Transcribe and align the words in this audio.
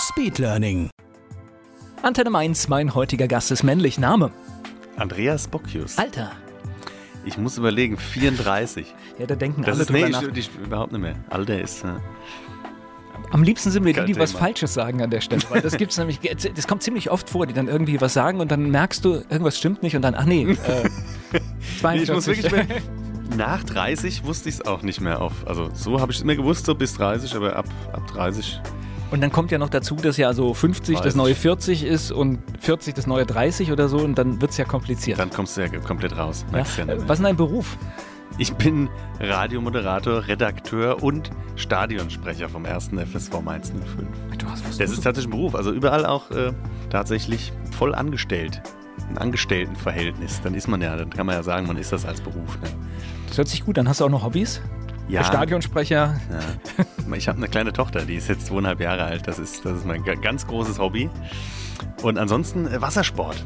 Speedlearning. 0.00 0.90
Antenne 2.02 2.30
Mainz, 2.30 2.68
mein 2.68 2.94
heutiger 2.94 3.28
Gast 3.28 3.50
ist 3.50 3.62
männlich. 3.62 3.98
Name? 3.98 4.30
Andreas 4.96 5.46
Bocchius. 5.46 5.98
Alter. 5.98 6.32
Ich 7.26 7.36
muss 7.36 7.58
überlegen, 7.58 7.98
34. 7.98 8.94
Ja, 9.18 9.26
da 9.26 9.34
denken 9.34 9.62
Das 9.62 9.74
alle 9.74 9.82
ist, 9.82 9.90
drüber 9.90 10.06
nee, 10.06 10.08
nach. 10.10 10.22
ich, 10.22 10.38
ich, 10.38 10.50
überhaupt 10.64 10.92
nicht 10.92 11.02
mehr. 11.02 11.16
Alter 11.28 11.60
ist, 11.60 11.84
äh, 11.84 11.88
Am 13.30 13.42
liebsten 13.42 13.70
sind 13.70 13.84
wir 13.84 13.92
die, 13.92 14.04
die 14.06 14.18
was. 14.18 14.32
Falsches 14.32 14.72
sagen 14.72 15.02
an 15.02 15.10
der 15.10 15.20
Stelle. 15.20 15.42
Weil 15.50 15.60
das 15.60 15.76
gibt's 15.76 15.98
nämlich, 15.98 16.18
das 16.20 16.66
kommt 16.66 16.82
ziemlich 16.82 17.10
oft 17.10 17.28
vor, 17.28 17.46
die 17.46 17.52
dann 17.52 17.68
irgendwie 17.68 18.00
was 18.00 18.14
sagen 18.14 18.40
und 18.40 18.50
dann 18.50 18.70
merkst 18.70 19.04
du, 19.04 19.22
irgendwas 19.28 19.58
stimmt 19.58 19.82
nicht 19.82 19.96
und 19.96 20.02
dann, 20.02 20.14
ach 20.14 20.24
nee, 20.24 20.44
äh, 20.44 20.46
nee, 21.32 22.02
ich 22.02 22.10
muss 22.10 22.24
42. 22.24 22.26
wirklich 22.26 22.52
mehr, 22.52 22.66
nach 23.36 23.62
30 23.64 24.24
wusste 24.24 24.48
ich 24.48 24.56
es 24.56 24.66
auch 24.66 24.80
nicht 24.80 25.02
mehr 25.02 25.20
auf. 25.20 25.46
Also 25.46 25.70
so 25.74 26.00
habe 26.00 26.10
ich 26.10 26.18
es 26.18 26.22
immer 26.22 26.36
gewusst, 26.36 26.64
so 26.64 26.74
bis 26.74 26.94
30, 26.94 27.36
aber 27.36 27.54
ab, 27.54 27.66
ab 27.92 28.06
30. 28.08 28.60
Und 29.10 29.20
dann 29.20 29.32
kommt 29.32 29.50
ja 29.50 29.58
noch 29.58 29.70
dazu, 29.70 29.96
dass 29.96 30.16
ja 30.16 30.32
so 30.32 30.54
50 30.54 30.94
das 30.96 31.02
30. 31.02 31.16
neue 31.16 31.34
40 31.34 31.84
ist 31.84 32.12
und 32.12 32.38
40 32.60 32.94
das 32.94 33.06
neue 33.06 33.26
30 33.26 33.72
oder 33.72 33.88
so 33.88 33.98
und 33.98 34.16
dann 34.16 34.40
wird's 34.40 34.56
ja 34.56 34.64
kompliziert. 34.64 35.18
Dann 35.18 35.30
kommst 35.30 35.56
du 35.56 35.62
ja 35.62 35.68
komplett 35.80 36.16
raus. 36.16 36.44
ja? 36.52 36.60
Äh. 36.60 37.08
Was 37.08 37.18
ist 37.18 37.24
dein 37.24 37.36
Beruf? 37.36 37.76
Ich 38.38 38.54
bin 38.54 38.88
Radiomoderator, 39.18 40.28
Redakteur 40.28 41.02
und 41.02 41.30
Stadionsprecher 41.56 42.48
vom 42.48 42.64
ersten 42.64 42.98
FSV 42.98 43.42
Mainz 43.42 43.70
05. 43.70 44.38
Du 44.38 44.46
hast 44.48 44.66
was 44.66 44.78
Das 44.78 44.90
ist 44.90 45.02
tatsächlich 45.02 45.26
ein 45.26 45.36
Beruf, 45.36 45.54
also 45.54 45.72
überall 45.72 46.06
auch 46.06 46.30
äh, 46.30 46.52
tatsächlich 46.88 47.52
voll 47.76 47.94
angestellt. 47.94 48.62
Ein 49.08 49.18
Angestelltenverhältnis. 49.18 50.40
Dann 50.42 50.54
ist 50.54 50.68
man 50.68 50.80
ja, 50.80 50.96
dann 50.96 51.10
kann 51.10 51.26
man 51.26 51.34
ja 51.34 51.42
sagen, 51.42 51.66
man 51.66 51.76
ist 51.76 51.92
das 51.92 52.06
als 52.06 52.20
Beruf. 52.20 52.58
Ne? 52.62 52.68
Das 53.28 53.38
hört 53.38 53.48
sich 53.48 53.64
gut 53.64 53.78
an. 53.78 53.88
Hast 53.88 54.00
du 54.00 54.04
auch 54.04 54.10
noch 54.10 54.24
Hobbys? 54.24 54.60
Ja. 55.10 55.24
Stadionsprecher. 55.24 56.14
Ja. 56.30 57.14
Ich 57.16 57.28
habe 57.28 57.38
eine 57.38 57.48
kleine 57.48 57.72
Tochter, 57.72 58.02
die 58.02 58.14
ist 58.14 58.28
jetzt 58.28 58.46
zweieinhalb 58.46 58.80
Jahre 58.80 59.04
alt. 59.04 59.26
Das 59.26 59.38
ist, 59.38 59.64
das 59.64 59.78
ist 59.78 59.86
mein 59.86 60.02
ga- 60.04 60.14
ganz 60.14 60.46
großes 60.46 60.78
Hobby. 60.78 61.10
Und 62.02 62.18
ansonsten 62.18 62.66
äh, 62.66 62.80
Wassersport. 62.80 63.44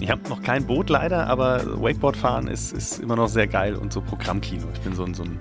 Ich 0.00 0.10
habe 0.10 0.20
noch 0.30 0.40
kein 0.42 0.66
Boot 0.66 0.88
leider, 0.88 1.26
aber 1.26 1.62
Wakeboard 1.82 2.16
fahren 2.16 2.46
ist, 2.46 2.72
ist 2.72 3.00
immer 3.00 3.16
noch 3.16 3.28
sehr 3.28 3.46
geil 3.46 3.74
und 3.74 3.92
so 3.92 4.00
Programmkino. 4.00 4.64
Ich 4.72 4.80
bin 4.80 4.94
so 4.94 5.04
ein, 5.04 5.12
so 5.12 5.24
ein, 5.24 5.38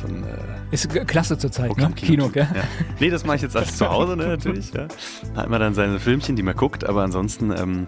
so 0.00 0.06
ein 0.06 0.22
äh, 0.22 0.26
Ist 0.70 0.88
klasse 1.08 1.36
zurzeit, 1.36 1.64
ne? 1.68 1.74
Programmkino. 1.74 2.06
Kino, 2.06 2.28
gell? 2.28 2.46
Ja. 2.54 2.62
Nee, 3.00 3.10
das 3.10 3.24
mache 3.24 3.36
ich 3.36 3.42
jetzt 3.42 3.56
alles 3.56 3.76
zu 3.78 3.88
Hause 3.88 4.16
ne, 4.16 4.28
natürlich. 4.28 4.72
Ja. 4.72 4.86
Da 5.34 5.42
hat 5.42 5.50
man 5.50 5.58
dann 5.60 5.74
seine 5.74 5.98
Filmchen, 5.98 6.36
die 6.36 6.42
man 6.44 6.54
guckt, 6.54 6.84
aber 6.88 7.02
ansonsten, 7.02 7.50
ähm, 7.50 7.86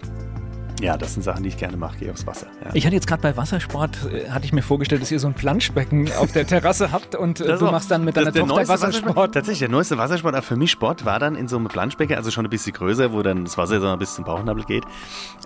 ja, 0.81 0.97
das 0.97 1.13
sind 1.13 1.23
Sachen, 1.23 1.43
die 1.43 1.49
ich 1.49 1.57
gerne 1.57 1.77
mache. 1.77 1.97
Gehe 1.97 2.11
aufs 2.11 2.25
Wasser. 2.27 2.47
Ja. 2.63 2.71
Ich 2.73 2.85
hatte 2.85 2.95
jetzt 2.95 3.07
gerade 3.07 3.21
bei 3.21 3.37
Wassersport, 3.37 3.97
äh, 4.11 4.29
hatte 4.29 4.45
ich 4.45 4.53
mir 4.53 4.61
vorgestellt, 4.63 5.01
dass 5.01 5.11
ihr 5.11 5.19
so 5.19 5.27
ein 5.27 5.33
Planschbecken 5.33 6.11
auf 6.19 6.31
der 6.31 6.45
Terrasse 6.47 6.91
habt 6.91 7.15
und 7.15 7.39
äh, 7.39 7.57
du 7.57 7.67
auch- 7.67 7.71
machst 7.71 7.91
dann 7.91 8.03
mit 8.03 8.17
deiner 8.17 8.33
Tochter 8.33 8.47
neueste 8.47 8.73
Wassersport. 8.73 9.33
Tatsächlich, 9.33 9.59
der 9.59 9.69
neueste 9.69 9.97
Wassersport 9.97 10.35
auch 10.35 10.43
für 10.43 10.55
mich 10.55 10.71
Sport 10.71 11.05
war 11.05 11.19
dann 11.19 11.35
in 11.35 11.47
so 11.47 11.57
einem 11.57 11.67
Planschbecken, 11.67 12.15
also 12.15 12.31
schon 12.31 12.45
ein 12.45 12.49
bisschen 12.49 12.73
größer, 12.73 13.13
wo 13.13 13.21
dann 13.21 13.45
das 13.45 13.57
Wasser 13.57 13.79
so 13.79 13.95
bis 13.97 14.15
zum 14.15 14.25
Bauchnabel 14.25 14.63
geht. 14.63 14.83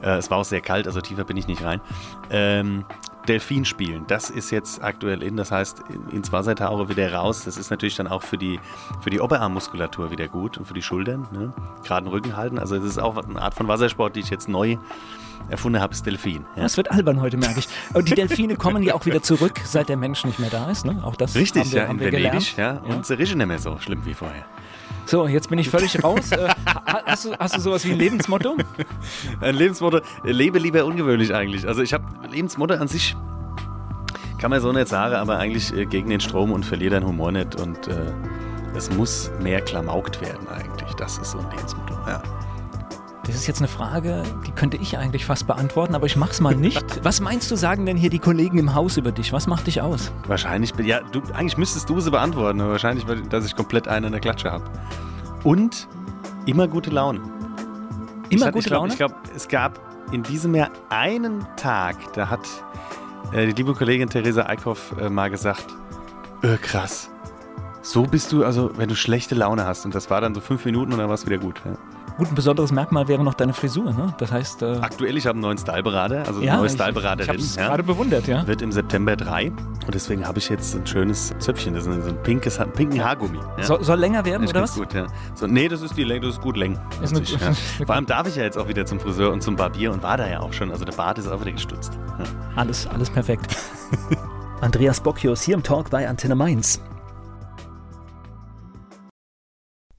Äh, 0.02 0.18
es 0.18 0.32
war 0.32 0.38
auch 0.40 0.46
sehr 0.46 0.62
kalt, 0.62 0.88
also 0.88 1.02
tiefer 1.02 1.24
bin 1.24 1.38
ich 1.38 1.48
nicht 1.48 1.64
rein. 1.64 1.82
Ähm, 2.30 2.86
Delfin 3.28 3.66
spielen, 3.66 4.04
das 4.08 4.30
ist 4.30 4.52
jetzt 4.52 4.84
aktuell 4.84 5.24
in, 5.24 5.36
das 5.36 5.52
heißt 5.52 5.82
in- 5.90 6.18
ins 6.18 6.32
Wasser 6.32 6.54
tauche 6.56 6.90
wieder 6.90 7.12
raus. 7.12 7.44
Das 7.46 7.58
ist 7.58 7.72
natürlich 7.72 7.96
dann 7.96 8.08
auch 8.08 8.22
für 8.22 8.38
die, 8.38 8.60
für 9.02 9.10
die 9.10 9.20
Oberarmmuskulatur 9.20 10.12
wieder 10.12 10.28
gut 10.28 10.60
und 10.60 10.66
für 10.68 10.76
die 10.76 10.84
Schultern. 10.84 11.26
Ne? 11.32 11.52
Geraden 11.84 12.08
Rücken 12.08 12.38
halten. 12.38 12.60
Also 12.60 12.76
das 12.76 12.86
ist 12.86 13.00
auch 13.00 13.18
eine 13.18 13.42
Art 13.42 13.56
von 13.56 13.68
Wassersport, 13.68 14.16
die 14.16 14.20
ich 14.20 14.30
jetzt 14.30 14.48
neu 14.48 14.78
erfunden 15.50 15.80
habe, 15.82 15.94
ist 15.94 16.06
Delfin. 16.06 16.46
Ja. 16.56 16.64
Das 16.64 16.78
wird 16.78 16.92
albern 16.92 17.22
heute, 17.22 17.38
merke 17.38 17.60
ich. 17.60 17.68
Und 17.94 18.10
die 18.10 18.16
Delfine 18.16 18.56
kommen 18.56 18.84
ja 18.84 18.94
auch 18.96 19.06
wieder 19.06 19.22
zurück, 19.22 19.60
seit 19.64 19.90
der 19.90 19.98
Mensch 19.98 20.26
nicht 20.26 20.40
mehr 20.40 20.50
da 20.50 20.70
ist. 20.70 20.86
Ne? 20.86 21.02
Auch 21.04 21.16
das 21.16 21.36
Richtig, 21.36 21.64
haben 21.64 21.72
wir, 21.72 21.82
ja, 21.82 21.88
haben 21.88 21.96
in 22.00 22.06
wir 22.06 22.12
Venedig, 22.12 22.56
gelernt. 22.56 22.86
ja. 22.88 22.96
Und 22.96 23.06
sie 23.06 23.14
riechen 23.18 23.38
nicht 23.38 23.48
mehr 23.48 23.60
so 23.60 23.78
schlimm 23.80 24.06
wie 24.06 24.14
vorher. 24.14 24.44
So, 25.08 25.28
jetzt 25.28 25.50
bin 25.50 25.60
ich 25.60 25.70
völlig 25.70 26.04
raus. 26.04 26.32
Äh, 26.32 26.48
ha- 26.66 27.02
hast, 27.06 27.26
du, 27.26 27.34
hast 27.38 27.56
du 27.56 27.62
sowas 27.62 27.86
wie 27.86 27.92
ein 27.92 27.98
Lebensmotto? 28.00 28.58
Ein 29.42 29.56
Lebensmotto, 29.56 29.98
äh, 29.98 30.32
lebe 30.32 30.58
lieber 30.58 30.84
ungewöhnlich 30.86 31.34
eigentlich. 31.34 31.68
Also 31.68 31.84
ich 31.84 31.94
habe 31.94 32.06
Lebensmotto 32.32 32.74
an 32.74 32.88
sich, 32.88 33.16
kann 34.40 34.50
man 34.50 34.62
so 34.62 34.72
nicht 34.72 34.88
sagen, 34.88 35.14
aber 35.16 35.38
eigentlich 35.38 35.72
äh, 35.76 35.86
gegen 35.86 36.10
den 36.10 36.20
Strom 36.22 36.52
und 36.52 36.66
verliere 36.66 36.96
deinen 36.96 37.06
Humor 37.08 37.32
nicht. 37.32 37.54
Und 37.62 37.88
äh, 37.88 37.94
es 38.76 38.90
muss 38.92 39.30
mehr 39.42 39.62
klamaukt 39.62 40.22
werden 40.22 40.48
eigentlich. 40.50 40.92
Das 40.96 41.20
ist 41.20 41.32
so 41.32 41.38
ein 41.38 41.50
Lebensmotto. 41.52 41.94
Ja. 42.08 42.24
Das 43.26 43.36
ist 43.36 43.48
jetzt 43.48 43.58
eine 43.60 43.68
Frage, 43.68 44.24
die 44.46 44.52
könnte 44.52 44.78
ich 44.78 44.98
eigentlich 44.98 45.26
fast 45.26 45.48
beantworten, 45.48 45.96
aber 45.96 46.06
ich 46.06 46.16
mach's 46.16 46.42
mal 46.42 46.56
nicht. 46.56 46.84
Was 47.04 47.22
meinst 47.22 47.50
du, 47.50 47.56
sagen 47.56 47.86
denn 47.86 47.98
hier 47.98 48.10
die 48.12 48.20
Kollegen 48.20 48.60
im 48.60 48.76
Haus 48.76 48.98
über 48.98 49.12
dich? 49.12 49.34
Was 49.34 49.48
macht 49.48 49.66
dich 49.68 49.82
aus? 49.82 50.12
Wahrscheinlich, 50.28 50.74
bin- 50.76 50.86
ja, 50.86 51.00
du, 51.12 51.22
eigentlich 51.34 51.58
müsstest 51.58 51.90
du 51.90 52.00
sie 52.00 52.12
beantworten, 52.12 52.62
aber 52.62 52.72
wahrscheinlich, 52.72 53.08
weil- 53.08 53.22
dass 53.24 53.46
ich 53.46 53.56
komplett 53.56 53.88
einen 53.88 54.06
in 54.08 54.12
der 54.12 54.22
Klatsche 54.22 54.52
habe. 54.52 54.64
Und 55.44 55.88
immer 56.46 56.68
gute 56.68 56.92
Laune. 56.92 57.20
Immer 58.30 58.46
hatte- 58.48 58.52
gute 58.54 58.60
ich 58.60 58.66
glaub, 58.68 58.80
Laune? 58.82 58.92
Ich 58.94 58.98
glaube, 58.98 59.16
es 59.36 59.48
gab 59.48 59.80
in 60.12 60.22
diesem 60.22 60.54
Jahr 60.54 60.70
einen 60.90 61.46
Tag, 61.58 61.96
da 62.14 62.30
hat 62.30 62.42
äh, 63.32 63.48
die 63.48 63.54
liebe 63.54 63.74
Kollegin 63.74 64.08
Theresa 64.10 64.46
Eickhoff 64.46 64.94
äh, 65.02 65.10
mal 65.10 65.32
gesagt, 65.32 65.66
äh, 66.44 66.58
krass, 66.58 67.10
so 67.82 68.04
bist 68.04 68.32
du, 68.32 68.46
also 68.46 68.70
wenn 68.78 68.88
du 68.88 68.96
schlechte 68.96 69.34
Laune 69.34 69.66
hast. 69.66 69.84
Und 69.86 69.96
das 69.96 70.12
war 70.12 70.22
dann 70.22 70.36
so 70.36 70.42
fünf 70.42 70.64
Minuten 70.66 70.94
und 70.94 71.00
dann 71.00 71.08
war 71.08 71.16
es 71.16 71.26
wieder 71.26 71.40
gut. 71.40 71.60
Ja. 71.66 71.72
Gut, 72.18 72.30
ein 72.30 72.36
besonderes 72.36 72.72
Merkmal 72.72 73.10
wäre 73.10 73.24
noch 73.24 73.34
deine 73.34 73.54
Frisur, 73.54 73.92
ne? 73.92 74.14
Das 74.18 74.32
heißt, 74.32 74.62
äh, 74.62 74.78
Aktuell, 74.80 75.18
ich 75.18 75.26
habe 75.26 75.36
einen 75.36 75.42
neuen 75.42 75.58
Styleberater, 75.58 76.20
also 76.20 76.40
eine 76.40 76.46
ja, 76.46 76.56
neue 76.56 76.68
ich, 76.68 76.74
ich 76.74 76.80
Styleberaterin. 76.80 77.28
habe 77.28 77.40
es 77.40 77.56
ja. 77.56 77.68
gerade 77.68 77.84
bewundert, 77.84 78.28
ja. 78.28 78.48
Wird 78.48 78.62
im 78.62 78.72
September 78.72 79.18
3 79.18 79.48
und 79.48 79.94
deswegen 79.94 80.26
habe 80.26 80.40
ich 80.40 80.48
jetzt 80.48 80.74
ein 80.76 80.88
schönes 80.88 81.34
Zöpfchen, 81.40 81.74
das 81.74 81.86
ist 81.86 81.92
ein, 81.92 82.02
so 82.02 82.10
ein 82.10 82.24
pinkes, 82.24 82.58
einen 82.60 82.72
pinken 82.72 83.04
Haargummi. 83.04 83.40
Ja. 83.58 83.64
Soll, 83.64 83.84
soll 83.84 84.00
länger 84.00 84.24
werden, 84.24 84.48
oder 84.48 84.62
was? 84.62 84.76
gut, 84.76 84.94
ja. 84.94 85.08
So, 85.34 85.46
nee, 85.46 85.68
das 85.68 85.82
ist 85.82 85.98
die 85.98 86.06
Länge, 86.06 86.22
das 86.22 86.36
ist 86.36 86.42
gut 86.42 86.56
Länge. 86.56 86.80
Ist 87.04 87.14
eine-. 87.14 87.56
Vor 87.86 87.96
allem 87.96 88.06
darf 88.06 88.28
ich 88.28 88.38
ja 88.38 88.44
jetzt 88.44 88.58
auch 88.58 88.70
wieder 88.70 88.86
zum 88.86 89.00
Friseur 89.00 89.32
und 89.32 89.42
zum 89.42 89.58
Barbier 89.58 89.92
und 89.92 90.02
war 90.02 90.16
da 90.16 90.28
ja 90.28 90.40
auch 90.40 90.54
schon. 90.54 90.72
Also 90.72 90.86
der 90.86 90.94
Bart 90.94 91.18
ist 91.18 91.28
auch 91.28 91.42
wieder 91.42 91.52
gestutzt. 91.52 91.92
Alles, 92.56 92.88
alles 92.88 93.10
perfekt. 93.10 93.56
Andreas 94.62 95.02
Bocchius 95.02 95.42
hier 95.42 95.56
im 95.56 95.64
Talk 95.64 95.90
bei 95.90 96.08
Antenne 96.08 96.36
Mainz. 96.36 96.80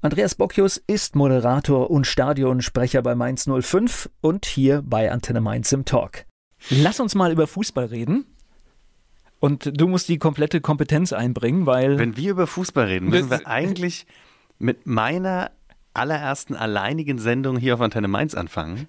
Andreas 0.07 0.37
Bocchius 0.37 0.77
ist 0.87 1.17
Moderator 1.17 1.91
und 1.91 2.07
Stadionsprecher 2.07 3.03
bei 3.03 3.17
Mainz 3.17 3.49
05 3.49 4.09
und 4.21 4.47
hier 4.47 4.81
bei 4.87 5.11
Antenne 5.11 5.41
Mainz 5.41 5.73
im 5.73 5.85
Talk. 5.85 6.27
Lass 6.71 7.01
uns 7.01 7.17
mal 7.17 7.33
über 7.33 7.49
Fußball 7.49 7.87
reden. 7.87 8.25
Und 9.41 9.69
du 9.81 9.89
musst 9.89 10.09
die 10.09 10.19
komplette 10.19 10.61
Kompetenz 10.61 11.13
einbringen, 11.13 11.67
weil 11.67 11.99
Wenn 11.99 12.17
wir 12.17 12.31
über 12.31 12.47
Fußball 12.47 12.87
reden, 12.87 13.09
müssen 13.09 13.31
wir 13.31 13.49
eigentlich 13.49 14.07
mit 14.61 14.87
meiner 14.87 15.51
allerersten 15.93 16.55
alleinigen 16.55 17.19
Sendung 17.19 17.57
hier 17.57 17.75
auf 17.75 17.81
Antenne 17.81 18.07
Mainz 18.07 18.37
anfangen, 18.37 18.87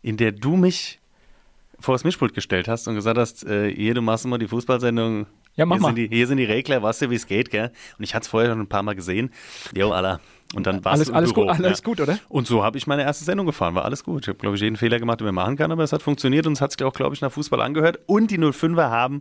in 0.00 0.16
der 0.16 0.32
du 0.32 0.56
mich 0.56 0.99
vor 1.80 1.94
das 1.94 2.04
Mischpult 2.04 2.34
gestellt 2.34 2.68
hast 2.68 2.88
und 2.88 2.94
gesagt 2.94 3.18
hast, 3.18 3.44
äh, 3.44 3.74
hier, 3.74 3.94
du 3.94 4.02
machst 4.02 4.24
immer 4.24 4.38
die 4.38 4.48
Fußballsendung. 4.48 5.26
Ja, 5.56 5.66
mach 5.66 5.76
hier 5.76 5.82
mal. 5.82 5.88
Sind 5.88 5.96
die, 5.96 6.08
hier 6.08 6.26
sind 6.26 6.36
die 6.36 6.44
Regler, 6.44 6.82
weißt 6.82 7.02
du, 7.02 7.10
wie 7.10 7.16
es 7.16 7.26
geht, 7.26 7.50
gell? 7.50 7.72
Und 7.98 8.04
ich 8.04 8.14
hatte 8.14 8.24
es 8.24 8.28
vorher 8.28 8.50
schon 8.50 8.60
ein 8.60 8.68
paar 8.68 8.82
Mal 8.82 8.94
gesehen. 8.94 9.30
Jo, 9.74 9.90
Allah. 9.90 10.20
Und 10.54 10.66
dann 10.66 10.82
du 10.82 10.88
im 11.08 11.14
alles, 11.14 11.32
Büro, 11.32 11.46
gut, 11.46 11.64
alles 11.64 11.82
gut, 11.82 12.00
oder? 12.00 12.18
Und 12.28 12.46
so 12.46 12.64
habe 12.64 12.76
ich 12.76 12.86
meine 12.88 13.02
erste 13.02 13.24
Sendung 13.24 13.46
gefahren. 13.46 13.74
War 13.76 13.84
alles 13.84 14.02
gut. 14.02 14.22
Ich 14.22 14.28
habe, 14.28 14.38
glaube 14.38 14.56
ich, 14.56 14.62
jeden 14.62 14.76
Fehler 14.76 14.98
gemacht, 14.98 15.20
den 15.20 15.26
man 15.26 15.34
machen 15.34 15.56
kann, 15.56 15.70
aber 15.70 15.84
es 15.84 15.92
hat 15.92 16.02
funktioniert 16.02 16.46
und 16.46 16.54
es 16.54 16.60
hat 16.60 16.72
sich 16.72 16.82
auch, 16.82 16.92
glaube 16.92 17.14
ich, 17.14 17.20
nach 17.20 17.30
Fußball 17.30 17.60
angehört. 17.60 18.00
Und 18.06 18.32
die 18.32 18.38
05er 18.38 18.90
haben, 18.90 19.20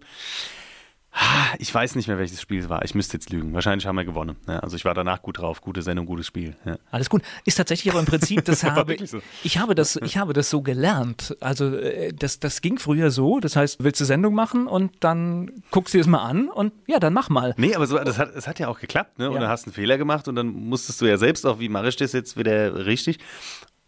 ich 1.57 1.73
weiß 1.73 1.95
nicht 1.95 2.07
mehr, 2.07 2.17
welches 2.17 2.39
Spiel 2.41 2.59
es 2.59 2.69
war. 2.69 2.85
Ich 2.85 2.94
müsste 2.95 3.17
jetzt 3.17 3.29
lügen. 3.31 3.53
Wahrscheinlich 3.53 3.88
haben 3.88 3.95
wir 3.95 4.06
gewonnen. 4.06 4.38
Ja, 4.47 4.59
also 4.59 4.75
ich 4.75 4.85
war 4.85 4.94
danach 4.94 5.21
gut 5.21 5.39
drauf. 5.39 5.61
Gute 5.61 5.81
Sendung, 5.81 6.06
gutes 6.06 6.27
Spiel. 6.27 6.56
Ja. 6.65 6.77
Alles 6.91 7.09
gut. 7.09 7.23
Ist 7.45 7.56
tatsächlich 7.56 7.91
aber 7.91 8.00
im 8.00 8.06
Prinzip, 8.06 8.45
das 8.45 8.63
habe 8.63 8.95
so. 9.07 9.19
ich 9.44 9.57
habe 9.57 9.75
das, 9.75 9.95
ich 9.97 10.17
habe 10.17 10.33
das 10.33 10.50
so 10.50 10.61
gelernt. 10.61 11.35
Also 11.41 11.75
äh, 11.75 12.13
das, 12.13 12.39
das 12.39 12.61
ging 12.61 12.77
früher 12.77 13.09
so. 13.11 13.39
Das 13.39 13.56
heißt, 13.56 13.83
willst 13.83 14.00
du 14.00 14.06
Sendung 14.06 14.33
machen 14.35 14.67
und 14.67 14.91
dann 15.03 15.51
guckst 15.71 15.94
du 15.94 15.97
dir 15.97 16.03
das 16.03 16.07
mal 16.09 16.23
an 16.23 16.47
und 16.50 16.73
ja, 16.88 17.00
dann 17.00 17.13
mach 17.13 17.29
mal. 17.29 17.53
Nee, 17.57 17.73
aber 17.75 17.88
so, 17.88 17.97
das, 17.97 18.17
hat, 18.19 18.35
das 18.35 18.47
hat 18.47 18.59
ja 18.59 18.67
auch 18.67 18.79
geklappt. 18.79 19.17
Ne? 19.19 19.27
Und 19.29 19.35
Ja. 19.35 19.41
dann 19.41 19.50
hast 19.50 19.65
du 19.65 19.69
einen 19.69 19.73
Fehler 19.75 19.97
gemacht 19.97 20.27
und 20.27 20.35
dann 20.35 20.47
musstest 20.47 21.01
du 21.01 21.05
ja 21.05 21.17
selbst 21.17 21.45
auch, 21.45 21.59
wie 21.59 21.69
mache 21.69 21.89
ich 21.89 21.95
das 21.95 22.13
jetzt 22.13 22.38
wieder 22.38 22.85
richtig? 22.85 23.17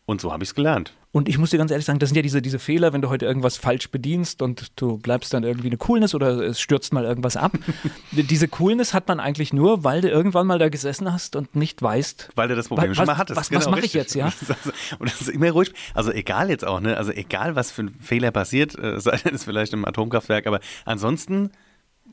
Und 0.05 0.21
so 0.21 0.33
habe 0.33 0.43
ich 0.43 0.49
es 0.49 0.55
gelernt. 0.55 0.93
Und 1.13 1.27
ich 1.27 1.37
muss 1.37 1.49
dir 1.49 1.57
ganz 1.57 1.71
ehrlich 1.71 1.85
sagen, 1.85 1.99
das 1.99 2.09
sind 2.09 2.15
ja 2.15 2.21
diese, 2.21 2.41
diese 2.41 2.57
Fehler, 2.57 2.93
wenn 2.93 3.01
du 3.01 3.09
heute 3.09 3.25
irgendwas 3.25 3.57
falsch 3.57 3.91
bedienst 3.91 4.41
und 4.41 4.71
du 4.79 4.97
bleibst 4.97 5.33
dann 5.33 5.43
irgendwie 5.43 5.67
eine 5.67 5.77
Coolness 5.77 6.15
oder 6.15 6.39
es 6.39 6.61
stürzt 6.61 6.93
mal 6.93 7.03
irgendwas 7.03 7.35
ab. 7.35 7.51
diese 8.11 8.47
Coolness 8.47 8.93
hat 8.93 9.07
man 9.09 9.19
eigentlich 9.19 9.51
nur, 9.51 9.83
weil 9.83 10.01
du 10.01 10.09
irgendwann 10.09 10.47
mal 10.47 10.57
da 10.57 10.69
gesessen 10.69 11.11
hast 11.11 11.35
und 11.35 11.55
nicht 11.55 11.81
weißt. 11.81 12.29
Weil 12.35 12.47
du 12.47 12.55
das 12.55 12.69
Problem 12.69 12.91
was, 12.91 12.97
schon 12.97 13.05
mal 13.07 13.17
hattest. 13.17 13.37
Was, 13.37 13.51
was 13.51 13.65
Genau, 13.65 13.75
mache 13.75 13.85
ich 13.85 13.93
jetzt, 13.93 14.15
ja? 14.15 14.31
Und 14.99 15.09
das 15.09 15.21
ist 15.21 15.29
immer 15.29 15.51
ruhig. 15.51 15.73
Also 15.93 16.11
egal 16.11 16.49
jetzt 16.49 16.65
auch, 16.65 16.79
ne? 16.79 16.95
Also 16.95 17.11
egal, 17.11 17.55
was 17.55 17.71
für 17.71 17.83
ein 17.83 17.95
Fehler 17.99 18.31
passiert, 18.31 18.77
äh, 18.79 18.99
sei 18.99 19.19
es 19.33 19.43
vielleicht 19.43 19.73
im 19.73 19.85
Atomkraftwerk, 19.85 20.47
aber 20.47 20.59
ansonsten 20.85 21.51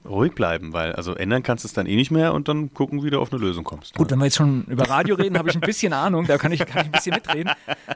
ruhig 0.04 0.34
bleiben, 0.34 0.72
weil 0.72 0.92
also 0.92 1.14
ändern 1.14 1.42
kannst 1.42 1.64
du 1.64 1.68
es 1.68 1.72
dann 1.72 1.86
eh 1.86 1.96
nicht 1.96 2.10
mehr 2.10 2.34
und 2.34 2.48
dann 2.48 2.72
gucken, 2.74 3.02
wie 3.02 3.10
du 3.10 3.20
auf 3.20 3.32
eine 3.32 3.40
Lösung 3.40 3.64
kommst. 3.64 3.94
Gut, 3.94 4.10
wenn 4.10 4.18
wir 4.18 4.26
jetzt 4.26 4.36
schon 4.36 4.64
über 4.64 4.88
Radio 4.88 5.14
reden, 5.16 5.38
habe 5.38 5.48
ich 5.50 5.54
ein 5.54 5.60
bisschen 5.60 5.92
Ahnung, 5.92 6.26
da 6.26 6.38
kann 6.38 6.52
ich, 6.52 6.60
kann 6.60 6.82
ich 6.82 6.86
ein 6.86 6.92
bisschen 6.92 7.14
mitreden. 7.14 7.52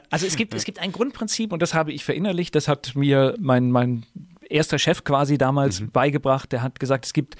Also 0.09 0.25
es 0.27 0.35
gibt, 0.35 0.53
es 0.53 0.63
gibt 0.65 0.79
ein 0.79 0.91
Grundprinzip 0.91 1.51
und 1.53 1.61
das 1.61 1.73
habe 1.73 1.91
ich 1.91 2.03
verinnerlicht, 2.05 2.55
das 2.55 2.67
hat 2.67 2.95
mir 2.95 3.35
mein, 3.39 3.71
mein 3.71 4.05
erster 4.49 4.77
Chef 4.79 5.03
quasi 5.03 5.37
damals 5.37 5.81
Mhm. 5.81 5.91
beigebracht, 5.91 6.51
der 6.51 6.61
hat 6.61 6.79
gesagt, 6.79 7.05
es 7.05 7.13
gibt 7.13 7.35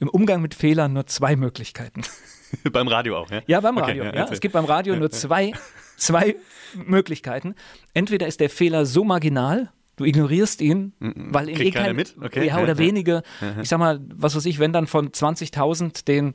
im 0.00 0.08
Umgang 0.08 0.42
mit 0.42 0.54
Fehlern 0.54 0.92
nur 0.92 1.06
zwei 1.06 1.34
Möglichkeiten. 1.36 2.02
Beim 2.72 2.88
Radio 2.88 3.18
auch, 3.18 3.30
ja? 3.30 3.42
Ja, 3.46 3.60
beim 3.60 3.76
Okay, 3.76 3.86
Radio. 4.00 4.04
ja, 4.04 4.14
ja, 4.14 4.28
es 4.30 4.40
gibt 4.40 4.54
beim 4.54 4.64
Radio 4.64 4.96
nur 4.96 5.10
zwei, 5.10 5.52
zwei 5.96 6.34
Möglichkeiten. 6.74 7.54
Entweder 7.94 8.26
ist 8.26 8.40
der 8.40 8.48
Fehler 8.50 8.86
so 8.86 9.04
marginal, 9.04 9.70
du 9.98 10.04
ignorierst 10.04 10.60
ihn, 10.60 10.92
weil 10.98 11.46
Kriegt 11.46 11.60
eh 11.60 11.70
keiner 11.70 11.86
kein, 11.88 11.96
mit? 11.96 12.14
Okay, 12.20 12.46
ja, 12.46 12.56
ja, 12.56 12.62
oder 12.62 12.72
ja. 12.72 12.78
wenige. 12.86 13.22
Ich 13.62 13.68
sag 13.68 13.78
mal, 13.78 14.00
was 14.14 14.36
weiß 14.36 14.46
ich, 14.46 14.58
wenn 14.58 14.72
dann 14.72 14.86
von 14.86 15.10
20.000 15.10 16.04
den 16.04 16.34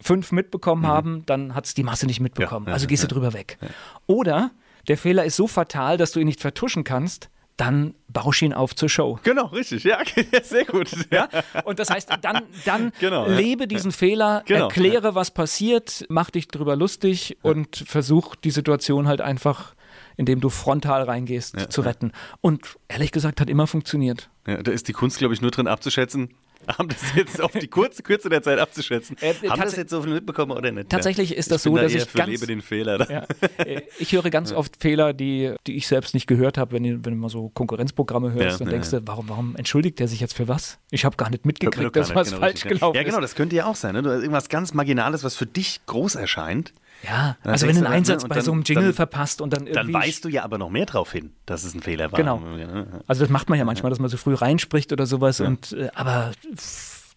fünf 0.00 0.32
mitbekommen 0.32 0.86
haben, 0.86 1.24
dann 1.26 1.54
hat 1.54 1.66
es 1.66 1.74
die 1.74 1.82
Masse 1.82 2.06
nicht 2.06 2.20
mitbekommen. 2.20 2.64
Mhm. 2.64 2.68
Ja, 2.68 2.70
ja, 2.70 2.74
also 2.74 2.86
gehst 2.86 3.02
ja. 3.02 3.08
du 3.08 3.14
drüber 3.14 3.34
weg. 3.34 3.58
Oder 4.06 4.52
der 4.88 4.96
Fehler 4.96 5.24
ist 5.24 5.36
so 5.36 5.46
fatal, 5.46 5.96
dass 5.96 6.12
du 6.12 6.20
ihn 6.20 6.26
nicht 6.26 6.40
vertuschen 6.40 6.84
kannst, 6.84 7.28
dann 7.60 7.94
bausch 8.08 8.40
ihn 8.40 8.54
auf 8.54 8.74
zur 8.74 8.88
Show. 8.88 9.18
Genau, 9.22 9.46
richtig. 9.46 9.84
Ja, 9.84 9.98
ja 10.32 10.42
sehr 10.42 10.64
gut. 10.64 10.90
Ja? 11.10 11.28
Und 11.64 11.78
das 11.78 11.90
heißt, 11.90 12.10
dann, 12.22 12.44
dann 12.64 12.92
Genau, 13.00 13.26
ja. 13.26 13.36
lebe 13.36 13.68
diesen 13.68 13.92
Fehler, 13.92 14.42
Genau, 14.46 14.68
erkläre, 14.68 15.14
was 15.14 15.30
passiert, 15.30 16.06
mach 16.08 16.30
dich 16.30 16.48
drüber 16.48 16.74
lustig 16.74 17.36
und 17.42 17.76
versuch 17.76 18.34
die 18.34 18.50
Situation 18.50 19.08
halt 19.08 19.20
einfach, 19.20 19.74
indem 20.16 20.40
du 20.40 20.48
frontal 20.48 21.02
reingehst, 21.02 21.72
zu 21.72 21.80
retten. 21.80 22.12
Und 22.40 22.76
ehrlich 22.88 23.12
gesagt, 23.12 23.40
hat 23.40 23.50
immer 23.50 23.66
funktioniert. 23.66 24.30
Ja, 24.46 24.62
da 24.62 24.70
ist 24.72 24.88
die 24.88 24.92
Kunst, 24.92 25.18
glaube 25.18 25.34
ich, 25.34 25.40
nur 25.40 25.50
drin 25.50 25.66
abzuschätzen. 25.68 26.30
Haben 26.78 26.88
das 26.90 27.14
jetzt 27.16 27.40
auf 27.40 27.52
die 27.52 27.68
kurze 27.68 28.02
Kürze 28.02 28.28
der 28.28 28.42
Zeit 28.42 28.58
abzuschätzen? 28.58 29.16
Äh, 29.22 29.32
Haben 29.48 29.62
das 29.62 29.76
jetzt 29.76 29.88
so 29.90 30.02
viel 30.02 30.12
mitbekommen 30.12 30.52
oder 30.52 30.70
nicht? 30.70 30.90
Tatsächlich 30.90 31.30
ja. 31.30 31.36
ist 31.36 31.50
das 31.50 31.64
ich 31.64 31.70
so, 31.70 31.74
da 31.76 31.84
dass 31.84 31.94
ich 31.94 32.04
für 32.04 32.18
ganz- 32.18 32.28
lebe 32.30 32.46
den 32.46 32.60
Fehler. 32.60 33.10
Ja. 33.10 33.26
Äh, 33.64 33.80
Ich 33.98 34.12
höre 34.12 34.28
ganz 34.28 34.52
oft 34.52 34.76
Fehler, 34.78 35.14
die, 35.14 35.54
die 35.66 35.76
ich 35.76 35.86
selbst 35.88 36.12
nicht 36.12 36.26
gehört 36.26 36.58
habe, 36.58 36.72
wenn, 36.72 36.82
du- 36.82 37.02
wenn 37.02 37.14
du 37.14 37.18
mal 37.18 37.30
so 37.30 37.48
Konkurrenzprogramme 37.48 38.32
hörst, 38.32 38.42
Ja, 38.42 38.58
dann 38.58 38.66
ja, 38.66 38.72
denkst 38.72 38.92
ja. 38.92 39.00
du, 39.00 39.06
warum, 39.08 39.30
warum 39.30 39.56
entschuldigt 39.56 39.98
der 40.00 40.08
sich 40.08 40.20
jetzt 40.20 40.34
für 40.34 40.48
was? 40.48 40.78
Ich 40.90 41.06
habe 41.06 41.16
gar 41.16 41.30
nicht 41.30 41.46
mitgekriegt, 41.46 41.96
dass 41.96 42.14
was 42.14 42.28
genau, 42.28 42.40
falsch 42.40 42.56
richtig, 42.56 42.72
ja. 42.72 42.76
gelaufen 42.76 42.96
Ja, 42.96 43.02
genau, 43.04 43.16
ist. 43.18 43.22
das 43.22 43.34
könnte 43.36 43.56
ja 43.56 43.64
auch 43.64 43.76
sein. 43.76 43.94
Ne? 43.94 44.02
Du 44.02 44.10
hast 44.10 44.20
irgendwas 44.20 44.48
ganz 44.50 44.74
Marginales, 44.74 45.24
was 45.24 45.36
für 45.36 45.46
dich 45.46 45.80
groß 45.86 46.16
erscheint. 46.16 46.74
Ja, 47.02 47.36
Dann 47.42 47.52
also 47.52 47.66
wenn 47.66 47.76
du 47.76 47.78
einen 47.78 47.84
dann, 47.84 47.92
ne, 47.92 47.96
Einsatz 47.98 48.22
bei 48.28 48.34
dann- 48.34 48.44
so 48.44 48.52
einem 48.52 48.62
Jingle 48.62 48.84
dann- 48.86 48.92
verpasst 48.94 49.40
und 49.40 49.52
dann 49.52 49.66
irgendwie... 49.66 49.92
Dann 49.92 50.02
weißt 50.02 50.24
du 50.24 50.28
ja 50.28 50.44
aber 50.44 50.58
noch 50.58 50.68
mehr 50.70 50.84
drauf 50.86 51.12
hin, 51.12 51.32
dass 51.46 51.64
es 51.64 51.74
ein 51.74 51.80
Fehler 51.80 52.12
war. 52.12 52.18
Genau. 52.18 52.40
Ja, 52.56 52.86
Also 53.06 53.22
das 53.24 53.30
macht 53.30 53.48
man 53.48 53.58
ja 53.58 53.64
manchmal, 53.64 53.88
dass 53.90 53.98
man 53.98 54.10
so 54.10 54.16
früh 54.18 54.34
reinspricht 54.34 54.92
oder 54.92 55.06
sowas. 55.06 55.40
Und 55.40 55.72
äh, 55.72 55.88
aber 55.94 56.32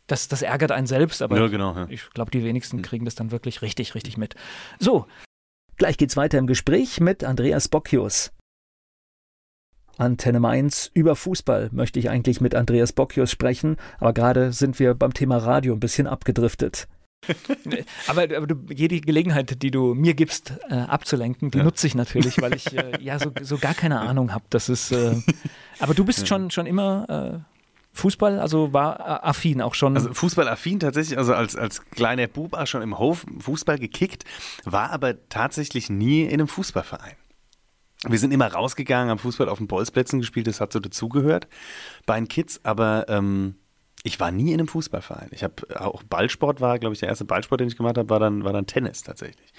das, 0.08 0.28
das 0.30 0.42
ärgert 0.42 0.72
einen 0.72 0.88
selbst. 0.88 1.22
Aber 1.22 1.38
Ja, 1.38 1.48
genau, 1.48 1.76
ja. 1.76 1.88
ich 1.90 2.10
glaube, 2.12 2.32
die 2.32 2.44
wenigsten 2.44 2.82
kriegen 2.82 3.04
das 3.06 3.16
dann 3.16 3.32
wirklich 3.32 3.62
richtig, 3.62 3.94
richtig 3.96 4.16
mit. 4.18 4.36
So, 4.80 5.06
gleich 5.76 5.98
geht's 5.98 6.16
weiter 6.16 6.38
im 6.38 6.48
Gespräch 6.48 7.02
mit 7.02 7.24
Andreas 7.26 7.68
Bocchius. 7.68 8.32
Antenne 9.98 10.40
Mainz 10.40 10.90
über 10.94 11.16
Fußball 11.16 11.70
möchte 11.72 12.00
ich 12.00 12.10
eigentlich 12.10 12.42
mit 12.42 12.56
Andreas 12.56 12.94
Bocchius 12.94 13.30
sprechen, 13.30 13.78
aber 14.00 14.14
gerade 14.14 14.52
sind 14.52 14.80
wir 14.80 14.96
beim 14.96 15.14
Thema 15.14 15.38
Radio 15.38 15.74
ein 15.74 15.80
bisschen 15.80 16.08
abgedriftet. 16.08 16.88
aber, 18.08 18.24
aber 18.24 18.48
du, 18.48 18.56
jede 18.74 19.00
Gelegenheit, 19.02 19.62
die 19.62 19.72
du 19.72 19.94
mir 19.94 20.14
gibst, 20.14 20.54
äh, 20.70 20.76
abzulenken, 20.76 21.52
die 21.52 21.60
Ja. 21.60 21.64
nutze 21.64 21.88
ich 21.88 21.96
natürlich, 21.96 22.42
weil 22.42 22.56
ich 22.56 22.74
äh, 22.78 22.98
ja 23.02 23.20
so, 23.20 23.32
so 23.42 23.58
gar 23.58 23.74
keine 23.74 24.00
Ahnung 24.00 24.34
habe. 24.34 24.44
Das 24.50 24.70
ist. 24.70 24.92
Äh, 24.92 25.16
aber 25.80 25.94
du 25.94 26.06
bist 26.06 26.28
schon, 26.28 26.52
schon 26.52 26.66
immer 26.66 27.44
äh, 27.44 27.54
Fußball, 27.96 28.40
also 28.40 28.74
war 28.74 29.00
äh, 29.00 29.28
affin 29.28 29.62
auch 29.62 29.76
schon. 29.76 29.96
Also 29.96 30.14
Fußballaffin 30.14 30.80
tatsächlich, 30.80 31.18
also 31.18 31.34
als, 31.34 31.56
als 31.56 31.84
kleiner 31.92 32.28
Bub 32.28 32.54
auch 32.54 32.68
schon 32.68 32.82
im 32.82 32.98
Hof 32.98 33.26
Fußball 33.40 33.78
gekickt, 33.78 34.24
war 34.66 34.92
aber 34.92 35.28
tatsächlich 35.30 35.90
nie 35.90 36.24
in 36.24 36.34
einem 36.34 36.48
Fußballverein. 36.48 37.14
Wir 38.06 38.20
sind 38.20 38.34
immer 38.34 38.52
rausgegangen, 38.52 39.10
haben 39.12 39.20
Fußball 39.20 39.48
auf 39.48 39.60
den 39.60 39.68
Bolzplätzen 39.68 40.20
gespielt, 40.20 40.48
das 40.48 40.60
hat 40.60 40.74
so 40.74 40.80
dazugehört 40.80 41.48
bei 42.06 42.16
den 42.20 42.28
Kids, 42.28 42.60
aber 42.64 43.06
ähm, 43.08 43.56
ich 44.04 44.20
war 44.20 44.32
nie 44.32 44.52
in 44.52 44.60
einem 44.60 44.68
Fußballverein. 44.68 45.30
Ich 45.32 45.44
habe 45.44 45.56
auch 45.80 46.04
Ballsport 46.04 46.60
war, 46.62 46.78
glaube 46.78 46.94
ich, 46.94 47.00
der 47.00 47.10
erste 47.10 47.26
Ballsport, 47.26 47.62
den 47.62 47.70
ich 47.70 47.78
gemacht 47.78 47.98
habe, 47.98 48.10
war 48.10 48.20
dann, 48.20 48.44
war 48.44 48.54
dann 48.54 48.68
Tennis 48.68 49.02
tatsächlich. 49.02 49.54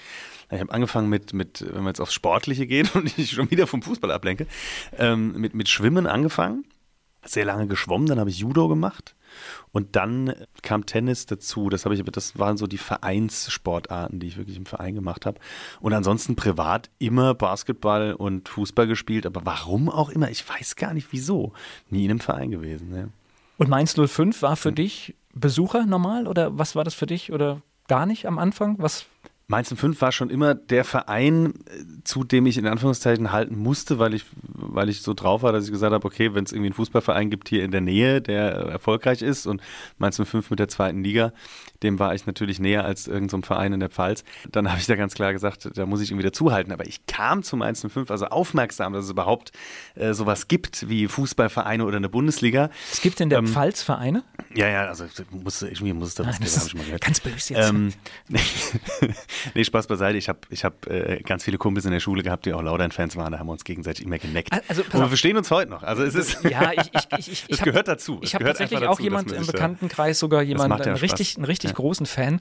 Ich 0.51 0.59
habe 0.59 0.71
angefangen 0.71 1.09
mit, 1.09 1.33
mit, 1.33 1.65
wenn 1.67 1.83
wir 1.83 1.89
jetzt 1.89 1.99
aufs 1.99 2.13
Sportliche 2.13 2.67
gehen 2.67 2.87
und 2.93 3.17
ich 3.17 3.31
schon 3.31 3.49
wieder 3.49 3.67
vom 3.67 3.81
Fußball 3.81 4.11
ablenke, 4.11 4.47
ähm, 4.97 5.33
mit, 5.33 5.55
mit 5.55 5.67
Schwimmen 5.67 6.07
angefangen 6.07 6.65
sehr 7.27 7.45
lange 7.45 7.67
geschwommen, 7.67 8.07
dann 8.07 8.19
habe 8.19 8.29
ich 8.29 8.39
Judo 8.39 8.67
gemacht 8.67 9.15
und 9.71 9.95
dann 9.95 10.33
kam 10.61 10.85
Tennis 10.85 11.25
dazu. 11.25 11.69
Das 11.69 11.85
ich, 11.85 12.03
das 12.03 12.37
waren 12.39 12.57
so 12.57 12.67
die 12.67 12.77
Vereinssportarten, 12.77 14.19
die 14.19 14.27
ich 14.27 14.37
wirklich 14.37 14.57
im 14.57 14.65
Verein 14.65 14.95
gemacht 14.95 15.25
habe. 15.25 15.39
Und 15.81 15.93
ansonsten 15.93 16.35
privat 16.35 16.89
immer 16.99 17.33
Basketball 17.33 18.13
und 18.13 18.47
Fußball 18.47 18.87
gespielt, 18.87 19.25
aber 19.25 19.41
warum 19.43 19.89
auch 19.89 20.09
immer, 20.09 20.29
ich 20.29 20.47
weiß 20.47 20.75
gar 20.75 20.93
nicht 20.93 21.07
wieso. 21.11 21.53
Nie 21.89 22.05
in 22.05 22.11
einem 22.11 22.19
Verein 22.19 22.51
gewesen. 22.51 22.89
Ne? 22.89 23.09
Und 23.57 23.69
Mainz 23.69 23.95
05 23.95 24.41
war 24.41 24.51
Hm. 24.51 24.57
für 24.57 24.71
dich 24.71 25.15
Besucher 25.33 25.85
normal 25.85 26.27
oder 26.27 26.57
was 26.57 26.75
war 26.75 26.83
das 26.83 26.93
für 26.93 27.05
dich 27.05 27.31
oder 27.31 27.61
gar 27.87 28.05
nicht 28.05 28.25
am 28.25 28.39
Anfang? 28.39 28.75
Was? 28.79 29.05
Mainz 29.47 29.71
05 29.75 30.01
war 30.01 30.11
schon 30.11 30.31
immer 30.31 30.55
der 30.55 30.83
Verein, 30.83 31.53
äh, 31.67 31.83
zu 32.03 32.23
dem 32.23 32.47
ich 32.47 32.57
in 32.57 32.65
Anführungszeichen 32.65 33.31
halten 33.31 33.57
musste, 33.57 33.99
weil 33.99 34.15
ich, 34.15 34.25
weil 34.41 34.89
ich 34.89 35.01
so 35.01 35.13
drauf 35.13 35.43
war, 35.43 35.51
dass 35.51 35.65
ich 35.65 35.71
gesagt 35.71 35.93
habe, 35.93 36.05
okay, 36.05 36.33
wenn 36.33 36.45
es 36.45 36.51
irgendwie 36.51 36.67
einen 36.69 36.73
Fußballverein 36.75 37.29
gibt 37.29 37.49
hier 37.49 37.63
in 37.63 37.69
der 37.71 37.81
Nähe, 37.81 38.21
der 38.21 38.51
erfolgreich 38.53 39.21
ist 39.21 39.45
und 39.45 39.61
Mainz 39.99 40.19
05 40.23 40.49
mit 40.49 40.57
der 40.59 40.67
zweiten 40.67 41.03
Liga, 41.03 41.31
dem 41.83 41.99
war 41.99 42.15
ich 42.15 42.25
natürlich 42.25 42.59
näher 42.59 42.85
als 42.85 43.07
irgendein 43.07 43.29
so 43.29 43.37
ein 43.37 43.43
Verein 43.43 43.73
in 43.73 43.79
der 43.79 43.89
Pfalz, 43.89 44.23
dann 44.49 44.69
habe 44.69 44.79
ich 44.79 44.87
da 44.87 44.95
ganz 44.95 45.13
klar 45.13 45.31
gesagt, 45.31 45.69
da 45.75 45.85
muss 45.85 46.01
ich 46.01 46.09
irgendwie 46.09 46.25
dazuhalten. 46.25 46.71
Aber 46.71 46.87
ich 46.87 47.05
kam 47.05 47.43
zu 47.43 47.55
Mainz 47.55 47.85
05, 47.87 48.09
also 48.09 48.25
aufmerksam, 48.25 48.93
dass 48.93 49.05
es 49.05 49.11
überhaupt 49.11 49.51
äh, 49.93 50.13
sowas 50.13 50.47
gibt 50.47 50.89
wie 50.89 51.07
Fußballvereine 51.07 51.85
oder 51.85 51.97
eine 51.97 52.09
Bundesliga. 52.09 52.71
Es 52.91 53.01
gibt 53.01 53.21
in 53.21 53.29
der 53.29 53.39
Ähm, 53.39 53.47
Pfalz 53.47 53.83
Vereine? 53.83 54.23
Ja, 54.55 54.67
ja, 54.69 54.87
also 54.87 55.05
muss, 55.31 55.61
irgendwie 55.61 55.93
muss 55.93 56.09
es 56.09 56.15
da 56.15 56.25
was 56.25 56.37
geben, 56.39 56.45
das 56.45 56.57
habe 56.57 56.67
ich 56.67 56.75
mal 56.75 56.85
gehört. 56.85 57.01
ganz 57.01 57.19
böse 57.19 57.53
jetzt. 57.53 57.69
Ähm, 57.69 57.93
nee, 59.53 59.63
Spaß 59.63 59.87
beiseite. 59.87 60.17
Ich 60.17 60.29
habe 60.29 60.39
ich 60.49 60.63
hab, 60.63 60.87
äh, 60.87 61.21
ganz 61.25 61.43
viele 61.43 61.57
Kumpels 61.57 61.85
in 61.85 61.91
der 61.91 61.99
Schule 61.99 62.23
gehabt, 62.23 62.45
die 62.45 62.53
auch 62.53 62.61
Laudern-Fans 62.61 63.15
waren. 63.15 63.31
Da 63.31 63.39
haben 63.39 63.47
wir 63.47 63.51
uns 63.53 63.63
gegenseitig 63.63 64.05
immer 64.05 64.17
geneckt. 64.17 64.49
Also, 64.67 64.83
Und 64.83 64.93
wir 64.93 65.07
verstehen 65.07 65.37
uns 65.37 65.49
heute 65.51 65.69
noch. 65.71 65.83
Also 65.83 66.03
es 66.03 66.15
ist. 66.15 66.43
Ja, 66.43 66.71
ich, 66.73 66.91
ich, 67.17 67.27
ich, 67.31 67.45
ich, 67.47 67.57
hab- 67.59 67.65
gehört 67.65 67.87
dazu. 67.87 68.19
Es 68.21 68.29
Ich 68.29 68.35
habe 68.35 68.45
tatsächlich 68.45 68.77
einfach 68.79 68.89
auch 68.91 68.95
dazu, 68.97 69.03
jemand 69.03 69.31
im 69.31 69.45
da- 69.45 69.51
Bekanntenkreis, 69.51 70.19
sogar 70.19 70.41
jemanden, 70.41 70.77
ja 70.77 70.83
einen 70.85 70.95
richtig, 70.97 71.35
einen 71.37 71.45
richtig 71.45 71.71
Ja. 71.71 71.75
großen 71.75 72.05
Fan. 72.05 72.39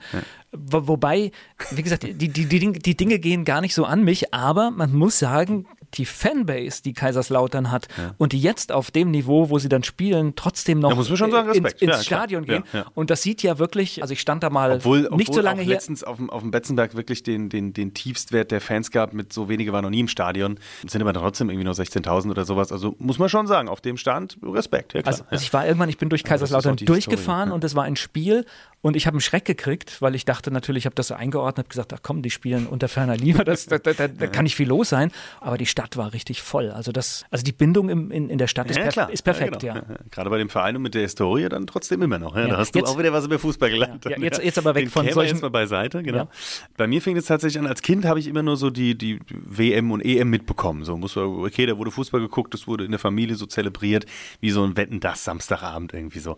Wo, 0.52 0.88
wobei, 0.88 1.30
wie 1.70 1.82
gesagt, 1.82 2.02
die, 2.04 2.14
die, 2.14 2.28
die, 2.28 2.72
die 2.72 2.96
Dinge 2.96 3.18
gehen 3.18 3.44
gar 3.44 3.60
nicht 3.60 3.74
so 3.74 3.84
an 3.84 4.04
mich, 4.04 4.32
aber 4.34 4.70
man 4.70 4.92
muss 4.94 5.18
sagen, 5.18 5.66
die 5.94 6.04
Fanbase, 6.04 6.82
die 6.82 6.92
Kaiserslautern 6.92 7.70
hat 7.70 7.88
und 8.18 8.32
die 8.32 8.40
jetzt 8.40 8.72
auf 8.72 8.90
dem 8.90 9.10
Niveau, 9.10 9.50
wo 9.50 9.58
sie 9.58 9.68
dann 9.68 9.82
spielen, 9.82 10.34
trotzdem 10.36 10.78
noch 10.78 11.02
sagen, 11.02 11.52
ins, 11.52 11.72
ins 11.74 11.80
Ja. 11.80 12.02
Stadion 12.02 12.44
gehen. 12.44 12.64
Ja, 12.72 12.80
ja. 12.80 12.86
Und 12.94 13.10
das 13.10 13.22
sieht 13.22 13.42
ja 13.42 13.58
wirklich, 13.58 14.02
also 14.02 14.12
ich 14.12 14.20
stand 14.20 14.42
da 14.42 14.50
mal 14.50 14.72
Obwohl, 14.72 15.06
obwohl 15.06 15.18
nicht 15.18 15.32
so 15.32 15.40
lange 15.40 15.62
her. 15.62 15.74
letztens 15.74 16.04
auf 16.04 16.16
dem, 16.16 16.30
auf 16.30 16.42
dem 16.42 16.50
Betzenberg 16.50 16.94
wirklich 16.94 17.22
den, 17.22 17.48
den, 17.48 17.72
den 17.72 17.94
Tiefstwert 17.94 18.50
der 18.50 18.60
Fans 18.60 18.90
gab, 18.90 19.12
mit 19.12 19.32
so 19.32 19.48
wenige 19.48 19.72
waren 19.72 19.82
noch 19.82 19.90
nie 19.90 20.00
im 20.00 20.08
Stadion. 20.08 20.58
Es 20.84 20.92
sind 20.92 21.02
aber 21.02 21.12
trotzdem 21.12 21.50
irgendwie 21.50 21.64
nur 21.64 21.74
16.000 21.74 22.30
oder 22.30 22.44
sowas. 22.44 22.72
Also 22.72 22.94
muss 22.98 23.18
man 23.18 23.28
schon 23.28 23.46
sagen, 23.46 23.68
auf 23.68 23.80
dem 23.80 23.96
Stand 23.96 24.38
Respekt. 24.42 24.94
Ja. 24.94 25.02
Also, 25.04 25.24
also 25.28 25.42
ich 25.42 25.52
war 25.52 25.66
irgendwann, 25.66 25.88
ich 25.88 25.98
bin 25.98 26.08
durch 26.08 26.24
Kaiserslautern 26.24 26.76
durchgefahren 26.76 27.38
Historie, 27.38 27.48
ja. 27.50 27.54
und 27.54 27.64
es 27.64 27.74
war 27.74 27.84
ein 27.84 27.96
Spiel 27.96 28.44
und 28.84 28.96
ich 28.96 29.06
habe 29.06 29.14
einen 29.14 29.20
Schreck 29.22 29.46
gekriegt, 29.46 30.02
weil 30.02 30.14
ich 30.14 30.26
dachte 30.26 30.50
natürlich, 30.50 30.82
ich 30.82 30.86
habe 30.86 30.94
das 30.94 31.08
so 31.08 31.14
eingeordnet, 31.14 31.70
gesagt, 31.70 31.92
ach 31.94 32.00
komm, 32.02 32.20
die 32.20 32.28
spielen 32.30 32.66
unter 32.66 32.86
ferner 32.88 33.16
Liebe, 33.16 33.42
das, 33.44 33.64
da, 33.64 33.78
da, 33.78 33.94
da, 33.94 34.08
da 34.08 34.26
kann 34.26 34.44
nicht 34.44 34.56
viel 34.56 34.68
los 34.68 34.90
sein. 34.90 35.10
Aber 35.40 35.56
die 35.56 35.64
Stadt 35.64 35.96
war 35.96 36.12
richtig 36.12 36.42
voll. 36.42 36.70
Also 36.70 36.92
das, 36.92 37.24
also 37.30 37.42
die 37.44 37.52
Bindung 37.52 37.88
im, 37.88 38.10
in, 38.10 38.28
in 38.28 38.36
der 38.36 38.46
Stadt 38.46 38.68
ist, 38.70 38.76
Ja, 38.76 38.90
per, 38.90 39.08
ist 39.10 39.22
perfekt, 39.22 39.62
ja. 39.62 39.74
ja. 39.76 39.80
genau. 39.80 39.98
Gerade 40.10 40.28
bei 40.28 40.36
dem 40.36 40.50
Verein 40.50 40.76
und 40.76 40.82
mit 40.82 40.94
der 40.94 41.00
Historie 41.02 41.48
dann 41.48 41.66
trotzdem 41.66 42.02
immer 42.02 42.18
noch. 42.18 42.36
Ja. 42.36 42.42
Ja. 42.42 42.48
Da 42.48 42.56
hast 42.58 42.74
du 42.74 42.78
Jetzt- 42.80 42.88
auch 42.90 42.98
wieder 42.98 43.10
was 43.12 43.24
über 43.24 43.38
Fußball 43.38 43.70
gelernt. 43.70 44.04
Ja, 44.04 44.10
ja, 44.12 44.18
jetzt- 44.18 44.42
jetzt 44.44 44.58
aber 44.58 44.74
weg 44.74 44.84
Den 44.84 44.90
von 44.90 45.08
solchen- 45.10 45.32
jetzt 45.36 45.42
mal 45.42 45.48
beiseite, 45.48 46.02
genau. 46.02 46.18
Ja. 46.18 46.28
Bei 46.76 46.86
mir 46.86 47.00
fing 47.00 47.16
es 47.16 47.24
tatsächlich 47.24 47.58
an, 47.58 47.66
als 47.66 47.80
Kind 47.80 48.04
habe 48.04 48.18
ich 48.20 48.26
immer 48.26 48.42
nur 48.42 48.58
so 48.58 48.68
die, 48.68 48.98
die 48.98 49.18
WM 49.30 49.92
und 49.92 50.02
EM 50.04 50.28
mitbekommen. 50.28 50.84
So 50.84 50.96
muss 50.98 51.16
man, 51.16 51.24
okay, 51.24 51.64
da 51.64 51.78
wurde 51.78 51.90
Fußball 51.90 52.20
geguckt, 52.20 52.52
das 52.52 52.66
wurde 52.66 52.84
in 52.84 52.90
der 52.90 53.00
Familie 53.00 53.36
so 53.36 53.46
zelebriert, 53.46 54.04
wie 54.40 54.50
so 54.50 54.62
ein 54.62 54.76
Wetten 54.76 55.00
das 55.00 55.24
Samstagabend 55.24 55.94
irgendwie 55.94 56.18
so. 56.18 56.36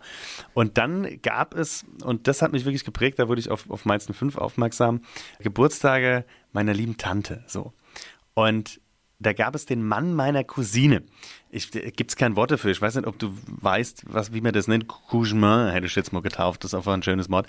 Und 0.53 0.77
dann 0.77 1.19
gab 1.21 1.53
es, 1.53 1.83
und 2.05 2.27
das 2.27 2.36
hat 2.41 2.51
mich 2.51 2.65
wirklich 2.65 2.85
geprägt, 2.85 3.19
da 3.19 3.27
wurde 3.27 3.39
ich 3.41 3.49
auf, 3.49 3.69
auf 3.69 3.85
Mainz 3.85 4.07
05 4.11 4.37
aufmerksam, 4.37 5.01
Geburtstage 5.39 6.25
meiner 6.51 6.73
lieben 6.73 6.97
Tante. 6.97 7.43
So. 7.47 7.73
Und 8.33 8.79
da 9.19 9.33
gab 9.33 9.55
es 9.55 9.65
den 9.65 9.83
Mann 9.83 10.13
meiner 10.13 10.43
Cousine. 10.43 11.01
Gibt 11.51 12.11
es 12.11 12.15
kein 12.15 12.35
Wort 12.35 12.51
dafür. 12.51 12.69
Ich 12.69 12.81
weiß 12.81 12.95
nicht, 12.95 13.07
ob 13.07 13.17
du 13.17 13.35
weißt, 13.47 14.03
was, 14.07 14.31
wie 14.31 14.41
man 14.41 14.53
das 14.53 14.67
nennt. 14.67 14.87
Cougemin 14.87 15.71
hätte 15.71 15.87
ich 15.87 15.95
jetzt 15.95 16.13
mal 16.13 16.21
getauft. 16.21 16.63
Das 16.63 16.71
ist 16.71 16.75
einfach 16.75 16.93
ein 16.93 17.01
schönes 17.01 17.29
Wort. 17.31 17.47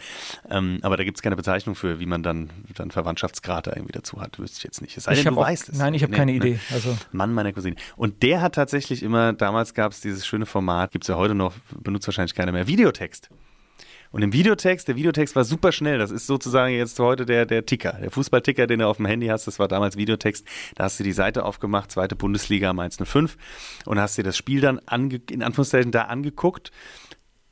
Ähm, 0.48 0.78
aber 0.80 0.96
da 0.96 1.04
gibt 1.04 1.18
es 1.18 1.22
keine 1.22 1.36
Bezeichnung 1.36 1.74
für, 1.74 2.00
wie 2.00 2.06
man 2.06 2.22
dann, 2.22 2.50
dann 2.74 2.90
Verwandtschaftsgrad 2.90 3.66
irgendwie 3.66 3.92
dazu 3.92 4.20
hat. 4.20 4.38
Wüsste 4.38 4.58
ich 4.58 4.64
jetzt 4.64 4.80
nicht. 4.80 4.96
Es 4.96 5.04
sei 5.04 5.12
ich 5.12 5.24
denn, 5.24 5.34
du 5.34 5.40
auch, 5.40 5.44
weißt 5.44 5.68
es. 5.68 5.78
Nein, 5.78 5.92
ich 5.92 6.02
habe 6.02 6.12
Nee, 6.12 6.16
keine 6.16 6.32
nee. 6.32 6.38
Idee. 6.38 6.60
Also, 6.72 6.96
Mann 7.12 7.34
meiner 7.34 7.52
Cousine. 7.52 7.76
Und 7.96 8.22
der 8.22 8.40
hat 8.40 8.54
tatsächlich 8.54 9.02
immer, 9.02 9.34
damals 9.34 9.74
gab 9.74 9.92
es 9.92 10.00
dieses 10.00 10.26
schöne 10.26 10.46
Format, 10.46 10.92
gibt 10.92 11.04
es 11.04 11.08
ja 11.08 11.16
heute 11.16 11.34
noch, 11.34 11.52
benutzt 11.78 12.06
wahrscheinlich 12.06 12.34
keiner 12.34 12.52
mehr, 12.52 12.66
Videotext. 12.66 13.28
Und 14.10 14.22
im 14.22 14.32
Videotext, 14.32 14.88
der 14.88 14.96
Videotext 14.96 15.36
war 15.36 15.44
super 15.44 15.70
schnell. 15.72 15.98
Das 15.98 16.10
ist 16.10 16.26
sozusagen 16.26 16.72
jetzt 16.74 16.98
heute 16.98 17.26
der, 17.26 17.44
der 17.46 17.66
Ticker, 17.66 17.92
der 18.00 18.10
Fußballticker, 18.10 18.66
den 18.66 18.78
du 18.80 18.86
auf 18.86 18.96
dem 18.96 19.06
Handy 19.06 19.26
hast. 19.26 19.46
Das 19.46 19.58
war 19.58 19.68
damals 19.68 19.96
Videotext. 19.96 20.46
Da 20.76 20.84
hast 20.84 20.98
du 20.98 21.04
die 21.04 21.12
Seite 21.12 21.44
aufgemacht, 21.44 21.92
zweite 21.92 22.16
Bundesliga 22.16 22.70
am 22.70 22.78
105 22.78 23.36
und 23.84 24.00
hast 24.00 24.16
dir 24.16 24.24
das 24.24 24.36
Spiel 24.36 24.60
dann 24.60 24.80
ange, 24.86 25.20
in 25.30 25.42
Anführungszeichen 25.42 25.92
da 25.92 26.02
angeguckt. 26.04 26.70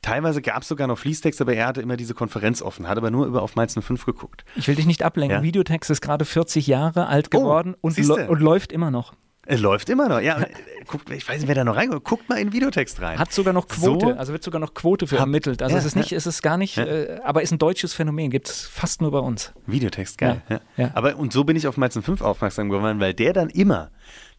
Teilweise 0.01 0.41
gab 0.41 0.61
es 0.61 0.67
sogar 0.69 0.87
noch 0.87 0.97
Fließtext, 0.97 1.41
aber 1.41 1.53
er 1.53 1.67
hatte 1.67 1.81
immer 1.81 1.97
diese 1.97 2.13
Konferenz 2.13 2.61
offen, 2.61 2.87
hat 2.87 2.97
aber 2.97 3.11
nur 3.11 3.25
über 3.25 3.41
auf 3.41 3.55
Mainz 3.55 3.73
05 3.77 4.05
geguckt. 4.05 4.45
ich 4.55 4.67
will 4.67 4.75
dich 4.75 4.85
nicht 4.85 5.03
ablenken. 5.03 5.39
Ja. 5.39 5.43
Videotext 5.43 5.89
ist 5.91 6.01
gerade 6.01 6.23
40 6.23 6.65
Jahre 6.67 7.07
alt 7.07 7.27
Oh, 7.33 7.39
geworden 7.39 7.75
und, 7.81 7.91
siehste. 7.91 8.25
lo 8.25 8.31
und 8.31 8.39
läuft 8.39 8.71
immer 8.71 8.89
noch. 8.91 9.13
Es 9.49 9.61
läuft 9.61 9.89
immer 9.89 10.09
noch. 10.09 10.19
Ja, 10.19 10.39
äh, 10.41 10.47
guckt, 10.85 11.09
ich 11.09 11.27
weiß 11.27 11.39
nicht, 11.39 11.47
wer 11.47 11.55
da 11.55 11.63
noch 11.63 11.75
reinguckt. 11.77 12.03
Guckt 12.03 12.27
mal 12.27 12.35
in 12.37 12.47
den 12.47 12.53
Videotext 12.53 13.01
rein. 13.01 13.17
Hat 13.17 13.31
sogar 13.31 13.53
noch 13.53 13.67
Quote, 13.67 14.07
So? 14.07 14.13
also 14.13 14.33
wird 14.33 14.43
sogar 14.43 14.59
noch 14.59 14.73
Quote 14.73 15.07
für 15.07 15.17
ermittelt. 15.17 15.61
Also 15.61 15.73
ja, 15.75 15.79
es 15.79 15.85
ist 15.85 15.95
nicht, 15.95 16.11
es 16.11 16.27
ist 16.27 16.41
gar 16.41 16.57
nicht, 16.57 16.75
Ja. 16.75 16.83
äh, 16.85 17.19
aber 17.23 17.41
ist 17.41 17.51
ein 17.53 17.57
deutsches 17.57 17.93
Phänomen, 17.93 18.29
gibt 18.29 18.49
es 18.49 18.67
fast 18.67 19.01
nur 19.01 19.11
bei 19.11 19.19
uns. 19.19 19.53
Videotext, 19.65 20.17
geil. 20.17 20.41
Ja, 20.49 20.55
Ja, 20.75 20.83
ja. 20.83 20.91
Aber 20.95 21.15
und 21.15 21.31
so 21.31 21.45
bin 21.45 21.55
ich 21.55 21.65
auf 21.67 21.77
Mainz 21.77 21.97
5 21.97 22.21
aufmerksam 22.21 22.69
geworden, 22.69 22.99
weil 22.99 23.13
der 23.13 23.31
dann 23.33 23.49
immer 23.49 23.89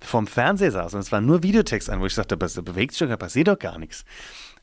vorm 0.01 0.27
Fernseher 0.27 0.71
saß 0.73 0.95
und 0.95 1.01
es 1.01 1.11
war 1.11 1.21
nur 1.23 1.43
Videotext 1.43 1.89
an, 1.91 2.01
wo 2.01 2.07
ich 2.07 2.15
sagte, 2.15 2.37
da 2.37 2.61
bewegt 2.63 2.93
sich 2.93 2.99
doch, 3.01 3.09
da 3.09 3.17
passiert 3.17 3.49
doch 3.49 3.59
gar 3.59 3.79
nichts. 3.79 4.05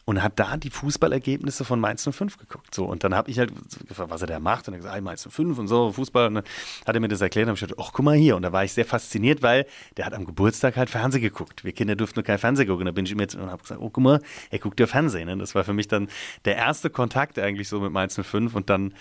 Und 0.07 0.21
hat 0.21 0.39
da 0.39 0.55
die 0.55 0.69
Fußballergebnisse 0.69 1.65
von 1.65 1.79
Mainz 1.79 2.07
05 2.07 2.37
geguckt. 2.37 2.75
So, 2.75 2.85
und 2.85 3.03
dann 3.03 3.15
habe 3.15 3.31
ich 3.31 3.39
halt 3.39 3.51
gefragt, 3.87 4.11
was 4.11 4.21
er 4.21 4.27
da 4.27 4.39
macht. 4.39 4.67
Und 4.67 4.75
er 4.75 4.77
gesagt, 4.77 4.95
ah, 4.95 5.01
Mainz 5.01 5.27
05 5.27 5.57
und 5.57 5.67
so, 5.67 5.91
Fußball. 5.91 6.27
Und 6.27 6.35
dann 6.35 6.43
hat 6.85 6.95
er 6.95 7.01
mir 7.01 7.07
das 7.07 7.21
erklärt. 7.21 7.45
Und 7.45 7.49
habe 7.49 7.55
ich 7.55 7.61
gedacht, 7.67 7.79
ach, 7.81 7.91
guck 7.91 8.05
mal 8.05 8.15
hier. 8.15 8.35
Und 8.35 8.43
da 8.43 8.51
war 8.51 8.63
ich 8.63 8.71
sehr 8.73 8.85
fasziniert, 8.85 9.41
weil 9.41 9.65
der 9.97 10.05
hat 10.05 10.13
am 10.13 10.25
Geburtstag 10.25 10.77
halt 10.77 10.91
Fernsehen 10.91 11.23
geguckt. 11.23 11.63
Wir 11.63 11.73
Kinder 11.73 11.95
durften 11.95 12.19
nur 12.19 12.23
kein 12.23 12.37
Fernsehen 12.37 12.67
gucken. 12.67 12.81
Und 12.81 12.85
da 12.85 12.91
bin 12.91 13.05
ich 13.05 13.11
ihm 13.13 13.19
jetzt 13.19 13.33
und 13.33 13.49
habe 13.49 13.63
gesagt, 13.63 13.81
oh, 13.81 13.89
guck 13.89 14.03
mal, 14.03 14.21
er 14.51 14.59
guckt 14.59 14.79
ja 14.79 14.85
Fernsehen. 14.85 15.25
Ne? 15.25 15.37
Das 15.37 15.55
war 15.55 15.63
für 15.63 15.73
mich 15.73 15.87
dann 15.87 16.07
der 16.45 16.55
erste 16.55 16.91
Kontakt 16.91 17.39
eigentlich 17.39 17.67
so 17.67 17.79
mit 17.79 17.91
Mainz 17.91 18.19
05. 18.21 18.53
Und 18.53 18.69
dann 18.69 18.93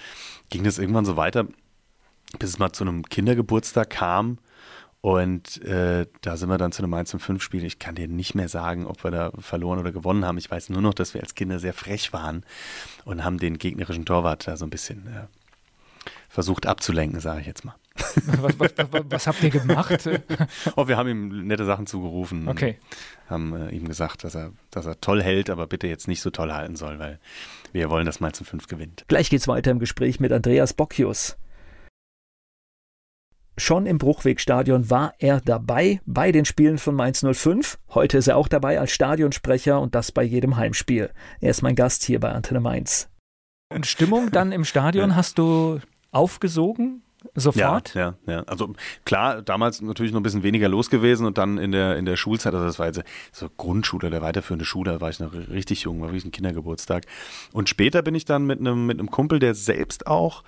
ging 0.49 0.64
das 0.64 0.78
irgendwann 0.78 1.04
so 1.04 1.18
weiter, 1.18 1.46
bis 2.38 2.49
es 2.49 2.58
mal 2.58 2.73
zu 2.73 2.82
einem 2.82 3.02
Kindergeburtstag 3.02 3.90
kam. 3.90 4.38
Und 5.04 5.62
äh, 5.64 6.06
da 6.23 6.38
sind 6.38 6.49
wir 6.49 6.56
dann 6.56 6.73
zu 6.73 6.82
einem 6.82 6.94
1 6.94 7.14
5 7.18 7.42
Spiel. 7.42 7.62
Ich 7.64 7.78
kann 7.78 7.94
dir 7.94 8.08
nicht 8.08 8.34
mehr 8.34 8.49
sagen, 8.49 8.87
ob 8.87 9.04
wir 9.04 9.11
da 9.11 9.32
verloren 9.38 9.78
oder 9.78 9.92
gewonnen 9.92 10.25
haben. 10.25 10.38
Ich 10.38 10.50
weiß 10.50 10.70
nur 10.70 10.80
noch, 10.80 10.94
dass 10.94 11.12
wir 11.12 11.20
als 11.20 11.34
Kinder 11.34 11.58
sehr 11.58 11.75
frech 11.75 12.14
waren 12.14 12.42
und 13.04 13.23
haben 13.23 13.37
den 13.37 13.58
gegnerischen 13.58 14.06
Torwart 14.06 14.49
da 14.49 14.56
so 14.56 14.64
ein 14.64 14.70
bisschen 14.70 15.06
äh, 15.08 16.08
versucht 16.30 16.64
abzulenken, 16.64 17.20
sage 17.20 17.42
ich 17.42 17.46
jetzt 17.46 17.66
mal. 17.66 17.75
Was, 18.26 18.58
was, 18.58 18.73
was, 18.76 19.02
was 19.04 19.26
habt 19.26 19.42
ihr 19.42 19.50
gemacht? 19.50 20.08
Oh, 20.76 20.88
wir 20.88 20.96
haben 20.96 21.08
ihm 21.11 21.46
nette 21.46 21.66
Sachen 21.66 21.87
zugerufen. 21.87 22.49
Okay. 22.49 22.78
Haben 23.28 23.54
äh, 23.54 23.70
ihm 23.73 23.87
gesagt, 23.87 24.25
dass 24.25 24.34
er, 24.34 24.52
dass 24.70 24.87
er 24.87 25.00
toll 25.02 25.23
hält, 25.23 25.50
aber 25.50 25.66
bitte 25.66 25.87
jetzt 25.87 26.08
nicht 26.08 26.23
so 26.23 26.30
toll 26.30 26.50
halten 26.50 26.76
soll, 26.76 26.99
weil 26.99 27.20
wir 27.73 27.90
wollen, 27.90 28.06
dass 28.06 28.20
Mainz 28.20 28.42
5 28.42 28.68
gewinnt. 28.68 29.04
Gleich 29.08 29.28
geht's 29.28 29.49
weiter 29.49 29.70
im 29.70 29.80
Gespräch 29.80 30.18
mit 30.18 30.32
Andreas 30.32 30.73
Bocchius. 30.73 31.37
Schon 33.56 33.87
im 33.87 33.99
Bruchwegstadion 33.99 34.90
war 34.90 35.14
er 35.18 35.40
dabei 35.40 36.00
bei 36.06 36.32
den 36.32 36.44
Spielen 36.44 36.76
von 36.76 36.96
Mainz 36.96 37.25
05. 37.25 37.78
Heute 37.90 38.18
ist 38.18 38.26
er 38.26 38.37
auch 38.37 38.49
dabei 38.49 38.80
als 38.80 38.90
Stadionsprecher 38.90 39.80
und 39.80 39.94
das 39.94 40.11
bei 40.11 40.25
jedem 40.25 40.56
Heimspiel. 40.56 41.11
Er 41.40 41.50
ist 41.50 41.62
mein 41.62 41.76
Gast 41.76 42.02
hier 42.02 42.18
bei 42.18 42.32
Antenne 42.32 42.61
Mainz. 42.61 43.08
Und 43.73 43.87
Stimmung 43.87 44.32
dann 44.32 44.50
im 44.50 44.64
Stadion 44.64 45.14
hast 45.14 45.38
du 45.38 45.78
aufgesogen? 46.11 47.02
Sofort? 47.34 47.94
Ja, 47.94 48.16
ja, 48.26 48.32
ja. 48.34 48.42
Also 48.42 48.75
klar, 49.04 49.40
damals 49.40 49.80
natürlich 49.80 50.12
noch 50.12 50.20
ein 50.20 50.25
bisschen 50.25 50.42
weniger 50.42 50.68
los 50.68 50.90
gewesen 50.90 51.25
und 51.25 51.38
dann 51.38 51.56
in 51.56 51.73
der, 51.73 51.96
in 51.96 52.04
der 52.04 52.16
Schulzeit, 52.16 52.52
also 52.52 52.66
das 52.66 52.78
war 52.78 52.87
jetzt 52.87 53.02
so 53.32 53.49
Grundschule, 53.56 54.11
der 54.11 54.20
weiterführende 54.20 54.64
Schule, 54.64 54.92
da 54.92 55.00
war 55.00 55.11
ich 55.11 55.20
noch 55.20 55.32
richtig 55.32 55.82
jung, 55.82 56.00
war 56.00 56.08
wirklich 56.08 56.26
ein 56.26 56.32
Kindergeburtstag. 56.32 57.06
Und 57.52 57.68
später 57.68 58.02
bin 58.02 58.14
ich 58.14 58.25
dann 58.25 58.44
mit 58.44 58.61
einem, 58.61 58.84
mit 58.84 58.99
einem 58.99 59.11
Kumpel, 59.11 59.38
der 59.38 59.54
selbst 59.54 60.06
auch 60.06 60.42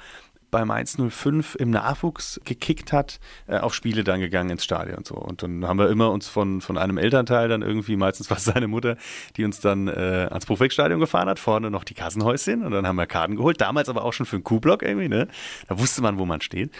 beim 0.57 0.71
105 0.71 1.55
im 1.57 1.69
Nachwuchs 1.69 2.41
gekickt 2.47 2.91
hat, 2.91 3.21
äh, 3.47 3.59
auf 3.59 3.75
Spiele 3.75 4.05
dann 4.05 4.21
gegangen 4.21 4.49
ins 4.49 4.65
Stadion 4.65 4.97
und 4.97 5.07
so. 5.07 5.15
Und 5.15 5.43
dann 5.43 5.67
haben 5.67 5.79
wir 5.79 5.91
immer 5.91 6.11
uns 6.11 6.29
von, 6.29 6.63
von 6.63 6.79
einem 6.79 6.97
Elternteil 6.97 7.51
dann 7.51 7.61
irgendwie, 7.61 7.95
meistens 7.97 8.31
war 8.31 8.39
es 8.39 8.45
seine 8.45 8.67
Mutter, 8.67 8.97
die 9.37 9.45
uns 9.45 9.61
dann 9.61 9.87
äh, 9.87 10.29
ans 10.31 10.47
Bruchwegstadion 10.47 10.99
gefahren 10.99 11.29
hat, 11.29 11.39
vorne 11.39 11.71
noch 11.71 11.85
die 11.85 11.93
Kassenhäuschen 11.93 12.65
und 12.65 12.71
dann 12.71 12.87
haben 12.87 12.97
wir 12.97 13.07
Karten 13.07 13.37
geholt, 13.37 13.61
damals 13.61 13.91
aber 13.91 14.03
auch 14.03 14.15
schon 14.15 14.25
für 14.25 14.37
einen 14.37 14.45
Kuhblock 14.45 14.83
irgendwie, 14.83 15.11
ne? 15.11 15.29
Da 15.69 15.79
wusste 15.79 16.01
man, 16.01 16.19
wo 16.19 16.25
man 16.25 16.41
steht. 16.41 16.71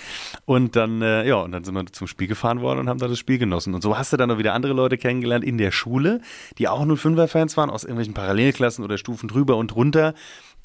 Und 0.47 0.75
dann, 0.75 1.03
äh, 1.03 1.29
ja, 1.29 1.37
und 1.37 1.53
dann 1.53 1.63
sind 1.63 1.75
wir 1.75 1.85
zum 1.93 2.07
Spiel 2.07 2.29
gefahren 2.29 2.63
worden 2.63 2.79
und 2.79 2.89
haben 2.89 2.99
da 2.99 3.09
das 3.09 3.19
Spiel 3.19 3.37
genossen. 3.37 3.75
Und 3.75 3.83
so 3.83 3.99
hast 3.99 4.11
du 4.15 4.17
dann 4.17 4.31
auch 4.31 4.39
wieder 4.39 4.55
andere 4.55 4.73
Leute 4.73 4.97
kennengelernt 4.97 5.45
in 5.45 5.59
der 5.59 5.71
Schule, 5.71 6.23
die 6.57 6.67
auch 6.67 6.83
05er-Fans 6.83 7.59
waren, 7.59 7.69
aus 7.69 7.85
irgendwelchen 7.85 8.15
Parallelklassen 8.15 8.83
oder 8.83 8.97
Stufen 8.97 9.29
drüber 9.29 9.57
und 9.59 9.73
drunter, 9.73 10.15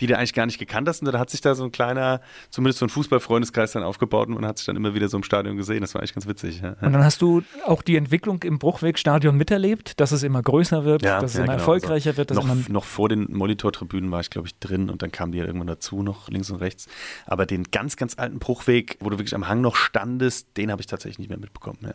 die 0.02 0.08
du 0.08 0.18
eigentlich 0.18 0.34
gar 0.34 0.48
nicht 0.48 0.58
gekannt 0.58 0.90
hast. 0.90 1.02
Und 1.02 1.12
da 1.12 1.20
hat 1.20 1.30
sich 1.30 1.42
da 1.42 1.54
so 1.54 1.64
ein 1.64 1.72
kleiner, 1.72 2.22
zumindest 2.50 2.80
so 2.80 2.86
ein 2.86 2.90
Fußballfreundeskreis 2.90 3.72
dann 3.72 3.84
aufgebaut 3.84 4.28
und 4.28 4.34
man 4.34 4.46
hat 4.46 4.58
sich 4.58 4.66
dann 4.66 4.76
immer 4.76 4.96
wieder 4.96 5.08
so 5.08 5.18
im 5.18 5.24
Stadion 5.24 5.56
gesehen. 5.56 5.82
Das 5.82 5.94
war 5.94 6.02
eigentlich 6.02 6.14
ganz 6.14 6.28
witzig. 6.28 6.62
Ja. 6.62 6.76
Und 6.82 6.94
dann 6.94 7.04
hast 7.04 7.22
du 7.22 7.44
auch 7.66 7.84
die 7.84 7.96
Entwicklung 7.96 8.42
im 8.44 8.58
Bruchwegstadion 8.60 9.38
miterlebt, 9.38 10.00
dass 10.00 10.12
es 10.12 10.24
immer 10.24 10.42
größer 10.42 10.84
wird, 10.84 11.04
Ja, 11.04 11.22
dass 11.22 11.32
es 11.32 11.38
ja, 11.38 11.44
immer 11.44 11.54
genau. 11.54 11.60
erfolgreicher 11.60 12.18
wird, 12.18 12.32
dass 12.32 12.38
noch, 12.38 12.68
noch 12.68 12.84
vor 12.84 13.10
den 13.10 13.28
Monitortribünen 13.32 14.10
war 14.12 14.22
ich, 14.22 14.32
glaube 14.32 14.48
ich, 14.48 14.58
drin 14.58 14.90
und 14.90 15.04
dann 15.04 15.12
kamen 15.12 15.32
die 15.32 15.38
ja 15.38 15.46
irgendwann 15.46 15.68
dazu, 15.68 16.02
noch 16.02 16.28
links 16.30 16.50
und 16.50 16.58
rechts. 16.58 16.88
Aber 17.28 17.46
den 17.46 17.66
ganz, 17.66 17.96
ganz 17.96 18.18
alten 18.18 18.40
Bruchweg, 18.40 18.98
wo 19.00 19.10
du 19.10 19.20
wirklich 19.20 19.36
am 19.36 19.48
Hang 19.48 19.62
noch 19.62 19.76
standest, 19.76 20.58
den 20.58 20.72
habe 20.72 20.82
ich 20.82 20.88
tatsächlich 20.88 21.20
nicht 21.20 21.30
mehr 21.30 21.40
mitbekommen. 21.40 21.80
Ja. 21.84 21.94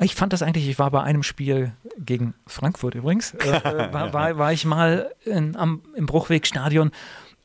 Ich 0.00 0.14
fand 0.14 0.32
das 0.32 0.42
eigentlich, 0.42 0.68
ich 0.68 0.78
war 0.78 0.90
bei 0.90 1.02
einem 1.02 1.22
Spiel 1.22 1.72
gegen 1.98 2.34
Frankfurt 2.46 2.94
übrigens, 2.94 3.32
äh, 3.34 3.60
war, 3.92 4.12
war, 4.12 4.38
war 4.38 4.52
ich 4.52 4.64
mal 4.64 5.12
in, 5.24 5.56
am, 5.56 5.82
im 5.94 6.06
Bruchwegstadion 6.06 6.90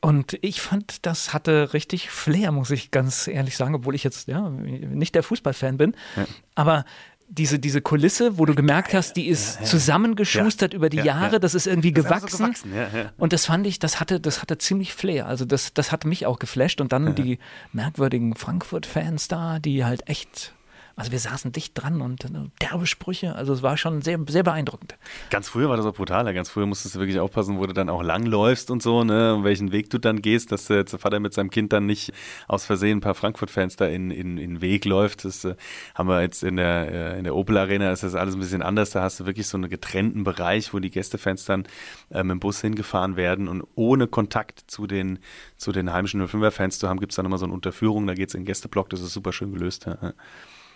und 0.00 0.38
ich 0.42 0.60
fand, 0.60 1.04
das 1.06 1.32
hatte 1.34 1.74
richtig 1.74 2.10
Flair, 2.10 2.52
muss 2.52 2.70
ich 2.70 2.90
ganz 2.90 3.28
ehrlich 3.28 3.56
sagen, 3.56 3.74
obwohl 3.74 3.94
ich 3.94 4.02
jetzt 4.02 4.28
ja 4.28 4.48
nicht 4.50 5.14
der 5.14 5.22
Fußballfan 5.22 5.76
bin. 5.76 5.94
Ja. 6.16 6.24
Aber 6.54 6.84
diese, 7.28 7.58
diese 7.60 7.80
Kulisse, 7.80 8.38
wo 8.38 8.44
du 8.46 8.54
gemerkt 8.56 8.92
hast, 8.94 9.12
die 9.14 9.28
ist 9.28 9.64
zusammengeschustert 9.64 10.74
über 10.74 10.88
die 10.88 10.96
Ja, 10.96 11.04
Jahre, 11.04 11.32
ja. 11.34 11.38
das 11.38 11.54
ist 11.54 11.66
irgendwie 11.68 11.92
Das 11.92 12.04
ist 12.04 12.08
gewachsen. 12.10 12.30
so 12.36 12.44
gewachsen, 12.44 12.74
ja, 12.74 12.88
ja. 13.02 13.12
Und 13.18 13.32
das 13.32 13.46
fand 13.46 13.66
ich, 13.66 13.78
das 13.78 14.00
hatte, 14.00 14.18
das 14.20 14.42
hatte 14.42 14.58
ziemlich 14.58 14.94
Flair. 14.94 15.26
Also 15.26 15.44
das, 15.44 15.72
das 15.74 15.92
hat 15.92 16.04
mich 16.04 16.26
auch 16.26 16.38
geflasht. 16.40 16.80
Und 16.80 16.92
dann 16.92 17.14
die 17.14 17.38
merkwürdigen 17.72 18.34
Frankfurt-Fans 18.34 19.28
da, 19.28 19.60
die 19.60 19.84
halt 19.84 20.08
echt, 20.08 20.54
also 20.96 21.12
wir 21.12 21.18
saßen 21.18 21.52
dicht 21.52 21.72
dran 21.74 22.00
und 22.00 22.24
äh, 22.24 22.28
derbe 22.60 22.86
Sprüche. 22.86 23.34
Also 23.34 23.52
es 23.52 23.62
war 23.62 23.76
schon 23.76 24.02
sehr, 24.02 24.18
sehr 24.28 24.42
beeindruckend. 24.42 24.96
Ganz 25.30 25.48
früher 25.48 25.68
war 25.68 25.76
das 25.76 25.86
auch 25.86 25.94
brutaler. 25.94 26.32
Ganz 26.32 26.50
früher 26.50 26.66
musstest 26.66 26.94
du 26.94 27.00
wirklich 27.00 27.18
aufpassen, 27.18 27.58
wo 27.58 27.66
du 27.66 27.72
dann 27.72 27.88
auch 27.88 28.02
langläufst 28.02 28.70
und 28.70 28.82
so, 28.82 29.04
ne, 29.04 29.34
und 29.34 29.44
welchen 29.44 29.72
Weg 29.72 29.90
du 29.90 29.98
dann 29.98 30.22
gehst, 30.22 30.52
dass 30.52 30.66
der 30.66 30.86
Vater 30.86 31.20
mit 31.20 31.34
seinem 31.34 31.50
Kind 31.50 31.72
dann 31.72 31.86
nicht 31.86 32.12
aus 32.48 32.64
Versehen 32.64 32.98
ein 32.98 33.00
paar 33.00 33.14
Frankfurt-Fans 33.14 33.76
da 33.76 33.86
in, 33.86 34.10
in, 34.10 34.38
in 34.38 34.60
Weg 34.60 34.84
läuft. 34.84 35.24
Das 35.24 35.44
äh, 35.44 35.54
haben 35.94 36.08
wir 36.08 36.20
jetzt 36.22 36.42
in 36.42 36.56
der, 36.56 37.14
äh, 37.14 37.18
in 37.18 37.24
der 37.24 37.34
Opel 37.34 37.56
Arena, 37.56 37.92
ist 37.92 38.02
das 38.02 38.14
alles 38.14 38.34
ein 38.34 38.40
bisschen 38.40 38.62
anders. 38.62 38.90
Da 38.90 39.02
hast 39.02 39.20
du 39.20 39.26
wirklich 39.26 39.46
so 39.46 39.56
einen 39.56 39.70
getrennten 39.70 40.24
Bereich, 40.24 40.72
wo 40.74 40.78
die 40.78 40.90
Gästefans 40.90 41.44
dann 41.44 41.64
äh, 42.10 42.22
mit 42.22 42.32
dem 42.32 42.40
Bus 42.40 42.60
hingefahren 42.60 43.16
werden 43.16 43.48
und 43.48 43.64
ohne 43.74 44.06
Kontakt 44.06 44.64
zu 44.66 44.86
den, 44.86 45.18
zu 45.56 45.72
den 45.72 45.92
heimischen 45.92 46.26
05er-Fans 46.26 46.78
zu 46.78 46.88
haben, 46.88 47.00
gibt 47.00 47.12
es 47.12 47.16
dann 47.16 47.26
immer 47.26 47.38
so 47.38 47.46
eine 47.46 47.54
Unterführung, 47.54 48.06
da 48.06 48.14
geht 48.14 48.28
es 48.28 48.34
in 48.34 48.42
den 48.42 48.46
Gästeblock, 48.46 48.90
das 48.90 49.00
ist 49.00 49.12
super 49.12 49.32
schön 49.32 49.52
gelöst. 49.52 49.86
Ja. 49.86 50.14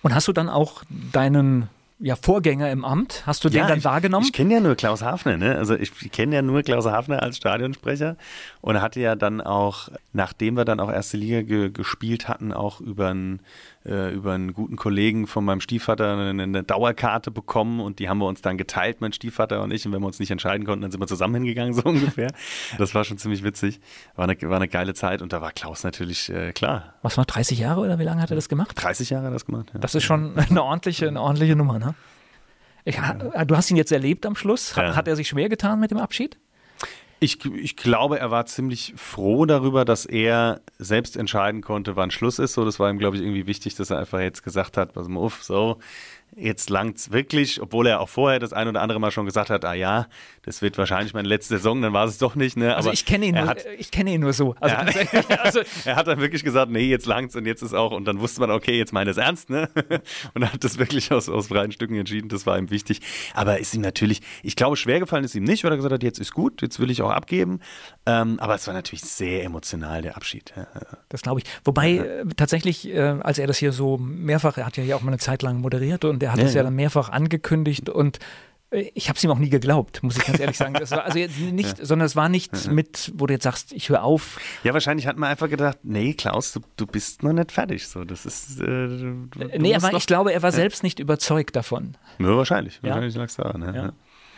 Und 0.05 0.15
hast 0.15 0.29
du 0.29 0.35
dann 0.35 0.51
auch 0.51 0.83
deinen 1.13 1.71
ja, 1.99 2.15
Vorgänger 2.15 2.71
im 2.71 2.85
Amt, 2.85 3.23
hast 3.25 3.43
du 3.43 3.49
den 3.49 3.67
dann 3.67 3.79
ich, 3.79 3.85
wahrgenommen? 3.85 4.27
Ich 4.27 4.35
kenne 4.35 4.53
ja 4.53 4.61
nur 4.61 4.75
Klaus 4.75 5.01
Hafner, 5.01 5.39
ne? 5.39 5.57
Also 5.57 5.75
ich 5.77 5.93
kenne 6.13 6.35
ja 6.35 6.43
nur 6.43 6.63
Klaus 6.63 6.85
Hafner 6.85 7.23
als 7.23 7.39
Stadionsprecher 7.39 8.17
und 8.61 8.83
hatte 8.83 9.01
ja 9.01 9.17
dann 9.17 9.41
auch, 9.41 9.89
nachdem 10.13 10.59
wir 10.59 10.67
dann 10.67 10.79
auch 10.79 10.93
erste 10.93 11.17
Liga 11.17 11.41
ge 11.41 11.71
gespielt 11.71 12.29
hatten, 12.29 12.53
auch 12.53 12.83
über 12.83 13.09
einen, 13.09 13.41
äh, 13.87 14.13
über 14.15 14.33
einen 14.33 14.53
guten 14.55 14.77
Kollegen 14.77 15.27
von 15.27 15.45
meinem 15.45 15.61
Stiefvater 15.61 16.17
eine, 16.17 16.43
eine 16.43 16.63
Dauerkarte 16.63 17.31
bekommen 17.31 17.81
und 17.81 17.99
die 17.99 18.09
haben 18.09 18.19
wir 18.19 18.27
uns 18.27 18.41
dann 18.43 18.57
geteilt, 18.57 19.01
mein 19.01 19.13
Stiefvater 19.13 19.63
und 19.63 19.73
ich. 19.73 19.85
Und 19.87 19.93
wenn 19.93 20.01
wir 20.01 20.07
uns 20.07 20.19
nicht 20.19 20.31
entscheiden 20.31 20.67
konnten, 20.67 20.83
dann 20.83 20.91
sind 20.91 21.01
wir 21.01 21.07
zusammen 21.07 21.35
hingegangen, 21.35 21.73
so 21.75 21.83
ungefähr. 21.85 22.33
Das 22.79 22.95
war 22.95 23.05
schon 23.05 23.19
ziemlich 23.19 23.43
witzig. 23.45 23.81
War 24.17 24.29
eine, 24.29 24.41
war 24.43 24.57
eine 24.57 24.69
geile 24.69 24.95
Zeit 24.95 25.21
und 25.23 25.33
da 25.33 25.41
war 25.41 25.53
Klaus 25.53 25.85
natürlich 25.85 26.31
äh, 26.31 26.53
klar. 26.53 26.95
Was 27.03 27.17
war 27.17 27.25
30 27.25 27.59
Jahre 27.59 27.81
oder 27.81 27.99
wie 27.99 28.05
lange 28.05 28.23
hat 28.23 28.31
er 28.31 28.37
das 28.37 28.49
gemacht? 28.49 28.73
30 28.75 29.11
Jahre 29.11 29.25
hat 29.25 29.31
er 29.31 29.35
das 29.35 29.45
gemacht. 29.47 29.71
Ja. 29.75 29.81
Das 29.81 29.95
ist 29.95 30.05
schon 30.05 30.39
eine 30.39 30.63
ordentliche, 30.63 31.09
eine 31.09 31.21
ordentliche 31.21 31.57
Nummer, 31.57 31.79
ne? 31.79 31.95
Ich, 32.87 32.97
du 32.97 33.57
hast 33.57 33.71
ihn 33.71 33.79
jetzt 33.79 33.93
erlebt 33.93 34.27
am 34.27 34.37
Schluss. 34.37 34.77
Hat, 34.77 34.85
Ja. 34.85 34.97
hat 34.97 35.09
er 35.09 35.17
sich 35.17 35.29
schwer 35.29 35.49
getan 35.49 35.81
mit 35.81 35.91
dem 35.91 35.97
Abschied? 35.99 36.39
Ich, 37.25 37.43
ich 37.47 37.77
glaube, 37.77 38.19
er 38.19 38.31
war 38.31 38.45
ziemlich 38.45 38.93
froh 38.99 39.47
darüber, 39.47 39.87
dass 39.87 40.05
er 40.05 40.61
selbst 40.79 41.17
entscheiden 41.17 41.63
konnte, 41.63 41.97
wann 41.97 42.11
Schluss 42.11 42.39
ist. 42.39 42.53
So, 42.53 42.67
das 42.67 42.79
war 42.79 42.91
ihm, 42.91 42.99
glaube 42.99 43.17
ich, 43.17 43.23
irgendwie 43.23 43.47
wichtig, 43.47 43.75
dass 43.77 43.89
er 43.89 43.99
einfach 43.99 44.21
jetzt 44.21 44.43
gesagt 44.43 44.77
hat, 44.77 44.93
pass 44.93 45.09
mal 45.09 45.21
auf, 45.21 45.43
so, 45.43 45.79
jetzt 46.37 46.71
langt's 46.71 47.13
wirklich, 47.13 47.61
obwohl 47.61 47.87
er 47.87 48.01
auch 48.01 48.09
vorher 48.09 48.39
das 48.39 48.53
ein 48.53 48.69
oder 48.69 48.83
andere 48.83 48.99
Mal 48.99 49.11
schon 49.11 49.27
gesagt 49.27 49.51
hat, 49.51 49.65
ah 49.65 49.75
ja, 49.75 50.07
das 50.43 50.63
wird 50.63 50.77
wahrscheinlich 50.79 51.15
meine 51.15 51.29
letzte 51.29 51.57
Saison, 51.57 51.81
dann 51.83 51.93
war 51.93 52.05
es 52.07 52.19
doch 52.19 52.35
nicht. 52.35 52.57
Ne? 52.57 52.75
Also 52.75 52.89
Aber 52.89 52.95
ich 52.95 53.05
kenne 53.05 53.27
ihn, 53.27 53.35
nur, 53.35 53.47
hat, 53.47 53.65
ich 53.79 53.91
kenne 53.91 54.13
ihn 54.13 54.21
nur 54.21 54.33
so. 54.33 54.55
Also, 54.61 54.99
er, 54.99 55.41
also, 55.45 55.61
er 55.85 55.97
hat 55.97 56.07
dann 56.07 56.21
wirklich 56.21 56.45
gesagt, 56.45 56.71
nee, 56.71 56.87
jetzt 56.87 57.07
langt's 57.07 57.37
und 57.37 57.47
jetzt 57.47 57.63
ist 57.63 57.75
auch, 57.75 57.93
und 57.93 58.05
dann 58.05 58.21
wusste 58.21 58.41
man, 58.41 58.51
okay, 58.51 58.77
jetzt 58.77 58.93
meine 58.93 59.11
es 59.11 59.17
ernst, 59.17 59.51
ne? 59.51 59.69
Und 60.35 60.43
er 60.43 60.53
hat 60.53 60.65
das 60.65 60.79
wirklich 60.79 61.13
aus, 61.13 61.29
aus 61.29 61.49
freien 61.49 61.73
Stücken 61.73 61.97
entschieden, 61.97 62.29
das 62.29 62.47
war 62.47 62.59
ihm 62.59 62.71
wichtig. 62.71 63.01
Aber 63.35 63.59
ist 63.59 63.75
ihm 63.75 63.81
natürlich, 63.81 64.21
ich 64.43 64.57
glaube, 64.57 64.77
schwer 64.77 65.01
gefallen 65.01 65.25
ist 65.25 65.35
ihm 65.35 65.45
nicht, 65.45 65.65
weil 65.65 65.73
er 65.73 65.77
gesagt 65.77 65.93
hat, 65.93 66.03
jetzt 66.03 66.19
ist 66.19 66.33
gut, 66.33 66.63
jetzt 66.63 66.81
will 66.81 66.91
ich 66.91 67.03
auch 67.03 67.11
abgeben. 67.11 67.61
Ähm, 68.07 68.39
aber 68.41 68.55
es 68.55 68.67
war 68.67 68.75
natürlich 68.75 69.03
sehr 69.03 69.45
emotional, 69.45 70.03
der 70.03 70.17
Abschied. 70.17 70.53
Ja. 70.57 70.67
Das 71.09 71.23
glaube 71.23 71.41
ich. 71.41 71.47
Wobei 71.65 71.97
äh, 71.97 72.25
tatsächlich, 72.37 72.89
äh, 72.89 73.01
als 73.01 73.39
er 73.39 73.47
das 73.47 73.59
hier 73.59 73.73
so 73.73 73.99
mehrfach, 73.99 74.59
er 74.59 74.67
hat 74.67 74.77
ja 74.77 74.83
hier 74.83 74.97
auch 74.97 75.03
mal 75.03 75.11
eine 75.11 75.19
Zeit 75.19 75.43
lang 75.43 75.61
moderiert 75.61 76.05
und 76.05 76.24
er 76.25 76.33
hat 76.33 76.41
es 76.41 76.55
ja, 76.55 76.59
ja 76.59 76.65
dann 76.65 76.75
mehrfach 76.75 77.09
angekündigt 77.09 77.89
und 77.89 78.19
äh, 78.71 78.91
ich 78.95 79.09
habe 79.09 79.17
es 79.17 79.25
ihm 79.25 79.31
auch 79.31 79.39
nie 79.39 79.51
geglaubt, 79.51 80.03
muss 80.03 80.17
ich 80.17 80.25
ganz 80.25 80.41
ehrlich 80.41 80.59
sagen. 80.59 80.75
Das 80.75 80.91
war 80.91 81.05
also 81.05 81.19
nicht, 81.53 81.79
ja. 81.79 81.85
sondern 81.85 82.07
es 82.07 82.17
war 82.17 82.29
nicht 82.29 82.67
ja. 82.67 82.73
mit, 82.73 83.13
wo 83.15 83.27
du 83.27 83.35
jetzt 83.35 83.45
sagst, 83.45 83.73
ich 83.73 83.89
höre 83.89 84.03
auf. 84.03 84.41
Ja, 84.63 84.73
wahrscheinlich 84.73 85.07
hat 85.07 85.17
man 85.17 85.31
einfach 85.31 85.49
gedacht, 85.49 85.79
nee, 85.83 86.15
Klaus, 86.15 86.53
du, 86.53 86.61
du 86.77 86.87
bist 86.87 87.23
noch 87.23 87.33
nicht 87.33 87.53
fertig. 87.53 87.87
So, 87.89 88.05
das 88.05 88.27
ist. 88.27 88.61
Äh, 88.61 88.89
nee, 89.59 89.75
aber 89.75 89.93
ich 89.95 90.07
glaube, 90.07 90.33
er 90.33 90.43
war 90.43 90.53
selbst 90.53 90.83
nicht 90.83 90.99
überzeugt 90.99 91.57
davon. 91.57 91.97
Ja, 92.19 92.37
wahrscheinlich. 92.37 92.83
Wahrscheinlich 92.83 93.15
lag 93.15 93.27
es 93.27 93.37
daran. 93.37 93.75
Ja. 93.75 93.93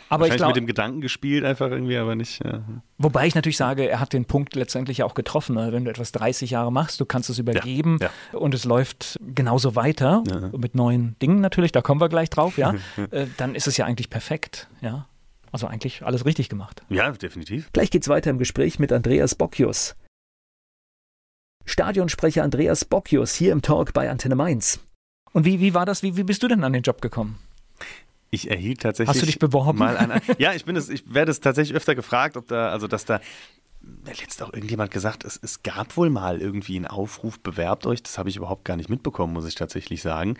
Aber 0.09 0.27
ich 0.27 0.35
glaub, 0.35 0.49
mit 0.49 0.57
dem 0.57 0.67
Gedanken 0.67 1.01
gespielt, 1.01 1.43
einfach 1.43 1.69
irgendwie, 1.69 1.97
aber 1.97 2.15
nicht. 2.15 2.43
Ja. 2.43 2.61
Wobei 2.97 3.27
ich 3.27 3.35
natürlich 3.35 3.57
sage, 3.57 3.89
er 3.89 3.99
hat 3.99 4.13
den 4.13 4.25
Punkt 4.25 4.55
letztendlich 4.55 5.03
auch 5.03 5.13
getroffen. 5.13 5.55
Ne? 5.55 5.71
Wenn 5.71 5.85
du 5.85 5.91
etwas 5.91 6.11
30 6.11 6.51
Jahre 6.51 6.71
machst, 6.71 6.99
du 7.01 7.05
kannst 7.05 7.29
es 7.29 7.39
übergeben 7.39 7.97
ja, 8.01 8.09
ja. 8.31 8.39
und 8.39 8.53
es 8.53 8.63
läuft 8.63 9.19
genauso 9.35 9.75
weiter 9.75 10.23
mit 10.57 10.75
neuen 10.75 11.17
Dingen 11.21 11.41
natürlich. 11.41 11.71
Da 11.71 11.81
kommen 11.81 12.01
wir 12.01 12.09
gleich 12.09 12.29
drauf, 12.29 12.57
ja. 12.57 12.73
Äh, 13.11 13.27
dann 13.37 13.55
ist 13.55 13.67
es 13.67 13.77
ja 13.77 13.85
eigentlich 13.85 14.09
perfekt, 14.09 14.67
ja. 14.81 15.07
Also 15.51 15.67
eigentlich 15.67 16.03
alles 16.03 16.25
richtig 16.25 16.49
gemacht. 16.49 16.83
Ja, 16.89 17.09
definitiv. 17.11 17.71
Gleich 17.71 17.89
geht's 17.89 18.09
weiter 18.09 18.29
im 18.29 18.37
Gespräch 18.37 18.79
mit 18.79 18.91
Andreas 18.91 19.35
Bocchius. 19.35 19.95
Stadionsprecher 21.65 22.43
Andreas 22.43 22.85
Bocchius 22.85 23.35
hier 23.35 23.51
im 23.51 23.61
Talk 23.61 23.93
bei 23.93 24.09
Antenne 24.09 24.35
Mainz. 24.35 24.79
Und 25.33 25.45
wie, 25.45 25.59
wie 25.59 25.73
war 25.73 25.85
das? 25.85 26.01
Wie, 26.03 26.17
wie 26.17 26.23
bist 26.23 26.43
du 26.43 26.47
denn 26.47 26.63
an 26.63 26.73
den 26.73 26.81
Job 26.81 27.01
gekommen? 27.01 27.37
Ich 28.29 28.49
erhielt 28.49 28.81
tatsächlich. 28.81 29.09
Hast 29.09 29.21
du 29.21 29.25
dich 29.25 29.39
beworben? 29.39 29.79
Mal 29.79 29.97
ein, 29.97 30.21
ja, 30.37 30.53
ich 30.53 30.65
bin 30.65 30.75
es, 30.75 30.89
ich 30.89 31.13
werde 31.13 31.31
es 31.31 31.39
tatsächlich 31.39 31.75
öfter 31.75 31.95
gefragt, 31.95 32.35
ob 32.35 32.47
da, 32.47 32.69
also 32.69 32.87
dass 32.87 33.05
da 33.05 33.21
letztens 34.37 34.41
auch 34.41 34.53
irgendjemand 34.53 34.91
gesagt, 34.91 35.23
es, 35.23 35.39
es 35.41 35.63
gab 35.63 35.97
wohl 35.97 36.09
mal 36.09 36.41
irgendwie 36.41 36.75
einen 36.75 36.87
Aufruf, 36.87 37.39
bewerbt 37.39 37.85
euch. 37.85 38.03
Das 38.03 38.17
habe 38.17 38.29
ich 38.29 38.37
überhaupt 38.37 38.65
gar 38.65 38.77
nicht 38.77 38.89
mitbekommen, 38.89 39.33
muss 39.33 39.47
ich 39.47 39.55
tatsächlich 39.55 40.01
sagen. 40.01 40.37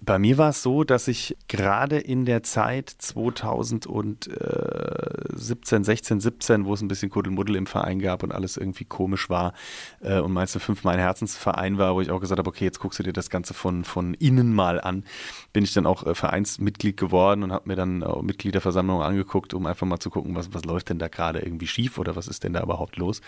Bei 0.00 0.18
mir 0.18 0.38
war 0.38 0.50
es 0.50 0.62
so, 0.62 0.84
dass 0.84 1.08
ich 1.08 1.36
gerade 1.48 1.98
in 1.98 2.24
der 2.24 2.42
Zeit 2.42 2.90
2017, 2.90 5.84
16, 5.84 6.20
17, 6.20 6.64
wo 6.64 6.74
es 6.74 6.80
ein 6.80 6.88
bisschen 6.88 7.10
Kuddelmuddel 7.10 7.56
im 7.56 7.66
Verein 7.66 7.98
gab 7.98 8.22
und 8.22 8.32
alles 8.32 8.56
irgendwie 8.56 8.84
komisch 8.84 9.30
war 9.30 9.52
äh, 10.00 10.18
und 10.18 10.32
Mainz 10.32 10.56
5 10.56 10.84
mein 10.84 10.98
Herzensverein 10.98 11.78
war, 11.78 11.94
wo 11.94 12.00
ich 12.00 12.10
auch 12.10 12.20
gesagt 12.20 12.38
habe, 12.38 12.48
okay, 12.48 12.64
jetzt 12.64 12.78
guckst 12.78 12.98
du 12.98 13.02
dir 13.02 13.12
das 13.12 13.30
Ganze 13.30 13.54
von, 13.54 13.84
von 13.84 14.14
innen 14.14 14.54
mal 14.54 14.80
an, 14.80 15.04
bin 15.52 15.64
ich 15.64 15.72
dann 15.72 15.86
auch 15.86 16.06
äh, 16.06 16.14
Vereinsmitglied 16.14 16.96
geworden 16.96 17.42
und 17.42 17.52
habe 17.52 17.68
mir 17.68 17.76
dann 17.76 18.02
äh, 18.02 18.22
Mitgliederversammlungen 18.22 19.04
angeguckt, 19.04 19.54
um 19.54 19.66
einfach 19.66 19.86
mal 19.86 19.98
zu 19.98 20.10
gucken, 20.10 20.34
was, 20.34 20.52
was 20.52 20.64
läuft 20.64 20.90
denn 20.90 20.98
da 20.98 21.08
gerade 21.08 21.40
irgendwie 21.40 21.66
schief 21.66 21.98
oder 21.98 22.16
was 22.16 22.28
ist 22.28 22.44
denn 22.44 22.52
da 22.52 22.62
überhaupt 22.62 22.83
überhaupt 22.84 22.96
los? 22.96 23.20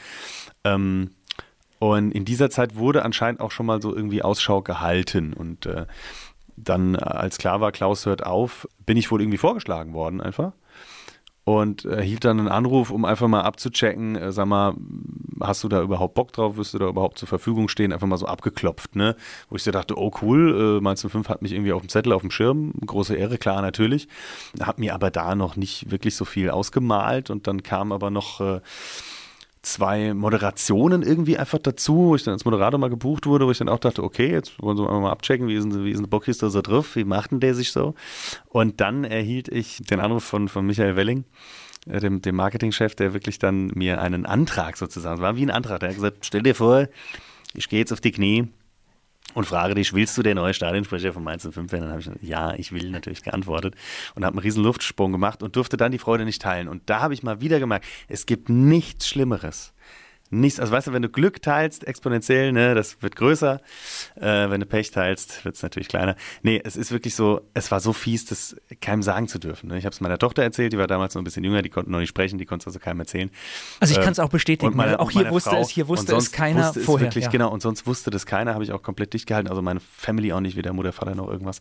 Ähm, 0.64 1.10
und 1.78 2.12
in 2.12 2.25
dieser 2.25 2.50
Zeit 2.50 2.76
wurde 2.76 3.04
anscheinend 3.04 3.40
auch 3.40 3.50
schon 3.50 3.66
mal 3.66 3.82
so 3.82 3.94
irgendwie 3.94 4.22
Ausschau 4.22 4.62
gehalten. 4.62 5.32
Und 5.32 5.66
äh, 5.66 5.86
dann, 6.56 6.94
äh, 6.94 6.98
als 6.98 7.38
klar 7.38 7.60
war, 7.60 7.72
Klaus 7.72 8.06
hört 8.06 8.25
auf, 8.25 8.68
bin 8.84 8.96
ich 8.96 9.10
wohl 9.10 9.20
irgendwie 9.20 9.38
vorgeschlagen 9.38 9.92
worden 9.92 10.20
einfach. 10.20 10.52
Und 11.44 11.84
erhielt 11.84 12.25
dann 12.25 12.40
einen 12.40 12.48
Anruf, 12.48 12.90
um 12.90 13.04
einfach 13.04 13.28
mal 13.28 13.42
abzuchecken, 13.42 14.16
äh, 14.16 14.32
sag 14.32 14.46
mal, 14.46 14.75
hast 15.40 15.62
du 15.62 15.68
da 15.68 15.80
überhaupt 15.80 16.14
Bock 16.14 16.32
drauf, 16.32 16.56
wirst 16.56 16.75
du 16.75 16.78
da 16.78 16.88
überhaupt 16.88 17.18
zur 17.18 17.28
Verfügung 17.28 17.68
stehen, 17.68 17.92
einfach 17.92 18.08
mal 18.08 18.16
so 18.16 18.26
abgeklopft, 18.26 18.96
ne? 18.96 19.14
Wo 19.48 19.54
ich 19.54 19.62
so 19.62 19.70
dachte, 19.70 19.96
oh 19.96 20.10
cool, 20.22 20.78
äh, 20.78 20.82
Mainz 20.82 21.06
05 21.08 21.28
hat 21.28 21.42
mich 21.42 21.52
irgendwie 21.52 21.72
auf 21.72 21.82
dem 21.82 21.88
Zettel, 21.88 22.12
auf 22.14 22.22
dem 22.22 22.32
Schirm, 22.32 22.72
große 22.84 23.14
Ehre, 23.14 23.38
klar, 23.38 23.62
natürlich. 23.62 24.08
Hab 24.60 24.80
mir 24.80 24.92
aber 24.92 25.12
da 25.12 25.36
noch 25.36 25.54
nicht 25.54 25.90
wirklich 25.90 26.16
so 26.16 26.25
viel 26.25 26.50
ausgemalt 26.50 27.30
und 27.30 27.47
dann 27.47 27.62
kam 27.62 27.92
aber 27.92 28.10
noch 28.10 28.40
äh, 28.40 28.60
zwei 29.67 30.15
Moderationen 30.15 31.02
irgendwie 31.02 31.37
einfach 31.39 31.59
dazu, 31.59 31.97
wo 31.97 32.15
ich 32.15 32.23
dann 32.23 32.35
als 32.35 32.45
Moderator 32.45 32.79
mal 32.79 32.89
gebucht 32.89 33.26
wurde, 33.26 33.47
wo 33.47 33.50
ich 33.50 33.59
dann 33.59 33.69
auch 33.69 33.81
dachte, 33.81 34.02
okay, 34.05 34.31
jetzt 34.31 34.63
wollen 34.63 34.79
wir 34.79 35.00
mal 35.00 35.11
abchecken, 35.11 35.49
wie 35.49 35.55
ist 35.55 35.65
denn, 35.65 35.85
wie 35.85 35.91
ist 35.91 35.99
denn 35.99 36.09
Bockis 36.09 36.39
da 36.39 36.50
so 36.50 36.63
drauf, 36.63 36.95
wie 36.95 37.05
macht 37.05 37.33
denn 37.33 37.41
der 37.41 37.55
sich 37.55 37.73
so? 37.73 37.95
Und 38.49 38.81
dann 38.81 39.02
erhielt 39.05 39.49
ich 39.49 39.79
den 39.79 39.99
Anruf 39.99 40.23
von, 40.23 40.49
von 40.49 40.65
Michael 40.65 40.95
Welling, 40.95 41.25
äh, 41.89 41.99
dem, 41.99 42.23
dem 42.23 42.37
Marketingchef, 42.37 42.95
der 42.95 43.13
wirklich 43.13 43.41
dann 43.41 43.73
mir 43.75 44.00
einen 44.00 44.25
Antrag 44.25 44.76
sozusagen, 44.76 45.17
es 45.17 45.23
war 45.23 45.37
wie 45.37 45.43
ein 45.43 45.50
Antrag, 45.50 45.81
der 45.81 45.89
hat 45.89 45.97
gesagt, 45.97 46.19
stell 46.25 46.43
dir 46.43 46.55
vor, 46.55 46.87
ich 47.55 47.69
gehe 47.69 47.81
jetzt 47.81 47.93
auf 47.93 48.00
die 48.00 48.13
Knie, 48.13 48.49
und 49.36 49.44
frage 49.44 49.75
dich, 49.75 49.92
willst 49.92 50.16
du 50.16 50.22
der 50.22 50.34
neue 50.34 50.54
Stadionsprecher 50.54 51.12
von 51.12 51.22
Mainz 51.22 51.42
05 51.42 51.70
werden? 51.70 51.82
Dann 51.82 51.90
habe 51.90 52.00
ich 52.00 52.06
gesagt, 52.06 52.25
ja, 52.25 52.54
ich 52.54 52.72
will 52.72 52.90
natürlich 52.90 53.22
geantwortet 53.22 53.75
und 54.14 54.25
habe 54.25 54.32
einen 54.32 54.42
riesen 54.42 54.64
Luftsprung 54.64 55.12
gemacht 55.12 55.42
und 55.42 55.56
durfte 55.56 55.76
dann 55.76 55.92
die 55.92 55.99
Freude 55.99 56.25
nicht 56.25 56.40
teilen. 56.40 56.68
Und 56.68 56.88
da 56.88 57.00
habe 57.00 57.12
ich 57.12 57.22
mal 57.22 57.38
wieder 57.38 57.60
gemerkt, 57.60 57.84
es 58.08 58.25
gibt 58.25 58.49
nichts 58.49 59.06
Schlimmeres, 59.06 59.75
nichts, 60.30 60.60
also 60.60 60.73
weißt 60.73 60.89
du, 60.89 60.93
wenn 60.93 61.02
du 61.02 61.08
Glück 61.08 61.43
teilst, 61.43 61.86
exponentiell, 61.86 62.52
ne, 62.52 62.75
das 62.75 63.02
wird 63.02 63.17
größer. 63.17 63.60
Äh, 64.17 64.50
wenn 64.50 64.60
du 64.60 64.67
Pech 64.67 64.91
teilst, 64.91 65.45
wird 65.45 65.56
es 65.56 65.62
natürlich 65.62 65.89
kleiner. 65.89 66.17
Nee, 66.43 66.60
es 66.65 66.76
ist 66.76 66.91
wirklich 66.91 67.15
so, 67.15 67.43
es 67.54 67.71
war 67.71 67.80
so 67.80 67.93
fies, 67.93 68.25
das 68.25 68.56
keinem 68.80 69.02
sagen 69.02 69.28
zu 69.28 69.39
dürfen. 69.39 69.69
Ne? 69.69 69.78
Ich 69.78 69.84
habe 69.84 69.95
es 69.95 70.00
meiner 70.00 70.19
Tochter 70.19 70.43
erzählt, 70.43 70.73
die 70.73 70.78
war 70.78 70.86
damals 70.86 71.15
noch 71.15 71.23
ein 71.23 71.25
bisschen 71.25 71.45
jünger, 71.45 71.62
die 71.62 71.71
konnte 71.71 71.91
noch 71.91 71.99
nicht 71.99 72.08
sprechen, 72.08 72.39
die 72.39 72.47
konnte 72.47 72.65
es 72.65 72.67
also 72.67 72.78
keinem 72.78 73.00
erzählen. 73.00 73.30
Also 73.80 73.95
ich 73.95 74.00
kann 74.00 74.12
es 74.12 74.19
auch 74.19 74.30
bestätigen, 74.30 74.76
meine, 74.76 74.93
ne? 74.93 75.00
auch 75.00 75.10
hier 75.10 75.30
wusste 75.30 75.50
Frau, 75.50 75.60
es, 75.60 75.69
hier 75.69 75.89
wusste 75.89 76.15
es 76.17 76.32
keiner 76.32 76.67
wusste 76.67 76.80
vorher. 76.80 77.08
Es 77.08 77.15
wirklich, 77.15 77.25
ja. 77.25 77.30
Genau, 77.30 77.50
und 77.50 77.62
sonst 77.62 77.86
wusste 77.86 78.10
das 78.10 78.26
keiner, 78.26 78.54
habe 78.54 78.65
ich 78.65 78.73
auch 78.73 78.82
komplett 78.82 79.12
dicht 79.15 79.26
gehalten. 79.26 79.49
Also 79.49 79.62
meine 79.62 79.80
Family 79.80 80.32
auch 80.32 80.41
nicht, 80.41 80.56
weder 80.56 80.73
Mutter, 80.73 80.93
Vater 80.93 81.15
noch 81.15 81.28
irgendwas, 81.28 81.60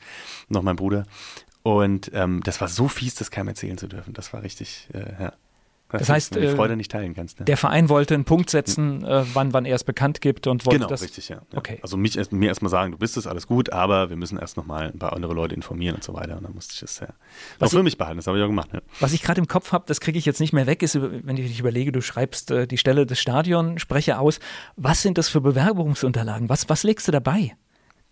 noch 0.50 0.62
mein 0.62 0.76
Bruder. 0.76 1.06
Und 1.64 2.12
ähm, 2.14 2.42
das 2.44 2.62
war 2.62 2.68
so 2.68 2.88
fies, 2.88 3.16
das 3.16 3.32
keinem 3.32 3.48
erzählen 3.48 3.78
zu 3.78 3.88
dürfen. 3.88 4.14
Das 4.14 4.34
war 4.34 4.44
richtig, 4.44 4.88
äh, 4.94 5.24
ja. 5.24 5.34
Das, 5.90 6.10
heißt, 6.10 6.36
die 6.36 6.40
äh, 6.40 6.56
Freude 6.56 6.76
nicht 6.76 6.92
teilen 6.92 7.14
kannst. 7.14 7.40
Ne? 7.40 7.46
Der 7.46 7.58
Verein 7.58 7.90
wollte 7.90 8.16
einen 8.16 8.26
Punkt 8.26 8.50
setzen, 8.50 9.04
äh, 9.04 9.24
wann, 9.34 9.54
wann 9.54 9.66
er 9.66 9.76
es 9.76 9.84
bekannt 9.84 10.20
gibt 10.20 10.48
und 10.48 10.66
wollte 10.66 10.80
genau, 10.80 10.90
das. 10.90 11.04
richtig, 11.04 11.30
ja. 11.30 11.42
Okay. 11.56 11.80
Also 11.82 11.96
mich 11.96 12.20
mir 12.32 12.48
erstmal 12.48 12.72
sagen, 12.72 12.92
du 12.92 12.98
bist 12.98 13.18
es, 13.18 13.28
alles 13.28 13.48
gut, 13.48 13.72
aber 13.72 14.10
wir 14.10 14.18
müssen 14.18 14.38
erst 14.38 14.58
nochmal 14.58 14.92
ein 14.92 15.00
paar 15.00 15.14
andere 15.14 15.34
Leute 15.34 15.54
informieren 15.54 15.96
und 15.96 16.04
so 16.04 16.14
weiter. 16.14 16.38
Und 16.38 16.44
dann 16.44 16.54
musste 16.54 16.74
ich 16.74 16.80
das 16.80 17.00
ja 17.00 17.08
was 17.60 17.70
auch 17.70 17.78
für 17.78 17.84
mich 17.84 17.98
behalten. 17.98 18.18
Das 18.18 18.28
habe 18.28 18.38
ich 18.38 18.44
auch 18.44 18.48
gemacht. 18.48 18.70
Ja. 18.74 18.82
Was 19.00 19.14
ich 19.14 19.22
gerade 19.22 19.40
im 19.40 19.48
Kopf 19.48 19.72
habe, 19.72 19.86
das 19.88 20.00
kriege 20.00 20.18
ich 20.18 20.26
jetzt 20.26 20.40
nicht 20.40 20.54
mehr 20.54 20.66
weg, 20.66 20.82
ist, 20.82 21.00
wenn 21.00 21.38
ich 21.38 21.48
dich 21.48 21.60
überlege, 21.60 21.92
du 21.92 22.02
schreibst 22.02 22.52
äh, 22.52 22.68
die 22.68 22.78
Stelle 22.78 23.06
des 23.06 23.20
Stadionsprecher 23.20 24.20
aus. 24.20 24.40
Was 24.76 25.02
sind 25.02 25.18
das 25.18 25.30
für 25.30 25.42
Bewerbungsunterlagen? 25.42 26.50
Was, 26.50 26.68
was 26.68 26.84
legst 26.84 27.08
du 27.08 27.12
dabei? 27.12 27.56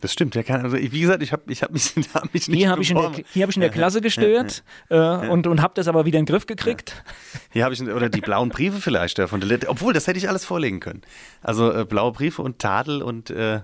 Das 0.04 0.12
stimmt, 0.12 0.36
ja, 0.36 0.44
kann, 0.44 0.64
also 0.64 0.76
wie 0.76 1.00
gesagt, 1.00 1.24
ich 1.24 1.32
habe 1.32 1.44
ich 1.48 1.64
hab 1.64 1.72
mich, 1.72 1.94
hab 2.14 2.34
mich 2.34 2.50
nicht 2.50 2.58
Hier 2.58 2.70
habe 2.70 2.82
ich, 2.82 2.92
in 2.92 2.98
der, 2.98 3.06
hab 3.06 3.50
ich 3.50 3.56
in 3.56 3.62
der 3.62 3.70
Klasse 3.70 4.02
gestört 4.02 4.62
äh, 4.90 4.98
und, 4.98 5.48
und 5.48 5.62
habe 5.62 5.76
das 5.76 5.88
aber 5.88 6.04
wieder 6.04 6.20
in 6.20 6.26
den 6.26 6.30
Griff 6.30 6.46
gekriegt. 6.46 7.06
Hier 7.54 7.64
habe 7.64 7.74
ich, 7.74 7.82
oder 7.82 8.10
die 8.10 8.20
blauen 8.20 8.50
Briefe 8.50 8.82
vielleicht 8.82 9.18
von 9.22 9.40
der 9.40 9.70
obwohl, 9.70 9.94
das 9.94 10.06
hätte 10.08 10.18
ich 10.18 10.28
alles 10.28 10.44
vorlegen 10.44 10.82
können. 10.82 11.04
Also 11.42 11.72
äh, 11.72 11.86
blaue 11.86 12.12
Briefe 12.12 12.42
und 12.42 12.60
Tadel 12.60 13.02
und 13.02 13.30
äh, 13.30 13.62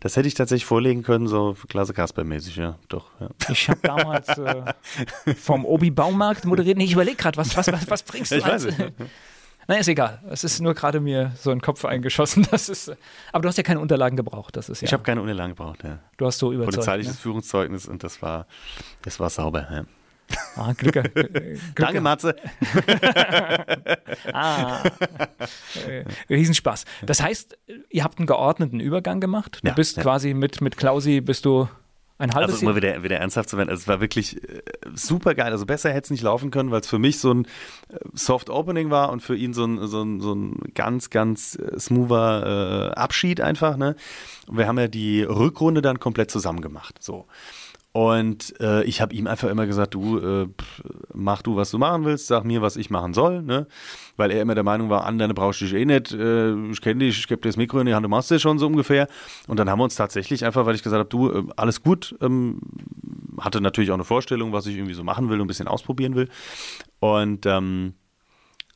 das 0.00 0.16
hätte 0.16 0.26
ich 0.26 0.34
tatsächlich 0.34 0.64
vorlegen 0.64 1.04
können, 1.04 1.28
so 1.28 1.56
Klasse 1.68 1.94
Kasper-mäßig, 1.94 2.56
ja, 2.56 2.76
doch. 2.88 3.06
Ja. 3.20 3.28
Ich 3.48 3.68
habe 3.68 3.78
damals 3.84 4.30
äh, 4.30 4.64
vom 5.36 5.64
Obi-Baumarkt 5.64 6.44
moderiert. 6.44 6.76
Nee, 6.76 6.86
ich 6.86 6.94
überlege 6.94 7.16
gerade, 7.16 7.36
was, 7.36 7.56
was, 7.56 7.68
was, 7.70 7.88
was 7.88 8.02
bringst 8.02 8.32
du 8.32 8.38
ich 8.38 8.44
als, 8.44 8.66
weiß 8.66 8.78
nicht. 8.78 8.92
Naja, 9.72 9.80
ist 9.80 9.88
egal. 9.88 10.20
Es 10.28 10.44
ist 10.44 10.60
nur 10.60 10.74
gerade 10.74 11.00
mir 11.00 11.32
so 11.34 11.50
in 11.50 11.56
den 11.56 11.62
Kopf 11.62 11.86
eingeschossen. 11.86 12.46
Das 12.50 12.68
ist, 12.68 12.92
aber 13.32 13.40
du 13.40 13.48
hast 13.48 13.56
ja 13.56 13.62
keine 13.62 13.80
Unterlagen 13.80 14.18
gebraucht. 14.18 14.54
Das 14.54 14.68
ist 14.68 14.82
ja, 14.82 14.86
ich 14.86 14.92
habe 14.92 15.02
keine 15.02 15.22
Unterlagen 15.22 15.54
gebraucht, 15.54 15.82
ja. 15.82 15.98
Du 16.18 16.26
hast 16.26 16.38
so 16.38 16.52
überzeugt. 16.52 16.74
Polizeiliches 16.74 17.14
ne? 17.14 17.18
Führungszeugnis 17.18 17.88
und 17.88 18.04
das 18.04 18.20
war, 18.20 18.46
das 19.00 19.18
war 19.18 19.30
sauber, 19.30 19.66
ja. 19.72 19.84
Ah, 20.56 20.74
Glück, 20.74 20.96
äh, 20.96 21.02
Glück 21.14 21.74
Danke, 21.74 22.02
Matze. 22.02 22.36
ah, 24.34 24.82
äh, 25.86 26.04
Riesenspaß. 26.28 26.84
Das 27.06 27.22
heißt, 27.22 27.56
ihr 27.88 28.04
habt 28.04 28.18
einen 28.18 28.26
geordneten 28.26 28.78
Übergang 28.78 29.20
gemacht. 29.20 29.60
Du 29.62 29.68
Ja, 29.68 29.74
bist 29.74 29.96
ja. 29.96 30.02
quasi 30.02 30.34
mit, 30.34 30.60
mit 30.60 30.76
Klausi, 30.76 31.22
bist 31.22 31.46
du 31.46 31.66
ein 32.18 32.34
halbes 32.34 32.54
Also, 32.54 32.66
um 32.66 32.72
mal 32.72 32.76
wieder, 32.76 33.02
wieder 33.02 33.18
ernsthaft 33.18 33.48
zu 33.48 33.56
werden, 33.56 33.68
also 33.68 33.80
es 33.80 33.88
war 33.88 34.00
wirklich 34.00 34.42
äh, 34.48 34.62
super 34.94 35.34
geil. 35.34 35.52
Also 35.52 35.66
besser 35.66 35.90
hätte 35.90 36.04
es 36.04 36.10
nicht 36.10 36.22
laufen 36.22 36.50
können, 36.50 36.70
weil 36.70 36.80
es 36.80 36.86
für 36.86 36.98
mich 36.98 37.18
so 37.18 37.32
ein 37.32 37.44
äh, 37.44 37.98
Soft 38.14 38.50
Opening 38.50 38.90
war 38.90 39.10
und 39.10 39.20
für 39.20 39.36
ihn 39.36 39.54
so 39.54 39.64
ein, 39.64 39.86
so 39.86 40.02
ein, 40.02 40.20
so 40.20 40.34
ein 40.34 40.58
ganz, 40.74 41.10
ganz 41.10 41.56
äh, 41.56 41.78
smoother 41.78 42.92
äh, 42.92 42.98
Abschied 42.98 43.40
einfach. 43.40 43.76
Ne? 43.76 43.96
Und 44.46 44.58
wir 44.58 44.66
haben 44.66 44.78
ja 44.78 44.88
die 44.88 45.22
Rückrunde 45.22 45.82
dann 45.82 46.00
komplett 46.00 46.30
zusammen 46.30 46.60
gemacht. 46.60 46.96
So. 47.00 47.26
Und 47.94 48.58
äh, 48.58 48.84
ich 48.84 49.02
habe 49.02 49.14
ihm 49.14 49.26
einfach 49.26 49.50
immer 49.50 49.66
gesagt, 49.66 49.92
du 49.92 50.18
äh, 50.18 50.46
pff, 50.46 50.82
mach 51.12 51.42
du, 51.42 51.56
was 51.56 51.70
du 51.70 51.76
machen 51.76 52.06
willst, 52.06 52.26
sag 52.26 52.42
mir, 52.44 52.62
was 52.62 52.76
ich 52.76 52.88
machen 52.88 53.12
soll, 53.12 53.42
ne? 53.42 53.66
Weil 54.16 54.30
er 54.30 54.40
immer 54.40 54.54
der 54.54 54.64
Meinung 54.64 54.88
war, 54.88 55.04
an 55.04 55.18
deine 55.18 55.34
brauchst 55.34 55.60
du 55.60 55.66
dich 55.66 55.74
eh 55.74 55.84
nicht, 55.84 56.10
äh, 56.12 56.54
ich 56.70 56.80
kenne 56.80 57.04
dich, 57.04 57.18
ich 57.18 57.28
gebe 57.28 57.42
dir 57.42 57.50
das 57.50 57.58
Mikro 57.58 57.80
in 57.80 57.86
die 57.86 57.94
Hand, 57.94 58.04
du 58.04 58.08
machst 58.08 58.30
das 58.30 58.40
schon 58.40 58.58
so 58.58 58.66
ungefähr. 58.66 59.08
Und 59.46 59.58
dann 59.58 59.68
haben 59.68 59.78
wir 59.78 59.84
uns 59.84 59.94
tatsächlich 59.94 60.42
einfach, 60.42 60.64
weil 60.64 60.74
ich 60.74 60.82
gesagt 60.82 61.00
habe, 61.00 61.08
du, 61.10 61.30
äh, 61.30 61.44
alles 61.56 61.82
gut, 61.82 62.16
ähm, 62.22 62.60
hatte 63.38 63.60
natürlich 63.60 63.90
auch 63.90 63.94
eine 63.94 64.04
Vorstellung, 64.04 64.52
was 64.52 64.66
ich 64.66 64.76
irgendwie 64.76 64.94
so 64.94 65.04
machen 65.04 65.28
will 65.28 65.36
und 65.36 65.44
ein 65.44 65.48
bisschen 65.48 65.68
ausprobieren 65.68 66.14
will. 66.14 66.30
Und 66.98 67.44
ähm, 67.44 67.92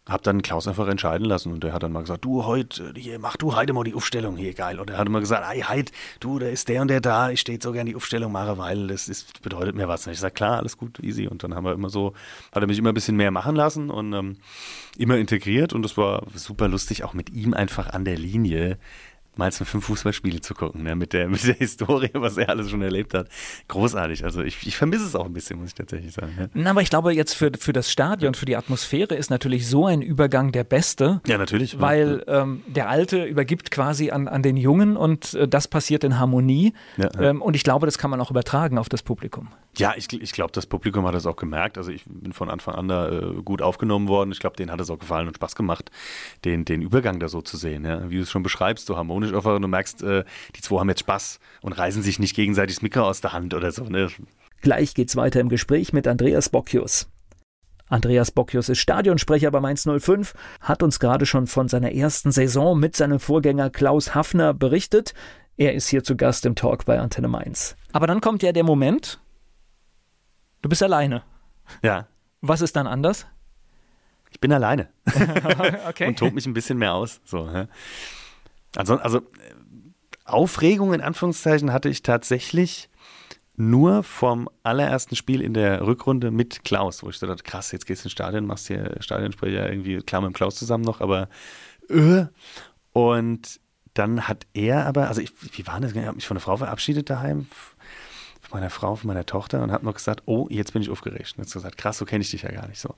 habe 0.08 0.22
dann 0.22 0.42
Klaus 0.42 0.68
einfach 0.68 0.86
entscheiden 0.86 1.26
lassen 1.26 1.52
und 1.52 1.64
der 1.64 1.72
hat 1.72 1.82
dann 1.82 1.92
mal 1.92 2.00
gesagt, 2.00 2.24
du 2.24 2.44
heute, 2.44 2.92
hier, 2.96 3.18
mach 3.18 3.36
du 3.36 3.56
heute 3.56 3.72
mal 3.72 3.82
die 3.82 3.94
Aufstellung, 3.94 4.36
hier, 4.36 4.54
geil. 4.54 4.78
Und 4.78 4.90
er 4.90 4.98
hat 4.98 5.06
immer 5.06 5.20
gesagt, 5.20 5.44
hey, 5.48 5.62
heute, 5.62 5.92
du, 6.20 6.38
da 6.38 6.46
ist 6.46 6.68
der 6.68 6.82
und 6.82 6.88
der 6.88 7.00
da, 7.00 7.30
ich 7.30 7.40
stehe 7.40 7.58
so 7.60 7.72
gerne 7.72 7.90
die 7.90 7.96
Aufstellung 7.96 8.30
mache, 8.30 8.56
weil 8.56 8.86
das 8.86 9.08
ist, 9.08 9.42
bedeutet 9.42 9.74
mir 9.74 9.88
was. 9.88 10.06
Und 10.06 10.12
ich 10.12 10.20
sage, 10.20 10.34
klar, 10.34 10.58
alles 10.58 10.78
gut, 10.78 11.00
easy. 11.00 11.26
Und 11.26 11.42
dann 11.42 11.54
haben 11.54 11.64
wir 11.64 11.72
immer 11.72 11.90
so, 11.90 12.12
hat 12.52 12.62
er 12.62 12.68
mich 12.68 12.78
immer 12.78 12.90
ein 12.90 12.94
bisschen 12.94 13.16
mehr 13.16 13.32
machen 13.32 13.56
lassen 13.56 13.90
und 13.90 14.12
ähm, 14.12 14.36
immer 14.96 15.16
integriert 15.16 15.72
und 15.72 15.82
das 15.82 15.96
war 15.96 16.22
super 16.34 16.68
lustig, 16.68 17.02
auch 17.02 17.12
mit 17.12 17.30
ihm 17.30 17.52
einfach 17.52 17.90
an 17.90 18.04
der 18.04 18.16
Linie 18.16 18.78
mal 19.38 19.52
zu 19.52 19.64
fünf 19.64 19.86
Fußballspiele 19.86 20.40
zu 20.40 20.54
gucken, 20.54 20.82
ne? 20.82 20.94
mit, 20.96 21.12
der, 21.12 21.28
mit 21.28 21.46
der 21.46 21.54
Historie, 21.54 22.10
was 22.14 22.36
er 22.36 22.48
alles 22.48 22.70
schon 22.70 22.82
erlebt 22.82 23.14
hat. 23.14 23.28
Großartig. 23.68 24.24
Also 24.24 24.42
ich, 24.42 24.66
ich 24.66 24.76
vermisse 24.76 25.04
es 25.04 25.14
auch 25.14 25.26
ein 25.26 25.32
bisschen, 25.32 25.58
muss 25.58 25.68
ich 25.68 25.74
tatsächlich 25.74 26.12
sagen. 26.12 26.32
Ja. 26.38 26.46
Na, 26.54 26.70
aber 26.70 26.82
ich 26.82 26.90
glaube, 26.90 27.12
jetzt 27.12 27.34
für, 27.34 27.50
für 27.58 27.72
das 27.72 27.90
Stadion, 27.90 28.34
für 28.34 28.46
die 28.46 28.56
Atmosphäre 28.56 29.14
ist 29.14 29.30
natürlich 29.30 29.68
so 29.68 29.86
ein 29.86 30.02
Übergang 30.02 30.52
der 30.52 30.64
beste. 30.64 31.20
Ja, 31.26 31.38
natürlich. 31.38 31.80
Weil 31.80 32.24
ähm, 32.26 32.62
der 32.66 32.88
Alte 32.88 33.24
übergibt 33.24 33.70
quasi 33.70 34.10
an, 34.10 34.28
an 34.28 34.42
den 34.42 34.56
Jungen 34.56 34.96
und 34.96 35.34
äh, 35.34 35.48
das 35.48 35.68
passiert 35.68 36.04
in 36.04 36.18
Harmonie. 36.18 36.72
Ja, 36.96 37.10
ja. 37.14 37.20
Ähm, 37.30 37.42
und 37.42 37.56
ich 37.56 37.64
glaube, 37.64 37.86
das 37.86 37.98
kann 37.98 38.10
man 38.10 38.20
auch 38.20 38.30
übertragen 38.30 38.78
auf 38.78 38.88
das 38.88 39.02
Publikum. 39.02 39.48
Ja, 39.76 39.94
ich, 39.96 40.10
ich 40.12 40.32
glaube, 40.32 40.52
das 40.52 40.66
Publikum 40.66 41.06
hat 41.06 41.14
das 41.14 41.26
auch 41.26 41.36
gemerkt. 41.36 41.76
Also 41.76 41.90
ich 41.90 42.04
bin 42.06 42.32
von 42.32 42.48
Anfang 42.48 42.74
an 42.74 42.88
da 42.88 43.08
äh, 43.08 43.42
gut 43.44 43.60
aufgenommen 43.60 44.08
worden. 44.08 44.32
Ich 44.32 44.40
glaube, 44.40 44.56
denen 44.56 44.70
hat 44.70 44.80
es 44.80 44.90
auch 44.90 44.98
gefallen 44.98 45.28
und 45.28 45.36
Spaß 45.36 45.54
gemacht, 45.54 45.90
den, 46.44 46.64
den 46.64 46.80
Übergang 46.80 47.20
da 47.20 47.28
so 47.28 47.42
zu 47.42 47.56
sehen. 47.56 47.84
Ja? 47.84 48.08
Wie 48.08 48.16
du 48.16 48.22
es 48.22 48.30
schon 48.30 48.42
beschreibst, 48.42 48.86
so 48.86 48.96
harmonisch 48.96 49.32
einfach 49.34 49.54
und 49.54 49.62
du 49.62 49.68
merkst, 49.68 50.02
äh, 50.02 50.24
die 50.54 50.62
zwei 50.62 50.80
haben 50.80 50.88
jetzt 50.88 51.00
Spaß 51.00 51.40
und 51.60 51.72
reißen 51.72 52.02
sich 52.02 52.18
nicht 52.18 52.34
gegenseitig 52.34 52.76
das 52.76 52.82
Mikro 52.82 53.02
aus 53.02 53.20
der 53.20 53.32
Hand 53.32 53.52
oder 53.52 53.70
so. 53.70 53.84
Ne? 53.84 54.08
Gleich 54.62 54.94
geht's 54.94 55.16
weiter 55.16 55.40
im 55.40 55.48
Gespräch 55.48 55.92
mit 55.92 56.08
Andreas 56.08 56.48
Bocchius. 56.48 57.08
Andreas 57.88 58.32
Bocchius 58.32 58.68
ist 58.68 58.78
Stadionsprecher 58.78 59.50
bei 59.50 59.60
Mainz 59.60 59.86
05, 59.86 60.34
hat 60.60 60.82
uns 60.82 60.98
gerade 60.98 61.24
schon 61.24 61.46
von 61.46 61.68
seiner 61.68 61.92
ersten 61.92 62.32
Saison 62.32 62.78
mit 62.78 62.96
seinem 62.96 63.20
Vorgänger 63.20 63.70
Klaus 63.70 64.14
Hafner 64.14 64.54
berichtet. 64.54 65.14
Er 65.56 65.74
ist 65.74 65.88
hier 65.88 66.02
zu 66.02 66.16
Gast 66.16 66.44
im 66.46 66.56
Talk 66.56 66.84
bei 66.84 66.98
Antenne 66.98 67.28
Mainz. 67.28 67.76
Aber 67.92 68.06
dann 68.06 68.20
kommt 68.20 68.42
ja 68.42 68.52
der 68.52 68.64
Moment, 68.64 69.20
du 70.62 70.68
bist 70.68 70.82
alleine. 70.82 71.22
Ja. 71.82 72.06
Was 72.40 72.60
ist 72.60 72.76
dann 72.76 72.86
anders? 72.86 73.26
Ich 74.30 74.40
bin 74.40 74.52
alleine. 74.52 74.88
okay. 75.88 76.08
Und 76.08 76.18
tob 76.18 76.34
mich 76.34 76.46
ein 76.46 76.54
bisschen 76.54 76.78
mehr 76.78 76.94
aus. 76.94 77.20
So, 77.24 77.48
also, 78.76 78.98
also 78.98 79.22
Aufregung 80.24 80.92
in 80.92 81.00
Anführungszeichen 81.00 81.72
hatte 81.72 81.88
ich 81.88 82.02
tatsächlich 82.02 82.90
nur 83.56 84.02
vom 84.02 84.50
allerersten 84.62 85.16
Spiel 85.16 85.40
in 85.40 85.54
der 85.54 85.86
Rückrunde 85.86 86.30
mit 86.30 86.64
Klaus, 86.64 87.02
wo 87.02 87.08
ich 87.08 87.18
dachte, 87.18 87.42
krass, 87.42 87.72
jetzt 87.72 87.86
gehst 87.86 88.04
du 88.04 88.06
ins 88.06 88.12
Stadion, 88.12 88.46
machst 88.46 88.66
hier 88.66 88.96
Stadionsprecher 89.00 89.70
irgendwie 89.70 89.98
klar 89.98 90.20
mit 90.20 90.32
dem 90.32 90.34
Klaus 90.34 90.56
zusammen 90.56 90.84
noch, 90.84 91.00
aber 91.00 91.28
äh. 91.88 92.26
und 92.92 93.60
dann 93.94 94.28
hat 94.28 94.46
er 94.52 94.84
aber, 94.84 95.08
also 95.08 95.22
ich, 95.22 95.32
wie 95.56 95.66
war 95.66 95.80
das? 95.80 95.92
Ich 95.92 96.04
habe 96.04 96.16
mich 96.16 96.26
von 96.26 96.34
der 96.34 96.42
Frau 96.42 96.58
verabschiedet 96.58 97.08
daheim, 97.08 97.46
meiner 98.56 98.70
Frau, 98.70 98.96
von 98.96 99.08
meiner 99.08 99.26
Tochter 99.26 99.62
und 99.62 99.72
habe 99.72 99.84
noch 99.84 99.94
gesagt, 99.94 100.22
oh, 100.26 100.46
jetzt 100.50 100.72
bin 100.72 100.82
ich 100.82 100.90
aufgeregt. 100.90 101.34
Und 101.36 101.44
hat 101.44 101.52
gesagt, 101.52 101.78
krass, 101.78 101.98
so 101.98 102.04
kenne 102.04 102.22
ich 102.22 102.30
dich 102.30 102.42
ja 102.42 102.50
gar 102.50 102.68
nicht 102.68 102.80
so. 102.80 102.94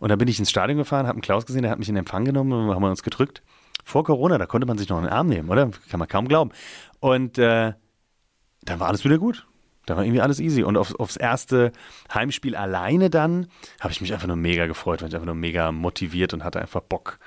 Und 0.00 0.08
dann 0.08 0.18
bin 0.18 0.28
ich 0.28 0.38
ins 0.38 0.50
Stadion 0.50 0.78
gefahren, 0.78 1.06
habe 1.06 1.16
einen 1.16 1.22
Klaus 1.22 1.46
gesehen, 1.46 1.62
der 1.62 1.70
hat 1.70 1.78
mich 1.78 1.88
in 1.88 1.96
Empfang 1.96 2.24
genommen 2.24 2.52
und 2.52 2.74
haben 2.74 2.82
wir 2.82 2.90
uns 2.90 3.02
gedrückt 3.02 3.42
vor 3.84 4.04
Corona, 4.04 4.38
da 4.38 4.46
konnte 4.46 4.66
man 4.66 4.78
sich 4.78 4.88
noch 4.88 4.98
einen 4.98 5.08
Arm 5.08 5.28
nehmen, 5.28 5.48
oder? 5.50 5.70
Kann 5.90 5.98
man 5.98 6.08
kaum 6.08 6.28
glauben. 6.28 6.52
Und 7.00 7.38
äh, 7.38 7.72
dann 8.62 8.80
war 8.80 8.88
alles 8.88 9.04
wieder 9.04 9.18
gut. 9.18 9.46
Da 9.86 9.96
war 9.96 10.04
irgendwie 10.04 10.20
alles 10.20 10.38
easy. 10.38 10.62
Und 10.62 10.76
auf, 10.76 10.94
aufs 11.00 11.16
erste 11.16 11.72
Heimspiel 12.12 12.54
alleine 12.54 13.10
dann 13.10 13.48
habe 13.80 13.92
ich 13.92 14.00
mich 14.00 14.12
einfach 14.12 14.28
nur 14.28 14.36
mega 14.36 14.66
gefreut, 14.66 15.02
weil 15.02 15.08
ich 15.08 15.14
einfach 15.14 15.26
nur 15.26 15.34
mega 15.34 15.72
motiviert 15.72 16.32
und 16.34 16.44
hatte 16.44 16.60
einfach 16.60 16.80
Bock, 16.80 17.18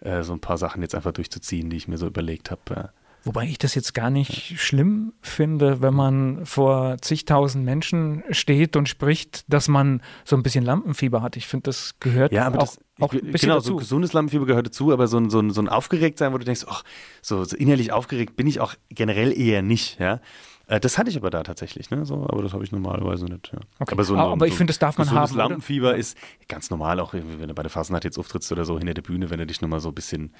äh, 0.00 0.22
so 0.22 0.34
ein 0.34 0.40
paar 0.40 0.58
Sachen 0.58 0.82
jetzt 0.82 0.94
einfach 0.94 1.12
durchzuziehen, 1.12 1.70
die 1.70 1.76
ich 1.78 1.88
mir 1.88 1.96
so 1.96 2.06
überlegt 2.06 2.50
habe. 2.50 2.92
Wobei 3.24 3.44
ich 3.44 3.58
das 3.58 3.74
jetzt 3.74 3.94
gar 3.94 4.10
nicht 4.10 4.60
schlimm 4.60 5.12
finde, 5.20 5.80
wenn 5.80 5.94
man 5.94 6.44
vor 6.44 6.96
zigtausend 7.00 7.64
Menschen 7.64 8.24
steht 8.30 8.74
und 8.74 8.88
spricht, 8.88 9.44
dass 9.48 9.68
man 9.68 10.02
so 10.24 10.34
ein 10.34 10.42
bisschen 10.42 10.64
Lampenfieber 10.64 11.22
hat. 11.22 11.36
Ich 11.36 11.46
finde, 11.46 11.64
das 11.64 11.94
gehört 12.00 12.32
ja, 12.32 12.46
aber 12.46 12.58
auch, 12.58 12.66
das, 12.66 12.80
auch 13.00 13.12
ein 13.12 13.20
bisschen 13.20 13.48
genau, 13.48 13.56
dazu. 13.56 13.68
so 13.68 13.76
gesundes 13.76 14.12
Lampenfieber 14.12 14.46
gehört 14.46 14.66
dazu, 14.66 14.92
aber 14.92 15.06
so 15.06 15.18
ein, 15.18 15.30
so 15.30 15.38
ein, 15.38 15.50
so 15.50 15.60
ein 15.60 15.68
Aufgeregtsein, 15.68 16.32
wo 16.32 16.38
du 16.38 16.44
denkst, 16.44 16.64
ach, 16.68 16.82
so, 17.20 17.44
so 17.44 17.56
innerlich 17.56 17.92
aufgeregt 17.92 18.34
bin 18.34 18.48
ich 18.48 18.58
auch 18.58 18.74
generell 18.88 19.38
eher 19.38 19.62
nicht, 19.62 20.00
ja. 20.00 20.20
Äh, 20.66 20.80
das 20.80 20.98
hatte 20.98 21.10
ich 21.10 21.16
aber 21.16 21.30
da 21.30 21.42
tatsächlich, 21.42 21.90
ne? 21.90 22.04
So, 22.04 22.26
aber 22.28 22.42
das 22.42 22.52
habe 22.52 22.64
ich 22.64 22.72
normalerweise 22.72 23.26
nicht. 23.26 23.52
Ja. 23.52 23.58
Okay. 23.78 23.92
Aber, 23.92 24.04
so 24.04 24.14
ein, 24.14 24.20
aber 24.20 24.46
ich 24.46 24.52
so 24.52 24.58
finde, 24.58 24.72
das 24.72 24.78
darf 24.78 24.98
man 24.98 25.10
haben. 25.10 25.22
Das 25.22 25.34
Lampenfieber 25.34 25.88
oder? 25.88 25.96
ist 25.96 26.16
ganz 26.48 26.70
normal, 26.70 27.00
auch 27.00 27.12
wenn 27.14 27.48
du 27.48 27.54
bei 27.54 27.62
der 27.62 27.70
Fasnacht 27.70 28.04
jetzt 28.04 28.18
auftrittst 28.18 28.50
oder 28.52 28.64
so 28.64 28.78
hinter 28.78 28.94
der 28.94 29.02
Bühne, 29.02 29.30
wenn 29.30 29.38
du 29.38 29.46
dich 29.46 29.60
nochmal 29.60 29.80
so 29.80 29.88
ein 29.88 29.94
bisschen 29.94 30.34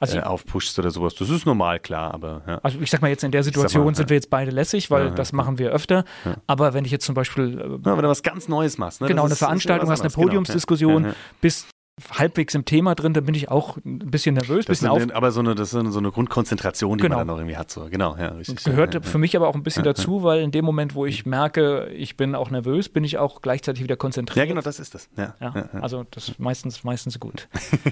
also, 0.00 0.18
äh, 0.18 0.22
aufpushst 0.22 0.78
oder 0.78 0.90
sowas. 0.90 1.14
Das 1.14 1.30
ist 1.30 1.46
normal, 1.46 1.80
klar, 1.80 2.12
aber. 2.14 2.42
Ja. 2.46 2.58
Also 2.62 2.78
ich 2.80 2.90
sag 2.90 3.02
mal 3.02 3.08
jetzt 3.08 3.24
in 3.24 3.30
der 3.30 3.42
Situation 3.42 3.84
mal, 3.84 3.94
sind 3.94 4.10
wir 4.10 4.16
jetzt 4.16 4.30
beide 4.30 4.50
lässig, 4.50 4.90
weil 4.90 5.10
das 5.12 5.32
machen 5.32 5.58
wir 5.58 5.70
öfter. 5.70 6.04
Aber 6.46 6.74
wenn 6.74 6.84
ich 6.84 6.90
jetzt 6.90 7.04
zum 7.04 7.14
Beispiel. 7.14 7.58
Äh, 7.58 7.84
wenn 7.84 8.02
du 8.02 8.08
was 8.08 8.22
ganz 8.22 8.48
Neues 8.48 8.78
machst, 8.78 9.00
ne? 9.00 9.08
Genau, 9.08 9.24
eine 9.24 9.36
Veranstaltung 9.36 9.90
hast, 9.90 10.00
eine 10.00 10.10
genau. 10.10 10.22
Podiumsdiskussion, 10.22 11.02
genau. 11.04 11.14
bist 11.40 11.68
halbwegs 12.12 12.54
im 12.54 12.64
Thema 12.64 12.94
drin, 12.94 13.14
da 13.14 13.20
bin 13.20 13.34
ich 13.34 13.50
auch 13.50 13.76
ein 13.84 13.98
bisschen 13.98 14.34
nervös. 14.34 14.66
Das 14.66 14.80
bisschen 14.80 14.90
eine, 14.90 15.14
aber 15.14 15.30
so 15.30 15.40
eine, 15.40 15.54
das 15.54 15.72
ist 15.72 15.92
so 15.92 15.98
eine 15.98 16.10
Grundkonzentration, 16.10 16.98
die 16.98 17.02
genau. 17.02 17.16
man 17.16 17.26
dann 17.26 17.34
auch 17.34 17.38
irgendwie 17.38 17.56
hat. 17.56 17.70
So. 17.70 17.88
Genau, 17.90 18.16
ja, 18.16 18.28
richtig. 18.28 18.64
Gehört 18.64 18.94
ja, 18.94 19.00
für 19.00 19.18
mich 19.18 19.36
aber 19.36 19.48
auch 19.48 19.54
ein 19.54 19.62
bisschen 19.62 19.84
ja, 19.84 19.92
dazu, 19.92 20.22
weil 20.22 20.40
in 20.40 20.50
dem 20.50 20.64
Moment, 20.64 20.94
wo 20.94 21.06
ich 21.06 21.26
merke, 21.26 21.88
ich 21.88 22.16
bin 22.16 22.34
auch 22.34 22.50
nervös, 22.50 22.88
bin 22.88 23.04
ich 23.04 23.18
auch 23.18 23.42
gleichzeitig 23.42 23.82
wieder 23.82 23.96
konzentriert. 23.96 24.36
Ja, 24.36 24.46
genau, 24.46 24.62
das 24.62 24.78
ist 24.78 24.94
das. 24.94 25.08
Ja, 25.16 25.34
Also 25.80 26.04
das 26.10 26.28
ist 26.28 26.38
meistens, 26.38 26.84
meistens 26.84 27.18
gut. 27.20 27.48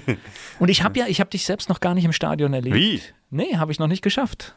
Und 0.59 0.69
ich 0.69 0.83
habe 0.83 0.97
ja, 0.99 1.07
ich 1.07 1.19
habe 1.19 1.29
dich 1.29 1.45
selbst 1.45 1.69
noch 1.69 1.79
gar 1.79 1.93
nicht 1.93 2.05
im 2.05 2.13
Stadion 2.13 2.53
erlebt. 2.53 2.75
Wie? 2.75 3.01
Nee, 3.29 3.57
habe 3.57 3.71
ich 3.71 3.79
noch 3.79 3.87
nicht 3.87 4.01
geschafft. 4.01 4.55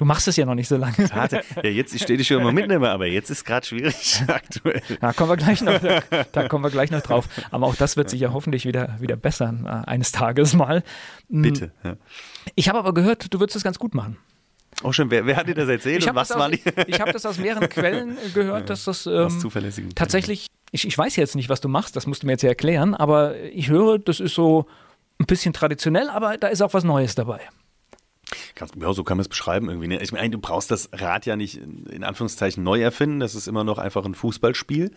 Du 0.00 0.06
machst 0.06 0.26
es 0.28 0.36
ja 0.36 0.46
noch 0.46 0.54
nicht 0.54 0.66
so 0.68 0.78
lange. 0.78 0.94
Ja, 0.96 1.68
jetzt 1.68 2.00
stehe 2.00 2.18
ich 2.18 2.26
schon 2.26 2.40
immer 2.40 2.52
mitnehmen, 2.52 2.86
aber 2.86 3.04
jetzt 3.04 3.28
ist 3.28 3.44
gerade 3.44 3.66
schwierig 3.66 4.22
aktuell. 4.28 4.80
Da 4.98 5.12
kommen 5.12 5.28
wir 5.28 5.36
gleich 5.36 5.60
noch, 5.60 5.78
da 6.32 6.48
kommen 6.48 6.64
wir 6.64 6.70
gleich 6.70 6.90
noch 6.90 7.02
drauf. 7.02 7.28
Aber 7.50 7.66
auch 7.66 7.74
das 7.74 7.98
wird 7.98 8.08
sich 8.08 8.18
ja 8.18 8.32
hoffentlich 8.32 8.64
wieder, 8.64 8.96
wieder 8.98 9.16
bessern 9.16 9.66
äh, 9.66 9.90
eines 9.90 10.10
Tages 10.10 10.54
mal. 10.54 10.84
Hm. 11.28 11.42
Bitte. 11.42 11.72
Ja. 11.84 11.96
Ich 12.54 12.70
habe 12.70 12.78
aber 12.78 12.94
gehört, 12.94 13.34
du 13.34 13.40
würdest 13.40 13.56
es 13.56 13.62
ganz 13.62 13.78
gut 13.78 13.94
machen. 13.94 14.16
Oh 14.82 14.90
schon, 14.92 15.10
wer, 15.10 15.26
wer 15.26 15.36
hat 15.36 15.48
dir 15.48 15.54
das 15.54 15.68
erzählt 15.68 15.98
ich 15.98 16.08
und 16.08 16.14
was 16.14 16.30
war 16.30 16.50
Ich 16.50 16.98
habe 16.98 17.12
das 17.12 17.26
aus 17.26 17.36
mehreren 17.36 17.68
Quellen 17.68 18.16
gehört, 18.32 18.70
dass 18.70 18.84
das 18.84 19.04
ähm, 19.04 19.50
tatsächlich, 19.94 20.46
ich, 20.70 20.86
ich 20.86 20.96
weiß 20.96 21.16
jetzt 21.16 21.36
nicht, 21.36 21.50
was 21.50 21.60
du 21.60 21.68
machst, 21.68 21.94
das 21.94 22.06
musst 22.06 22.22
du 22.22 22.26
mir 22.26 22.32
jetzt 22.32 22.42
ja 22.42 22.48
erklären, 22.48 22.94
aber 22.94 23.38
ich 23.38 23.68
höre, 23.68 23.98
das 23.98 24.18
ist 24.18 24.34
so 24.34 24.64
ein 25.18 25.26
bisschen 25.26 25.52
traditionell, 25.52 26.08
aber 26.08 26.38
da 26.38 26.48
ist 26.48 26.62
auch 26.62 26.72
was 26.72 26.84
Neues 26.84 27.14
dabei. 27.14 27.40
Ja, 28.80 28.92
so 28.92 29.04
kann 29.04 29.16
man 29.16 29.22
es 29.22 29.28
beschreiben 29.28 29.68
irgendwie. 29.68 29.88
Ne? 29.88 30.02
Ich 30.02 30.12
meine, 30.12 30.30
du 30.30 30.38
brauchst 30.38 30.70
das 30.70 30.90
Rad 30.92 31.26
ja 31.26 31.36
nicht 31.36 31.56
in 31.56 32.04
Anführungszeichen 32.04 32.62
neu 32.62 32.80
erfinden. 32.80 33.20
Das 33.20 33.34
ist 33.34 33.48
immer 33.48 33.64
noch 33.64 33.78
einfach 33.78 34.04
ein 34.04 34.14
Fußballspiel 34.14 34.92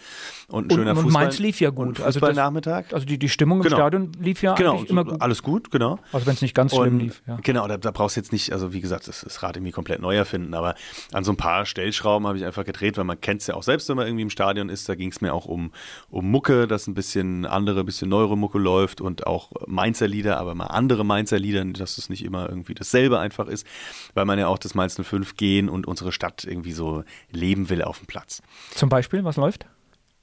und 0.49 0.71
ein 0.71 0.75
schöner 0.75 0.91
und, 0.91 0.97
und 0.97 1.03
Fußball. 1.05 1.23
Mainz 1.23 1.39
lief 1.39 1.59
ja 1.59 1.69
gut. 1.69 1.99
Also 1.99 2.19
Fußballnachmittag. 2.19 2.85
Also, 2.85 2.95
also 2.95 3.05
die, 3.05 3.17
die 3.17 3.29
Stimmung 3.29 3.59
im 3.59 3.63
genau. 3.63 3.77
Stadion 3.77 4.11
lief 4.19 4.41
ja 4.43 4.53
genau, 4.53 4.73
eigentlich 4.73 4.89
immer 4.89 5.05
gut. 5.05 5.21
Alles 5.21 5.41
gut, 5.41 5.71
genau. 5.71 5.99
Also 6.11 6.27
wenn 6.27 6.33
es 6.33 6.41
nicht 6.41 6.53
ganz 6.53 6.73
schlimm 6.75 6.95
und, 6.95 6.99
lief. 6.99 7.23
Ja. 7.25 7.37
Genau, 7.41 7.67
da, 7.67 7.77
da, 7.77 7.91
brauchst 7.91 8.17
du 8.17 8.19
jetzt 8.19 8.31
nicht, 8.31 8.51
also 8.51 8.73
wie 8.73 8.81
gesagt, 8.81 9.07
das, 9.07 9.21
das 9.21 9.41
Rad 9.41 9.57
irgendwie 9.57 9.71
komplett 9.71 10.01
neu 10.01 10.15
erfinden. 10.15 10.53
Aber 10.53 10.75
an 11.11 11.23
so 11.23 11.31
ein 11.31 11.37
paar 11.37 11.65
Stellschrauben 11.65 12.27
habe 12.27 12.37
ich 12.37 12.45
einfach 12.45 12.65
gedreht, 12.65 12.97
weil 12.97 13.05
man 13.05 13.19
kennt 13.19 13.41
es 13.41 13.47
ja 13.47 13.55
auch 13.55 13.63
selbst, 13.63 13.89
wenn 13.89 13.95
man 13.95 14.07
irgendwie 14.07 14.23
im 14.23 14.29
Stadion 14.29 14.69
ist. 14.69 14.87
Da 14.89 14.95
ging 14.95 15.09
es 15.09 15.21
mir 15.21 15.33
auch 15.33 15.45
um, 15.45 15.71
um 16.09 16.29
Mucke, 16.29 16.67
dass 16.67 16.87
ein 16.87 16.93
bisschen 16.93 17.45
andere, 17.45 17.81
ein 17.81 17.85
bisschen 17.85 18.09
neuere 18.09 18.37
Mucke 18.37 18.59
läuft 18.59 19.01
und 19.01 19.25
auch 19.25 19.51
Mainzer 19.65 20.07
Lieder, 20.07 20.37
aber 20.37 20.53
mal 20.53 20.67
andere 20.67 21.03
Mainzer 21.03 21.39
Lieder, 21.39 21.63
dass 21.65 21.97
es 21.97 22.09
nicht 22.09 22.23
immer 22.23 22.49
irgendwie 22.49 22.73
dasselbe 22.73 23.12
einfach 23.19 23.47
ist 23.47 23.65
weil 24.13 24.25
man 24.25 24.39
ja 24.39 24.47
auch 24.47 24.57
das 24.57 24.75
Mainz 24.75 24.99
05 25.01 25.37
gehen 25.37 25.69
und 25.69 25.87
unsere 25.87 26.11
Stadt 26.11 26.43
irgendwie 26.43 26.73
so 26.73 27.03
leben 27.31 27.69
will 27.69 27.81
auf 27.81 27.99
dem 27.99 28.07
Platz. 28.07 28.41
Zum 28.73 28.89
Beispiel, 28.89 29.23
was 29.23 29.37
läuft? 29.37 29.65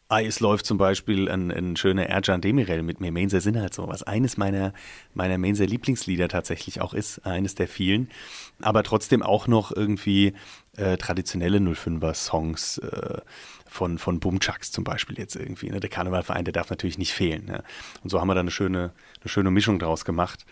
Ah, 0.09 0.23
es 0.23 0.41
läuft 0.41 0.67
zum 0.67 0.77
Beispiel 0.77 1.31
ein, 1.31 1.53
ein 1.53 1.77
schöner 1.77 2.07
Erjan 2.07 2.41
Demirel 2.41 2.83
mit 2.83 3.01
mir. 3.01 3.13
Mainzer 3.13 3.41
sind 3.41 3.57
halt 3.57 3.73
so, 3.73 3.87
was 3.87 4.03
eines 4.03 4.37
meiner, 4.37 4.73
meiner 5.15 5.39
Mainzer 5.39 5.67
Lieblingslieder 5.67 6.27
tatsächlich 6.27 6.81
auch 6.81 6.95
ist, 6.95 7.25
eines 7.25 7.55
der 7.55 7.69
vielen. 7.69 8.11
Aber 8.61 8.83
trotzdem 8.83 9.23
auch 9.23 9.47
noch 9.47 9.71
irgendwie 9.71 10.33
äh, 10.77 10.97
traditionelle 10.97 11.59
05er 11.59 12.15
Songs. 12.15 12.79
Äh, 12.79 13.21
von, 13.71 13.99
von 13.99 14.19
Bumchucks 14.19 14.73
zum 14.73 14.83
Beispiel 14.83 15.17
jetzt 15.17 15.37
irgendwie. 15.37 15.71
Ne? 15.71 15.79
Der 15.79 15.89
Karnevalverein, 15.89 16.45
der 16.45 16.53
darf 16.53 16.71
natürlich 16.71 16.99
nicht 16.99 17.13
fehlen. 17.13 17.45
Ne? 17.47 17.63
Und 18.03 18.11
so 18.11 18.21
haben 18.21 18.27
wir 18.27 18.35
da 18.35 18.41
eine 18.41 18.51
schöne, 18.51 18.91
eine 19.21 19.29
schöne 19.29 19.51
Mischung 19.53 19.79
draus 19.79 20.05
gemacht. 20.05 20.45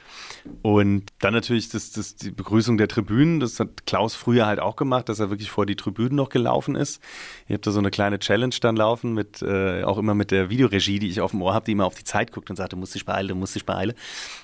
Und 0.62 1.04
dann 1.18 1.35
natürlich 1.35 1.68
das, 1.68 1.90
das, 1.90 2.14
die 2.14 2.31
Begrüßung 2.31 2.78
der 2.78 2.87
Tribünen. 2.87 3.40
Das 3.40 3.59
hat 3.59 3.87
Klaus 3.87 4.14
früher 4.14 4.46
halt 4.46 4.61
auch 4.61 4.76
gemacht, 4.76 5.09
dass 5.09 5.18
er 5.18 5.31
wirklich 5.31 5.50
vor 5.50 5.66
die 5.66 5.74
Tribünen 5.74 6.14
noch 6.14 6.28
gelaufen 6.28 6.76
ist. 6.76 7.02
Ihr 7.48 7.54
habt 7.54 7.66
da 7.66 7.72
so 7.72 7.81
eine 7.81 7.90
kleine 7.90 8.20
Challenge 8.20 8.54
dann 8.61 8.76
laufen, 8.76 9.14
mit, 9.14 9.42
äh, 9.42 9.83
auch 9.83 9.98
immer 9.98 10.14
mit 10.14 10.31
der 10.31 10.48
Videoregie, 10.48 11.00
die 11.00 11.09
ich 11.09 11.20
auf 11.20 11.33
dem 11.33 11.42
Ohr 11.42 11.54
habe, 11.54 11.64
die 11.64 11.72
immer 11.72 11.87
auf 11.87 11.96
die 11.96 12.04
Zeit 12.04 12.31
guckt 12.31 12.50
und 12.50 12.57
sagt, 12.57 12.72
du 12.72 12.76
musst 12.76 12.94
dich 12.94 13.04
beeilen, 13.04 13.28
du 13.28 13.35
musst 13.35 13.57
dich 13.57 13.66
beeilen. 13.66 13.94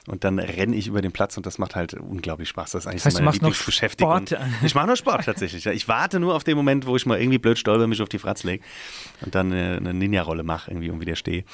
Und 0.09 0.25
dann 0.25 0.41
renne 0.41 0.75
ich 0.75 0.89
über 0.89 1.01
den 1.01 1.13
Platz 1.13 1.37
und 1.37 1.47
das 1.47 1.59
macht 1.59 1.77
halt 1.77 1.95
unglaublich 1.95 2.49
Spaß. 2.49 2.73
Das 2.73 2.83
ist 2.83 2.87
eigentlich 2.89 3.03
das 3.03 3.07
heißt, 3.07 3.17
so 3.19 3.23
meine 3.23 3.35
Lieblingsbeschäftigung. 3.35 4.25
Ich 4.65 4.75
mache 4.75 4.89
nur 4.89 4.97
Sport 4.97 5.25
tatsächlich. 5.25 5.65
Ich 5.65 5.87
warte 5.87 6.19
nur 6.19 6.35
auf 6.35 6.43
den 6.43 6.57
Moment, 6.57 6.87
wo 6.87 6.97
ich 6.97 7.07
mal 7.07 7.21
irgendwie 7.21 7.39
blöd 7.39 7.57
stolper, 7.57 7.87
mich 7.87 8.03
auf 8.03 8.09
die 8.09 8.19
Fratz 8.19 8.43
lege 8.43 8.64
und 9.25 9.35
dann 9.35 9.53
eine, 9.53 9.95
Ninja-Rolle 9.95 10.43
mache, 10.43 10.71
irgendwie 10.71 10.91
und 10.91 11.01
wieder 11.01 11.17
stehe. 11.17 11.45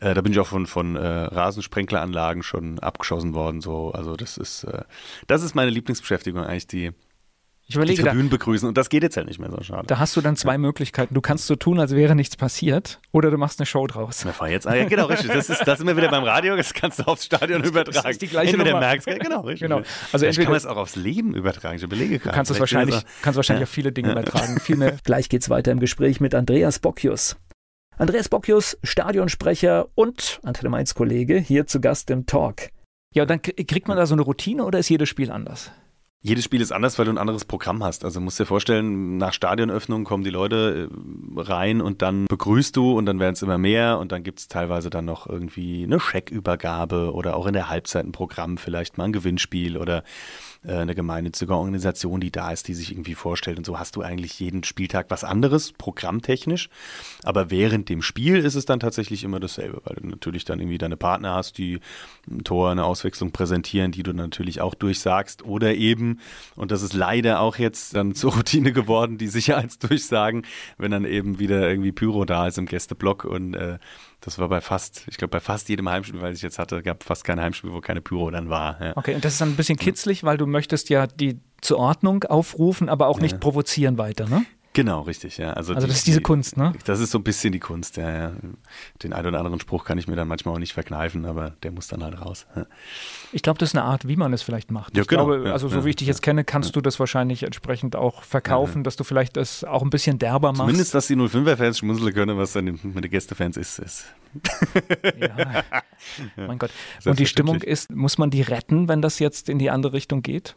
Äh, 0.00 0.14
da 0.14 0.20
bin 0.20 0.32
ich 0.32 0.38
auch 0.38 0.46
von, 0.46 0.66
von 0.66 0.96
äh, 0.96 1.06
Rasensprenkleranlagen 1.06 2.42
schon 2.42 2.78
abgeschossen 2.78 3.34
worden. 3.34 3.60
So. 3.60 3.92
Also 3.92 4.16
das 4.16 4.36
ist, 4.36 4.64
äh, 4.64 4.82
das 5.26 5.42
ist 5.42 5.54
meine 5.54 5.70
Lieblingsbeschäftigung 5.70 6.44
eigentlich, 6.44 6.66
die, 6.66 6.90
ich 7.72 7.76
überlege, 7.76 8.02
die 8.02 8.08
Tribünen 8.08 8.28
da, 8.28 8.36
begrüßen. 8.36 8.68
Und 8.68 8.76
das 8.76 8.88
geht 8.88 9.02
jetzt 9.02 9.16
halt 9.16 9.26
nicht 9.26 9.38
mehr 9.38 9.50
so 9.50 9.62
schade. 9.62 9.86
Da 9.86 9.98
hast 9.98 10.16
du 10.16 10.20
dann 10.20 10.36
zwei 10.36 10.58
Möglichkeiten. 10.58 11.14
Du 11.14 11.20
kannst 11.20 11.46
so 11.46 11.56
tun, 11.56 11.80
als 11.80 11.94
wäre 11.94 12.14
nichts 12.14 12.36
passiert, 12.36 13.00
oder 13.12 13.30
du 13.30 13.38
machst 13.38 13.60
eine 13.60 13.66
Show 13.66 13.86
draus. 13.86 14.24
Na, 14.24 14.32
fahr 14.32 14.48
jetzt. 14.48 14.66
Ah, 14.66 14.74
ja, 14.74 14.84
genau, 14.84 15.06
richtig. 15.06 15.30
Das 15.32 15.48
ist, 15.48 15.66
das 15.66 15.78
sind 15.78 15.86
wir 15.86 15.96
wieder 15.96 16.10
beim 16.10 16.24
Radio, 16.24 16.56
das 16.56 16.74
kannst 16.74 17.00
du 17.00 17.04
aufs 17.04 17.24
Stadion 17.24 17.62
übertragen. 17.64 18.02
Das 18.02 18.12
ist 18.12 18.22
die 18.22 18.28
gleiche 18.28 18.52
entweder 18.52 18.72
Nummer. 18.72 18.86
merkst, 18.86 19.06
genau, 19.06 19.40
richtig. 19.40 19.68
Genau. 19.68 19.82
Also 20.12 20.26
entweder, 20.26 20.44
kann 20.44 20.52
man 20.52 20.58
es 20.58 20.66
auch 20.66 20.76
aufs 20.76 20.96
Leben 20.96 21.34
übertragen. 21.34 21.76
Ich 21.76 21.82
überlege 21.82 22.18
gerade. 22.18 22.30
Du 22.30 22.36
kannst 22.36 22.50
es 22.50 22.60
wahrscheinlich, 22.60 22.96
so, 22.96 23.02
kannst 23.22 23.36
wahrscheinlich 23.36 23.62
ja. 23.62 23.66
auf 23.66 23.70
viele 23.70 23.92
Dinge 23.92 24.12
übertragen. 24.12 24.60
Viel 24.60 24.76
mehr. 24.76 24.96
Gleich 25.04 25.28
geht's 25.28 25.48
weiter 25.48 25.72
im 25.72 25.80
Gespräch 25.80 26.20
mit 26.20 26.34
Andreas 26.34 26.78
Bocchius. 26.78 27.36
Andreas 27.98 28.28
Bocchius, 28.28 28.78
Stadionsprecher 28.82 29.88
und 29.94 30.40
Antenne 30.42 30.70
Mainz 30.70 30.94
Kollege, 30.94 31.38
hier 31.38 31.66
zu 31.66 31.80
Gast 31.80 32.10
im 32.10 32.26
Talk. 32.26 32.70
Ja, 33.14 33.22
und 33.22 33.30
dann 33.30 33.42
kriegt 33.42 33.88
man 33.88 33.96
da 33.96 34.06
so 34.06 34.14
eine 34.14 34.22
Routine 34.22 34.64
oder 34.64 34.78
ist 34.78 34.88
jedes 34.88 35.08
Spiel 35.08 35.30
anders? 35.30 35.70
Jedes 36.24 36.44
Spiel 36.44 36.60
ist 36.60 36.70
anders, 36.70 36.96
weil 37.00 37.06
du 37.06 37.10
ein 37.10 37.18
anderes 37.18 37.44
Programm 37.44 37.82
hast. 37.82 38.04
Also 38.04 38.20
musst 38.20 38.38
dir 38.38 38.46
vorstellen, 38.46 39.16
nach 39.16 39.32
Stadionöffnung 39.32 40.04
kommen 40.04 40.22
die 40.22 40.30
Leute 40.30 40.88
äh, 40.88 41.40
rein 41.40 41.80
und 41.80 42.00
dann 42.00 42.26
begrüßt 42.26 42.76
du 42.76 42.96
und 42.96 43.06
dann 43.06 43.18
werden 43.18 43.32
es 43.32 43.42
immer 43.42 43.58
mehr 43.58 43.98
und 43.98 44.12
dann 44.12 44.22
gibt 44.22 44.38
es 44.38 44.46
teilweise 44.46 44.88
dann 44.88 45.04
noch 45.04 45.28
irgendwie 45.28 45.82
eine 45.82 45.98
Scheckübergabe 45.98 47.12
oder 47.12 47.36
auch 47.36 47.46
in 47.46 47.54
der 47.54 47.68
Halbzeit 47.68 48.06
ein 48.06 48.12
Programm, 48.12 48.56
vielleicht 48.56 48.98
mal 48.98 49.06
ein 49.06 49.12
Gewinnspiel 49.12 49.76
oder 49.76 50.04
äh, 50.64 50.76
eine 50.76 50.94
gemeinnützige 50.94 51.54
Organisation, 51.54 52.20
die 52.20 52.30
da 52.30 52.52
ist, 52.52 52.68
die 52.68 52.74
sich 52.74 52.92
irgendwie 52.92 53.14
vorstellt. 53.14 53.58
Und 53.58 53.66
so 53.66 53.78
hast 53.78 53.96
du 53.96 54.02
eigentlich 54.02 54.38
jeden 54.38 54.62
Spieltag 54.62 55.06
was 55.08 55.24
anderes, 55.24 55.72
programmtechnisch. 55.72 56.68
Aber 57.24 57.50
während 57.50 57.88
dem 57.88 58.00
Spiel 58.00 58.36
ist 58.36 58.54
es 58.54 58.64
dann 58.64 58.78
tatsächlich 58.78 59.24
immer 59.24 59.40
dasselbe, 59.40 59.82
weil 59.84 59.96
du 59.96 60.06
natürlich 60.06 60.44
dann 60.44 60.60
irgendwie 60.60 60.78
deine 60.78 60.96
Partner 60.96 61.34
hast, 61.34 61.58
die 61.58 61.80
ein 62.30 62.44
Tor, 62.44 62.70
eine 62.70 62.84
Auswechslung 62.84 63.32
präsentieren, 63.32 63.90
die 63.90 64.04
du 64.04 64.12
natürlich 64.12 64.60
auch 64.60 64.74
durchsagst. 64.74 65.44
Oder 65.44 65.74
eben, 65.74 66.11
und 66.56 66.70
das 66.70 66.82
ist 66.82 66.92
leider 66.92 67.40
auch 67.40 67.56
jetzt 67.58 67.94
dann 67.96 68.14
zur 68.14 68.34
Routine 68.34 68.72
geworden, 68.72 69.18
die 69.18 69.28
Sicherheitsdurchsagen, 69.28 70.46
wenn 70.78 70.90
dann 70.90 71.04
eben 71.04 71.38
wieder 71.38 71.68
irgendwie 71.68 71.92
Pyro 71.92 72.24
da 72.24 72.46
ist 72.46 72.58
im 72.58 72.66
Gästeblock 72.66 73.24
und 73.24 73.54
äh, 73.54 73.78
das 74.20 74.38
war 74.38 74.48
bei 74.48 74.60
fast, 74.60 75.04
ich 75.08 75.16
glaube, 75.16 75.32
bei 75.32 75.40
fast 75.40 75.68
jedem 75.68 75.88
Heimspiel, 75.88 76.20
weil 76.20 76.32
ich 76.32 76.42
jetzt 76.42 76.58
hatte, 76.58 76.82
gab 76.82 77.02
fast 77.02 77.24
kein 77.24 77.40
Heimspiel, 77.40 77.72
wo 77.72 77.80
keine 77.80 78.00
Pyro 78.00 78.30
dann 78.30 78.50
war. 78.50 78.80
Ja. 78.80 78.96
Okay, 78.96 79.14
und 79.14 79.24
das 79.24 79.32
ist 79.32 79.40
dann 79.40 79.50
ein 79.50 79.56
bisschen 79.56 79.76
kitzlig, 79.76 80.22
weil 80.22 80.36
du 80.36 80.46
möchtest 80.46 80.88
ja 80.90 81.06
die 81.08 81.40
zur 81.60 81.78
Ordnung 81.78 82.24
aufrufen, 82.24 82.88
aber 82.88 83.08
auch 83.08 83.20
nicht 83.20 83.40
provozieren 83.40 83.98
weiter, 83.98 84.28
ne? 84.28 84.44
Genau, 84.74 85.02
richtig, 85.02 85.36
ja. 85.36 85.52
Also, 85.52 85.74
also 85.74 85.86
die, 85.86 85.90
das 85.90 85.98
ist 85.98 86.06
diese 86.06 86.18
die, 86.18 86.22
Kunst, 86.22 86.56
ne? 86.56 86.72
Das 86.84 86.98
ist 87.00 87.10
so 87.10 87.18
ein 87.18 87.24
bisschen 87.24 87.52
die 87.52 87.58
Kunst, 87.58 87.98
ja, 87.98 88.10
ja. 88.10 88.32
Den 89.02 89.12
einen 89.12 89.26
oder 89.26 89.38
anderen 89.38 89.60
Spruch 89.60 89.84
kann 89.84 89.98
ich 89.98 90.08
mir 90.08 90.16
dann 90.16 90.28
manchmal 90.28 90.54
auch 90.54 90.58
nicht 90.58 90.72
verkneifen, 90.72 91.26
aber 91.26 91.50
der 91.62 91.72
muss 91.72 91.88
dann 91.88 92.02
halt 92.02 92.18
raus. 92.20 92.46
Ja. 92.56 92.66
Ich 93.32 93.42
glaube, 93.42 93.58
das 93.58 93.70
ist 93.70 93.76
eine 93.76 93.84
Art, 93.84 94.08
wie 94.08 94.16
man 94.16 94.32
es 94.32 94.42
vielleicht 94.42 94.70
macht. 94.70 94.96
Ja, 94.96 95.02
ich 95.02 95.08
genau, 95.08 95.26
glaube, 95.26 95.52
also 95.52 95.68
so 95.68 95.84
wie 95.84 95.90
ich 95.90 95.96
dich 95.96 96.08
jetzt 96.08 96.22
kenne, 96.22 96.44
kannst 96.44 96.74
du 96.74 96.80
das 96.80 96.98
wahrscheinlich 96.98 97.42
entsprechend 97.42 97.96
auch 97.96 98.22
verkaufen, 98.22 98.82
dass 98.82 98.96
du 98.96 99.04
vielleicht 99.04 99.36
das 99.36 99.62
auch 99.62 99.82
ein 99.82 99.90
bisschen 99.90 100.18
derber 100.18 100.48
machst. 100.48 100.60
Zumindest, 100.60 100.94
dass 100.94 101.06
die 101.06 101.16
05er-Fans 101.16 101.78
schmunzeln 101.78 102.14
können, 102.14 102.38
was 102.38 102.52
dann 102.52 102.64
mit 102.64 103.04
den 103.04 103.10
Gästefans 103.10 103.58
ist. 103.58 103.78
ist. 103.78 104.06
ja. 105.18 105.64
Mein 106.36 106.58
Gott. 106.58 106.70
Und 107.04 107.18
die 107.18 107.26
Stimmung 107.26 107.60
ist, 107.60 107.90
muss 107.90 108.18
man 108.18 108.30
die 108.30 108.42
retten, 108.42 108.88
wenn 108.88 109.02
das 109.02 109.18
jetzt 109.18 109.48
in 109.48 109.58
die 109.58 109.70
andere 109.70 109.92
Richtung 109.92 110.22
geht? 110.22 110.56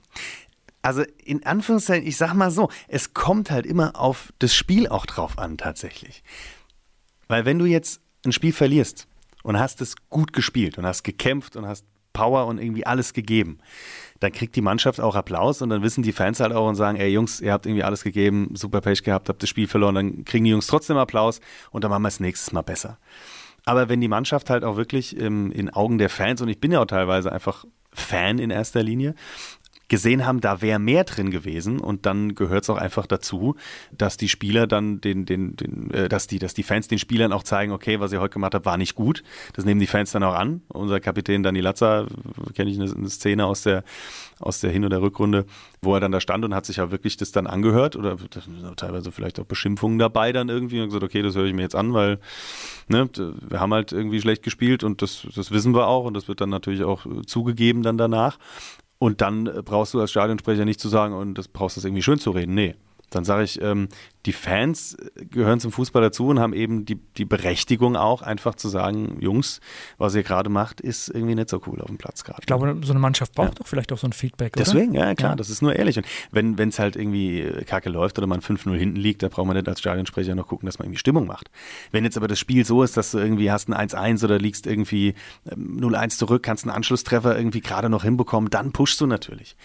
Also 0.86 1.02
in 1.24 1.44
Anführungszeichen, 1.44 2.08
ich 2.08 2.16
sag 2.16 2.36
mal 2.36 2.52
so, 2.52 2.70
es 2.88 3.16
kommt 3.16 3.50
halt 3.50 3.66
immer 3.66 4.00
auf 4.00 4.32
das 4.38 4.54
Spiel 4.54 4.88
auch 4.88 5.08
drauf 5.08 5.40
an, 5.40 5.58
tatsächlich. 5.58 6.24
Weil 7.28 7.44
wenn 7.44 7.58
du 7.58 7.66
jetzt 7.66 8.02
ein 8.24 8.32
Spiel 8.32 8.54
verlierst 8.54 9.08
und 9.42 9.58
hast 9.58 9.82
es 9.82 9.96
gut 10.12 10.32
gespielt 10.32 10.78
und 10.78 10.86
hast 10.86 11.02
gekämpft 11.02 11.56
und 11.56 11.66
hast 11.66 11.88
Power 12.14 12.46
und 12.46 12.60
irgendwie 12.60 12.86
alles 12.86 13.14
gegeben, 13.14 13.58
dann 14.20 14.32
kriegt 14.32 14.56
die 14.56 14.62
Mannschaft 14.62 15.02
auch 15.02 15.16
Applaus 15.16 15.64
und 15.64 15.70
dann 15.70 15.82
wissen 15.82 16.04
die 16.04 16.12
Fans 16.12 16.40
halt 16.40 16.54
auch 16.54 16.70
und 16.70 16.76
sagen, 16.76 17.00
ey 17.00 17.10
Jungs, 17.10 17.42
ihr 17.42 17.52
habt 17.52 17.66
irgendwie 17.66 17.84
alles 17.84 18.04
gegeben, 18.04 18.52
super 18.54 18.82
Pech 18.82 19.02
gehabt, 19.02 19.28
habt 19.28 19.42
das 19.42 19.50
Spiel 19.50 19.68
verloren, 19.68 19.96
dann 19.96 20.24
kriegen 20.24 20.46
die 20.46 20.52
Jungs 20.52 20.68
trotzdem 20.68 20.98
Applaus 20.98 21.42
und 21.72 21.84
dann 21.84 21.90
machen 21.90 22.04
wir 22.04 22.10
es 22.10 22.20
nächstes 22.20 22.54
Mal 22.54 22.62
besser. 22.62 23.00
Aber 23.66 23.90
wenn 23.90 24.02
die 24.02 24.08
Mannschaft 24.08 24.52
halt 24.52 24.64
auch 24.64 24.78
wirklich 24.78 25.20
ähm, 25.20 25.52
in 25.52 25.72
Augen 25.72 25.98
der 25.98 26.10
Fans, 26.10 26.44
und 26.44 26.50
ich 26.50 26.60
bin 26.60 26.72
ja 26.72 26.80
auch 26.80 26.86
teilweise 26.86 27.32
einfach 27.32 27.66
Fan 27.92 28.38
in 28.38 28.52
erster 28.52 28.84
Linie, 28.84 29.16
gesehen 29.96 30.26
haben, 30.26 30.42
da 30.42 30.62
wäre 30.62 30.78
mehr 30.78 31.06
drin 31.06 31.32
gewesen 31.32 31.80
und 31.80 32.06
dann 32.06 32.36
gehört 32.36 32.64
es 32.64 32.70
auch 32.70 32.76
einfach 32.76 33.08
dazu, 33.08 33.56
dass 33.98 34.18
die 34.18 34.28
Spieler 34.28 34.68
dann 34.68 35.00
den, 35.00 35.26
den, 35.26 35.56
den 35.56 35.90
äh, 35.92 36.10
dass 36.10 36.28
die, 36.28 36.38
dass 36.38 36.54
die 36.54 36.64
Fans 36.64 36.90
den 36.90 37.00
Spielern 37.00 37.32
auch 37.32 37.44
zeigen, 37.44 37.72
okay, 37.72 38.02
was 38.02 38.12
ihr 38.12 38.20
heute 38.20 38.34
gemacht 38.34 38.54
habt, 38.56 38.66
war 38.66 38.76
nicht 38.76 38.96
gut. 38.96 39.24
Das 39.54 39.64
nehmen 39.64 39.80
die 39.80 39.88
Fans 39.88 40.12
dann 40.12 40.24
auch 40.24 40.34
an. 40.34 40.64
Unser 40.68 41.00
Kapitän 41.00 41.44
Dani 41.44 41.62
Latza, 41.62 42.08
kenne 42.56 42.72
ich 42.72 42.78
eine, 42.78 42.92
eine, 42.92 43.10
Szene 43.10 43.46
aus 43.46 43.62
der, 43.62 43.86
aus 44.42 44.60
der 44.60 44.70
Hin- 44.70 44.84
oder 44.84 45.02
Rückrunde, 45.02 45.46
wo 45.82 45.94
er 45.94 46.02
dann 46.02 46.12
da 46.12 46.20
stand 46.20 46.44
und 46.44 46.54
hat 46.54 46.66
sich 46.66 46.76
ja 46.76 46.92
wirklich 46.92 47.16
das 47.16 47.32
dann 47.32 47.48
angehört 47.48 47.96
oder 47.96 48.18
teilweise 48.76 49.14
vielleicht 49.14 49.40
auch 49.40 49.46
Beschimpfungen 49.46 49.98
dabei 49.98 50.34
dann 50.34 50.50
irgendwie 50.50 50.82
und 50.82 50.88
gesagt, 50.88 51.06
okay, 51.06 51.22
das 51.22 51.36
höre 51.38 51.46
ich 51.46 51.54
mir 51.54 51.62
jetzt 51.62 51.76
an, 51.76 51.94
weil 51.94 52.20
ne, 52.90 53.10
wir 53.16 53.62
haben 53.62 53.74
halt 53.74 53.94
irgendwie 53.94 54.20
schlecht 54.20 54.44
gespielt 54.44 54.84
und 54.84 55.02
das, 55.02 55.26
das 55.34 55.52
wissen 55.52 55.74
wir 55.74 55.88
auch 55.88 56.04
und 56.04 56.16
das 56.16 56.28
wird 56.28 56.42
dann 56.42 56.50
natürlich 56.50 56.84
auch 56.84 57.06
zugegeben 57.26 57.82
dann 57.82 57.98
danach. 57.98 58.38
Und 58.98 59.22
dann 59.22 59.48
äh, 59.48 59.62
brauchst 59.64 59.94
du 59.94 60.02
als 60.02 60.12
Stadionsprecher 60.12 60.66
nicht 60.66 60.80
zu 60.80 60.90
sagen, 60.90 61.14
und 61.14 61.38
das 61.38 61.48
brauchst 61.48 61.78
du 61.78 61.82
irgendwie 61.86 62.04
schön 62.04 62.20
zu 62.20 62.32
reden. 62.32 62.54
Nee. 62.54 62.76
Dann 63.10 63.24
sage 63.24 63.44
ich, 63.44 63.62
ähm, 63.62 63.90
die 64.26 64.34
Fans 64.34 64.98
gehören 65.30 65.60
zum 65.60 65.72
Fußball 65.72 66.02
dazu 66.02 66.28
und 66.28 66.40
haben 66.40 66.54
eben 66.54 66.86
die, 66.86 66.96
die 66.96 67.26
Berechtigung 67.26 67.96
auch, 67.96 68.22
einfach 68.22 68.56
zu 68.56 68.70
sagen, 68.70 69.18
Jungs, 69.22 69.60
was 69.98 70.16
ihr 70.16 70.24
gerade 70.24 70.50
macht, 70.50 70.82
ist 70.82 71.10
irgendwie 71.10 71.36
nicht 71.36 71.50
so 71.50 71.62
cool 71.68 71.82
auf 71.82 71.88
dem 71.88 71.98
Platz 71.98 72.24
gerade. 72.24 72.40
Ich 72.42 72.48
glaube, 72.48 72.80
so 72.84 72.92
eine 72.92 73.00
Mannschaft 73.00 73.36
braucht 73.36 73.50
ja. 73.50 73.56
doch 73.56 73.68
vielleicht 73.68 73.92
auch 73.92 73.98
so 73.98 74.08
ein 74.08 74.14
Feedback, 74.14 74.54
Deswegen, 74.54 74.94
ja 74.96 75.14
klar, 75.14 75.32
ja. 75.32 75.36
das 75.36 75.50
ist 75.50 75.62
nur 75.62 75.76
ehrlich. 75.76 75.98
Und 75.98 76.06
wenn 76.32 76.70
es 76.70 76.80
halt 76.80 76.96
irgendwie 76.96 77.44
kacke 77.66 77.90
läuft 77.90 78.18
oder 78.18 78.28
man 78.28 78.42
5-0 78.42 78.76
hinten 78.76 78.98
liegt, 78.98 79.22
da 79.22 79.30
braucht 79.30 79.46
man 79.46 79.56
nicht 79.56 79.68
als 79.68 79.80
Stadionsprecher 79.80 80.36
noch 80.36 80.48
gucken, 80.48 80.66
dass 80.66 80.80
man 80.80 80.88
irgendwie 80.88 81.00
Stimmung 81.00 81.28
macht. 81.28 81.52
Wenn 81.92 82.04
jetzt 82.04 82.18
aber 82.18 82.28
das 82.28 82.40
Spiel 82.40 82.66
so 82.66 82.84
ist, 82.84 82.98
dass 82.98 83.12
du 83.12 83.20
irgendwie 83.20 83.52
hast 83.52 83.70
ein 83.70 83.90
1-1 83.90 84.24
oder 84.24 84.40
liegst 84.40 84.66
irgendwie 84.66 85.14
0-1 85.50 86.04
ähm, 86.04 86.10
zurück, 86.10 86.44
kannst 86.44 86.64
einen 86.64 86.76
Anschlusstreffer 86.76 87.38
irgendwie 87.38 87.62
gerade 87.62 87.90
noch 87.90 88.04
hinbekommen, 88.04 88.50
dann 88.50 88.72
pushst 88.72 89.00
du 89.02 89.08
natürlich. 89.08 89.56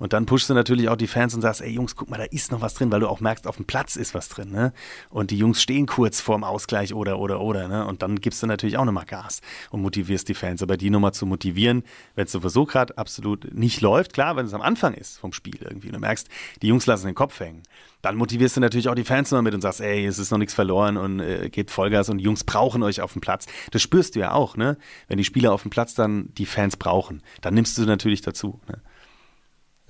Und 0.00 0.14
dann 0.14 0.26
pushst 0.26 0.48
du 0.48 0.54
natürlich 0.54 0.88
auch 0.88 0.96
die 0.96 1.06
Fans 1.06 1.34
und 1.34 1.42
sagst, 1.42 1.60
ey 1.60 1.70
Jungs, 1.70 1.94
guck 1.94 2.08
mal, 2.08 2.16
da 2.16 2.24
ist 2.24 2.50
noch 2.50 2.62
was 2.62 2.74
drin, 2.74 2.90
weil 2.90 3.00
du 3.00 3.08
auch 3.08 3.20
merkst, 3.20 3.46
auf 3.46 3.56
dem 3.56 3.66
Platz 3.66 3.96
ist 3.96 4.14
was 4.14 4.30
drin. 4.30 4.50
Ne? 4.50 4.72
Und 5.10 5.30
die 5.30 5.36
Jungs 5.36 5.62
stehen 5.62 5.86
kurz 5.86 6.20
vorm 6.20 6.42
Ausgleich 6.42 6.94
oder, 6.94 7.18
oder, 7.18 7.40
oder. 7.40 7.68
Ne? 7.68 7.86
Und 7.86 8.02
dann 8.02 8.16
gibst 8.16 8.42
du 8.42 8.46
natürlich 8.46 8.78
auch 8.78 8.86
nochmal 8.86 9.04
Gas 9.04 9.42
und 9.70 9.82
motivierst 9.82 10.26
die 10.28 10.34
Fans. 10.34 10.62
Aber 10.62 10.78
die 10.78 10.88
nochmal 10.88 11.12
zu 11.12 11.26
motivieren, 11.26 11.84
wenn 12.14 12.24
es 12.24 12.32
sowieso 12.32 12.64
gerade 12.64 12.96
absolut 12.96 13.52
nicht 13.54 13.82
läuft, 13.82 14.14
klar, 14.14 14.36
wenn 14.36 14.46
es 14.46 14.54
am 14.54 14.62
Anfang 14.62 14.94
ist 14.94 15.18
vom 15.18 15.34
Spiel 15.34 15.58
irgendwie 15.60 15.88
und 15.88 15.94
du 15.94 16.00
merkst, 16.00 16.28
die 16.62 16.68
Jungs 16.68 16.86
lassen 16.86 17.06
den 17.06 17.14
Kopf 17.14 17.38
hängen, 17.38 17.62
dann 18.00 18.16
motivierst 18.16 18.56
du 18.56 18.60
natürlich 18.60 18.88
auch 18.88 18.94
die 18.94 19.04
Fans 19.04 19.30
nochmal 19.30 19.42
mit 19.42 19.54
und 19.54 19.60
sagst, 19.60 19.82
ey, 19.82 20.06
es 20.06 20.18
ist 20.18 20.30
noch 20.30 20.38
nichts 20.38 20.54
verloren 20.54 20.96
und 20.96 21.20
äh, 21.20 21.50
gebt 21.50 21.70
Vollgas 21.70 22.08
und 22.08 22.18
die 22.18 22.24
Jungs 22.24 22.44
brauchen 22.44 22.82
euch 22.82 23.02
auf 23.02 23.12
dem 23.12 23.20
Platz. 23.20 23.44
Das 23.70 23.82
spürst 23.82 24.16
du 24.16 24.20
ja 24.20 24.32
auch, 24.32 24.56
ne? 24.56 24.78
Wenn 25.08 25.18
die 25.18 25.24
Spieler 25.24 25.52
auf 25.52 25.62
dem 25.62 25.70
Platz 25.70 25.94
dann 25.94 26.32
die 26.38 26.46
Fans 26.46 26.78
brauchen, 26.78 27.22
dann 27.42 27.52
nimmst 27.52 27.76
du 27.76 27.82
natürlich 27.82 28.22
dazu. 28.22 28.60
Ne? 28.66 28.80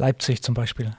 Leipzig 0.00 0.42
zum 0.42 0.54
Beispiel. 0.54 0.92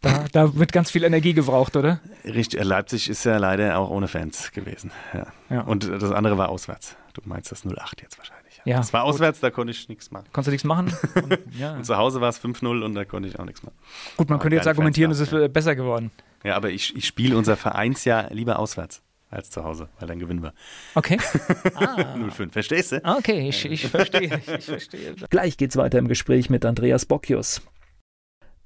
Da, 0.00 0.26
da, 0.32 0.54
wird 0.54 0.72
ganz 0.72 0.90
viel 0.90 1.02
Energie 1.02 1.32
gebraucht, 1.32 1.76
oder? 1.76 2.00
Richtig, 2.24 2.60
äh, 2.60 2.62
Leipzig 2.62 3.08
ist 3.08 3.24
ja 3.24 3.38
leider 3.38 3.78
auch 3.78 3.90
ohne 3.90 4.06
Fans 4.06 4.52
gewesen. 4.52 4.90
Ja. 5.12 5.26
ja. 5.50 5.60
Und 5.62 5.90
das 5.90 6.12
andere 6.12 6.36
war 6.36 6.50
auswärts. 6.50 6.96
Du 7.14 7.22
meinst 7.24 7.50
das 7.50 7.64
08 7.64 8.02
jetzt 8.02 8.18
wahrscheinlich. 8.18 8.60
Ja. 8.64 8.76
Das 8.76 8.92
war 8.92 9.04
auswärts, 9.04 9.40
da 9.40 9.50
konnte 9.50 9.72
ich 9.72 9.88
nichts 9.88 10.10
machen. 10.10 10.26
Konntest 10.32 10.48
du 10.48 10.50
nichts 10.52 10.64
machen? 10.64 10.92
Und, 11.22 11.38
ja. 11.58 11.74
und 11.74 11.84
zu 11.84 11.96
Hause 11.96 12.20
war 12.20 12.28
es 12.28 12.42
5-0 12.42 12.82
und 12.82 12.94
da 12.94 13.04
konnte 13.04 13.28
ich 13.28 13.38
auch 13.38 13.44
nichts 13.44 13.62
machen. 13.62 13.76
Gut, 14.16 14.28
man 14.28 14.36
aber 14.36 14.42
könnte 14.42 14.56
jetzt 14.56 14.66
argumentieren, 14.66 15.10
es 15.10 15.20
ist 15.20 15.32
ja. 15.32 15.48
besser 15.48 15.76
geworden. 15.76 16.10
Ja, 16.44 16.56
aber 16.56 16.70
ich, 16.70 16.96
ich 16.96 17.06
spiele 17.06 17.36
unser 17.36 17.56
Vereinsjahr 17.56 18.30
lieber 18.30 18.58
auswärts 18.58 19.02
als 19.30 19.50
zu 19.50 19.64
Hause, 19.64 19.88
weil 19.98 20.08
dann 20.08 20.18
gewinnen 20.18 20.42
wir. 20.42 20.54
Okay. 20.94 21.18
Ah. 21.74 22.14
05, 22.30 22.52
verstehst 22.52 22.92
du? 22.92 23.04
Okay, 23.04 23.48
ich, 23.48 23.64
ich 23.64 23.88
verstehe. 23.88 24.40
Ich 24.58 24.64
verstehe. 24.64 25.14
Gleich 25.28 25.56
geht's 25.56 25.76
weiter 25.76 25.98
im 25.98 26.08
Gespräch 26.08 26.50
mit 26.50 26.64
Andreas 26.64 27.04
Bocchius. 27.04 27.62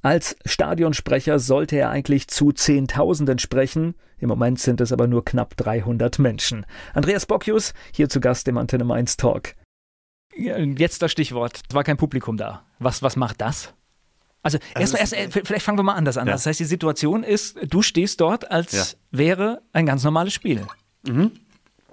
Als 0.03 0.37
Stadionsprecher 0.45 1.39
sollte 1.39 1.77
er 1.77 1.91
eigentlich 1.91 2.29
zu 2.29 2.53
Zehntausenden 2.53 3.39
sprechen. 3.39 3.95
Im 4.19 4.29
Moment 4.29 4.61
sind 4.61 4.81
es 4.81 4.93
aber 4.93 5.07
nur 5.07 5.25
knapp 5.25 5.57
300 5.57 6.19
Menschen. 6.19 6.67
Andreas 6.95 7.27
Bocchius, 7.27 7.73
hier 7.93 8.09
zu 8.09 8.21
Gast 8.21 8.47
im 8.49 8.59
Antenne 8.59 8.85
Mainz 8.85 9.17
Talk. 9.17 9.55
Jetzt 10.37 11.03
das 11.03 11.11
Stichwort. 11.11 11.63
Es 11.69 11.75
war 11.75 11.83
kein 11.83 11.97
Publikum 11.97 12.37
da. 12.37 12.65
Was, 12.79 13.03
was 13.03 13.17
macht 13.17 13.41
das? 13.41 13.75
Also, 14.43 14.59
also 14.75 14.97
erst, 14.97 15.13
erst, 15.15 15.47
vielleicht 15.47 15.65
fangen 15.65 15.79
wir 15.79 15.83
mal 15.83 15.95
anders 15.95 16.17
an. 16.17 16.27
Ja. 16.29 16.35
Das 16.35 16.47
heißt, 16.47 16.61
die 16.61 16.65
Situation 16.65 17.25
ist, 17.25 17.59
du 17.69 17.83
stehst 17.83 18.21
dort, 18.21 18.51
als 18.51 18.73
ja. 18.73 18.85
wäre 19.11 19.63
ein 19.73 19.85
ganz 19.85 20.05
normales 20.05 20.33
Spiel. 20.33 20.65
Mhm. 21.07 21.33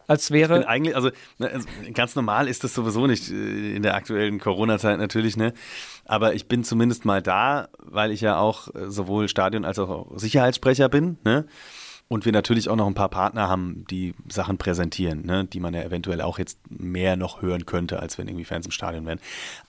Als 0.07 0.31
wäre. 0.31 0.61
Ich 0.61 0.67
eigentlich, 0.67 0.95
also, 0.95 1.09
ne, 1.37 1.49
also 1.49 1.67
ganz 1.93 2.15
normal 2.15 2.47
ist 2.47 2.63
das 2.63 2.73
sowieso 2.73 3.07
nicht 3.07 3.31
äh, 3.31 3.75
in 3.75 3.83
der 3.83 3.95
aktuellen 3.95 4.39
Corona-Zeit 4.39 4.99
natürlich, 4.99 5.37
ne? 5.37 5.53
Aber 6.05 6.33
ich 6.33 6.47
bin 6.47 6.63
zumindest 6.63 7.05
mal 7.05 7.21
da, 7.21 7.69
weil 7.79 8.11
ich 8.11 8.21
ja 8.21 8.37
auch 8.37 8.73
äh, 8.73 8.89
sowohl 8.89 9.27
Stadion 9.27 9.65
als 9.65 9.79
auch 9.79 10.07
Sicherheitssprecher 10.17 10.89
bin, 10.89 11.17
ne? 11.23 11.45
Und 12.07 12.25
wir 12.25 12.31
natürlich 12.31 12.69
auch 12.69 12.75
noch 12.75 12.85
ein 12.85 12.93
paar 12.93 13.09
Partner 13.09 13.49
haben, 13.49 13.83
die 13.89 14.13
Sachen 14.29 14.59
präsentieren, 14.59 15.25
ne, 15.25 15.45
die 15.45 15.59
man 15.59 15.73
ja 15.73 15.81
eventuell 15.81 16.21
auch 16.21 16.37
jetzt 16.37 16.59
mehr 16.69 17.15
noch 17.15 17.41
hören 17.41 17.65
könnte, 17.65 17.99
als 17.99 18.19
wenn 18.19 18.27
irgendwie 18.27 18.45
Fans 18.45 18.67
im 18.67 18.71
Stadion 18.71 19.07
wären. 19.07 19.19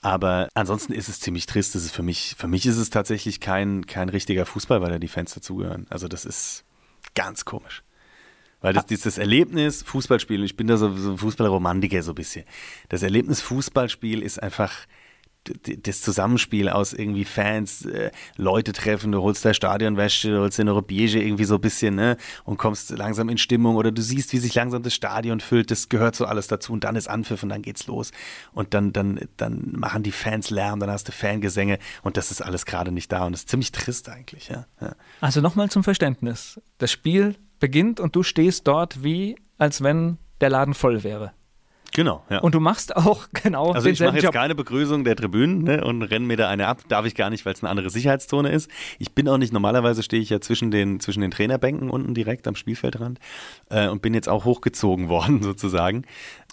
Aber 0.03 0.49
ansonsten 0.53 0.93
ist 0.93 1.09
es 1.09 1.19
ziemlich 1.19 1.47
trist. 1.47 1.75
Das 1.75 1.83
ist 1.83 1.93
für 1.93 2.03
mich, 2.03 2.35
für 2.37 2.47
mich 2.47 2.67
ist 2.67 2.77
es 2.77 2.91
tatsächlich 2.91 3.41
kein, 3.41 3.87
kein 3.87 4.11
richtiger 4.11 4.45
Fußball, 4.45 4.83
weil 4.83 4.91
da 4.91 4.99
die 4.99 5.09
Fans 5.09 5.33
dazugehören. 5.33 5.87
Also 5.89 6.09
das 6.09 6.27
ist 6.27 6.65
ganz 7.15 7.47
komisch. 7.47 7.83
Weil 8.61 8.73
das, 8.73 8.87
dieses 8.87 9.19
Erlebnis 9.19 9.83
Fußballspiel, 9.83 10.43
ich 10.45 10.57
bin 10.57 10.67
da 10.67 10.77
so, 10.77 10.95
so 10.97 11.13
ein 11.13 11.19
Fußballromantiker 11.19 12.03
so 12.03 12.13
ein 12.13 12.15
bisschen. 12.15 12.45
Das 12.89 13.03
Erlebnis 13.03 13.41
Fußballspiel 13.41 14.23
ist 14.23 14.43
einfach 14.43 14.87
das 15.85 16.01
Zusammenspiel 16.01 16.69
aus 16.69 16.93
irgendwie 16.93 17.25
Fans, 17.25 17.85
äh, 17.85 18.11
Leute 18.37 18.73
treffen, 18.73 19.13
du 19.13 19.23
holst 19.23 19.45
dein 19.45 19.55
Stadionwäsche, 19.55 20.31
du 20.31 20.41
holst 20.41 20.59
dir 20.59 20.63
eine 20.63 20.83
Biege 20.83 21.23
irgendwie 21.23 21.45
so 21.45 21.57
ein 21.57 21.61
bisschen, 21.61 21.95
ne, 21.95 22.17
und 22.45 22.59
kommst 22.59 22.91
langsam 22.91 23.29
in 23.29 23.39
Stimmung 23.39 23.77
oder 23.77 23.93
du 23.93 24.03
siehst, 24.03 24.33
wie 24.33 24.39
sich 24.39 24.55
langsam 24.55 24.83
das 24.83 24.95
Stadion 24.95 25.41
füllt, 25.41 25.71
das 25.71 25.89
gehört 25.89 26.17
so 26.17 26.25
alles 26.25 26.49
dazu 26.49 26.73
und 26.73 26.85
dann 26.85 26.97
ist 26.97 27.09
Anpfiff 27.09 27.43
und 27.43 27.49
dann 27.49 27.63
geht's 27.63 27.87
los 27.87 28.13
und 28.53 28.75
dann, 28.75 28.93
dann, 28.93 29.21
dann 29.37 29.73
machen 29.77 30.03
die 30.03 30.13
Fans 30.13 30.51
Lärm, 30.51 30.81
dann 30.81 30.91
hast 30.91 31.09
du 31.09 31.13
Fangesänge 31.13 31.79
und 32.03 32.17
das 32.17 32.31
ist 32.31 32.43
alles 32.43 32.67
gerade 32.67 32.93
nicht 32.93 33.13
da 33.13 33.25
und 33.25 33.33
das 33.33 33.43
ist 33.43 33.49
ziemlich 33.49 33.73
trist 33.73 34.09
eigentlich, 34.09 34.49
ja. 34.49 34.67
ja. 34.81 34.95
Also 35.21 35.41
nochmal 35.41 35.71
zum 35.71 35.85
Verständnis. 35.85 36.61
Das 36.79 36.91
Spiel 36.91 37.37
beginnt 37.59 38.01
und 38.01 38.17
du 38.17 38.23
stehst 38.23 38.67
dort 38.67 39.03
wie, 39.03 39.37
als 39.59 39.83
wenn 39.83 40.19
der 40.41 40.51
Laden 40.51 40.75
voll 40.75 41.03
wäre. 41.05 41.33
Genau, 41.97 42.23
ja. 42.29 42.41
Und 42.41 42.55
du 42.55 42.61
machst 42.61 42.95
auch 42.95 43.29
genau 43.43 43.73
Also 43.73 43.89
ich 43.89 44.01
mache 44.01 44.17
jetzt 44.17 44.25
Job. 44.25 44.35
keine 44.35 44.55
Begrüßung 44.55 45.05
der 45.05 45.17
Tribünen 45.17 45.63
ne, 45.63 45.83
und 45.83 46.03
renne 46.03 46.27
mir 46.27 46.37
da 46.37 46.49
eine 46.49 46.67
ab. 46.67 46.83
Darf 46.89 47.07
ich 47.07 47.15
gar 47.15 47.31
nicht, 47.31 47.47
weil 47.47 47.55
es 47.55 47.63
eine 47.63 47.71
andere 47.71 47.89
Sicherheitszone 47.89 48.51
ist. 48.51 48.71
Ich 48.99 49.15
bin 49.15 49.27
auch 49.29 49.39
nicht, 49.39 49.53
normalerweise 49.53 50.03
stehe 50.03 50.21
ich 50.23 50.29
ja 50.29 50.41
zwischen 50.41 50.71
den, 50.71 51.01
zwischen 51.01 51.23
den 51.23 51.31
Trainerbänken 51.31 51.89
unten 51.89 52.13
direkt 52.13 52.47
am 52.49 52.55
Spielfeldrand 52.55 53.19
äh, 53.71 53.89
und 53.89 54.03
bin 54.03 54.13
jetzt 54.13 54.29
auch 54.29 54.45
hochgezogen 54.45 55.09
worden 55.09 55.43
sozusagen 55.43 56.05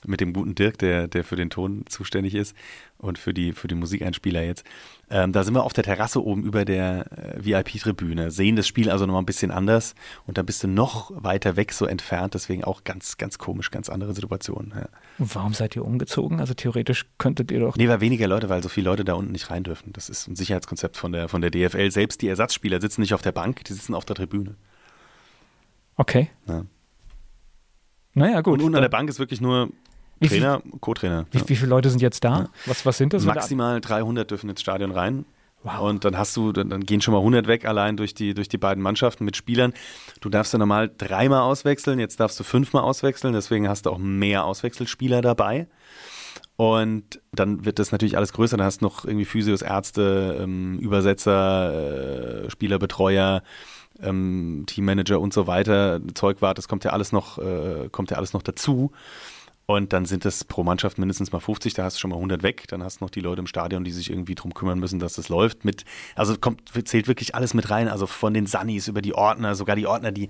mit 0.06 0.22
dem 0.22 0.34
guten 0.34 0.56
Dirk, 0.56 0.78
der, 0.78 1.08
der 1.08 1.24
für 1.24 1.36
den 1.36 1.50
Ton 1.50 1.86
zuständig 1.88 2.36
ist 2.36 2.56
und 2.98 3.20
für 3.20 3.34
die, 3.34 3.54
für 3.54 3.68
die 3.68 3.76
Musikeinspieler 3.76 4.44
jetzt. 4.44 4.66
Ähm, 5.10 5.32
da 5.32 5.44
sind 5.44 5.54
wir 5.54 5.64
auf 5.64 5.74
der 5.74 5.84
Terrasse 5.84 6.24
oben 6.24 6.44
über 6.44 6.66
der 6.66 7.06
äh, 7.12 7.46
VIP-Tribüne, 7.46 8.32
sehen 8.32 8.56
das 8.56 8.68
Spiel 8.68 8.90
also 8.90 9.06
nochmal 9.06 9.22
ein 9.22 9.28
bisschen 9.28 9.52
anders 9.52 9.96
und 10.26 10.38
da 10.38 10.44
bist 10.44 10.64
du 10.64 10.68
noch 10.68 11.12
weiter 11.16 11.56
weg 11.56 11.74
so 11.74 11.86
entfernt, 11.86 12.34
deswegen 12.34 12.64
auch 12.64 12.84
ganz, 12.84 13.18
ganz 13.18 13.38
komisch, 13.38 13.72
ganz 13.72 13.90
andere 13.90 14.14
Situationen. 14.14 14.74
Ja. 14.76 14.90
Warum 15.18 15.54
seid 15.54 15.76
ihr 15.76 15.86
umgezogen? 15.86 16.40
Also 16.40 16.54
theoretisch 16.54 17.06
könntet 17.18 17.52
ihr 17.52 17.60
doch. 17.60 17.76
Nee, 17.76 17.88
weil 17.90 18.02
weniger 18.02 18.28
Leute, 18.28 18.50
weil 18.50 18.64
so 18.64 18.70
viele 18.70 18.90
Leute 18.90 19.04
da 19.04 19.14
unten 19.14 19.32
nicht 19.32 19.50
rein 19.50 19.64
dürfen. 19.64 19.94
Das 19.94 20.10
ist 20.10 20.28
ein 20.28 20.36
Sicherheitskonzept 20.36 20.98
von 20.98 21.12
der, 21.12 21.30
von 21.30 21.42
der 21.42 21.52
DFL. 21.52 21.92
Selbst 21.92 22.22
die 22.22 22.28
Ersatzspieler 22.28 22.82
sitzen 22.82 23.02
nicht 23.02 23.14
auf 23.14 23.22
der 23.22 23.32
Bank, 23.32 23.64
die 23.66 23.74
sitzen 23.74 23.94
auf 23.94 24.06
der 24.06 24.16
Tribüne. 24.16 24.56
Okay. 25.96 26.30
Ja. 26.48 26.66
Naja, 28.14 28.42
gut. 28.42 28.56
Und 28.56 28.66
unten 28.66 28.76
an 28.76 28.82
der 28.82 28.90
Bank 28.90 29.10
ist 29.10 29.20
wirklich 29.20 29.42
nur 29.42 29.70
Wie 30.24 30.28
Trainer, 30.30 30.62
Co-Trainer. 30.80 31.26
Wie, 31.32 31.40
Ja. 31.40 31.44
wie 31.50 31.56
viele 31.56 31.70
Leute 31.70 31.90
sind 31.90 32.02
jetzt 32.02 32.24
da? 32.24 32.50
Was, 32.66 32.86
was 32.86 32.98
sind 32.98 33.14
das? 33.14 33.26
Maximal 33.26 33.82
300 33.82 34.30
dürfen 34.30 34.50
ins 34.50 34.62
Stadion 34.62 34.92
rein. 34.92 35.26
Wow. 35.64 35.80
Und 35.82 36.04
dann 36.04 36.18
hast 36.18 36.36
du, 36.36 36.52
dann, 36.52 36.70
dann 36.70 36.82
gehen 36.86 37.00
schon 37.00 37.14
mal 37.14 37.20
100 37.20 37.48
weg 37.48 37.66
allein 37.66 37.96
durch 37.96 38.14
die, 38.14 38.34
durch 38.34 38.50
die 38.50 38.58
beiden 38.58 38.84
Mannschaften 38.84 39.24
mit 39.24 39.38
Spielern. 39.38 39.74
Du 40.20 40.28
darfst 40.30 40.52
ja 40.52 40.60
normal 40.60 40.92
dreimal 40.98 41.42
auswechseln, 41.42 42.00
jetzt 42.00 42.20
darfst 42.20 42.38
du 42.40 42.44
fünfmal 42.44 42.84
auswechseln, 42.84 43.34
deswegen 43.34 43.70
hast 43.70 43.86
du 43.86 43.92
auch 43.92 43.98
mehr 43.98 44.44
Auswechselspieler 44.44 45.22
dabei. 45.22 45.68
Und 46.58 47.22
dann 47.32 47.66
wird 47.66 47.80
das 47.80 47.92
natürlich 47.92 48.18
alles 48.18 48.34
größer. 48.34 48.58
Dann 48.58 48.66
hast 48.66 48.82
du 48.82 48.86
noch 48.86 49.06
irgendwie 49.06 49.26
Physios, 49.26 49.62
Ärzte, 49.62 50.38
ähm, 50.42 50.78
Übersetzer, 50.80 52.44
äh, 52.46 52.50
Spielerbetreuer, 52.50 53.42
ähm, 54.02 54.64
Teammanager 54.68 55.20
und 55.20 55.34
so 55.34 55.48
weiter, 55.48 56.02
Zeugwart, 56.14 56.58
das 56.58 56.68
kommt 56.68 56.84
ja 56.84 56.92
alles 56.92 57.12
noch, 57.12 57.38
äh, 57.38 57.90
kommt 57.92 58.12
ja 58.12 58.18
alles 58.18 58.34
noch 58.34 58.42
dazu. 58.42 58.92
Und 59.66 59.94
dann 59.94 60.06
sind 60.06 60.26
das 60.26 60.44
pro 60.44 60.64
Mannschaft 60.64 60.98
mindestens 60.98 61.32
mal 61.32 61.40
50, 61.40 61.74
da 61.74 61.86
hast 61.86 61.96
du 61.96 62.02
schon 62.02 62.10
mal 62.10 62.18
100 62.18 62.44
weg. 62.44 62.66
Dann 62.68 62.84
hast 62.84 63.00
du 63.00 63.06
noch 63.06 63.10
die 63.10 63.22
Leute 63.22 63.40
im 63.40 63.48
Stadion, 63.48 63.84
die 63.84 63.92
sich 63.92 64.10
irgendwie 64.10 64.36
drum 64.36 64.54
kümmern 64.54 64.80
müssen, 64.80 65.00
dass 65.00 65.14
das 65.14 65.30
läuft. 65.30 65.64
Mit, 65.64 65.86
also 66.16 66.36
kommt, 66.38 66.62
zählt 66.86 67.08
wirklich 67.08 67.36
alles 67.36 67.54
mit 67.54 67.70
rein. 67.70 67.88
Also 67.88 68.06
von 68.06 68.34
den 68.34 68.46
Sunnis 68.46 68.88
über 68.88 69.02
die 69.02 69.14
Ordner, 69.14 69.56
sogar 69.56 69.76
die 69.76 69.88
Ordner, 69.88 70.12
die 70.12 70.30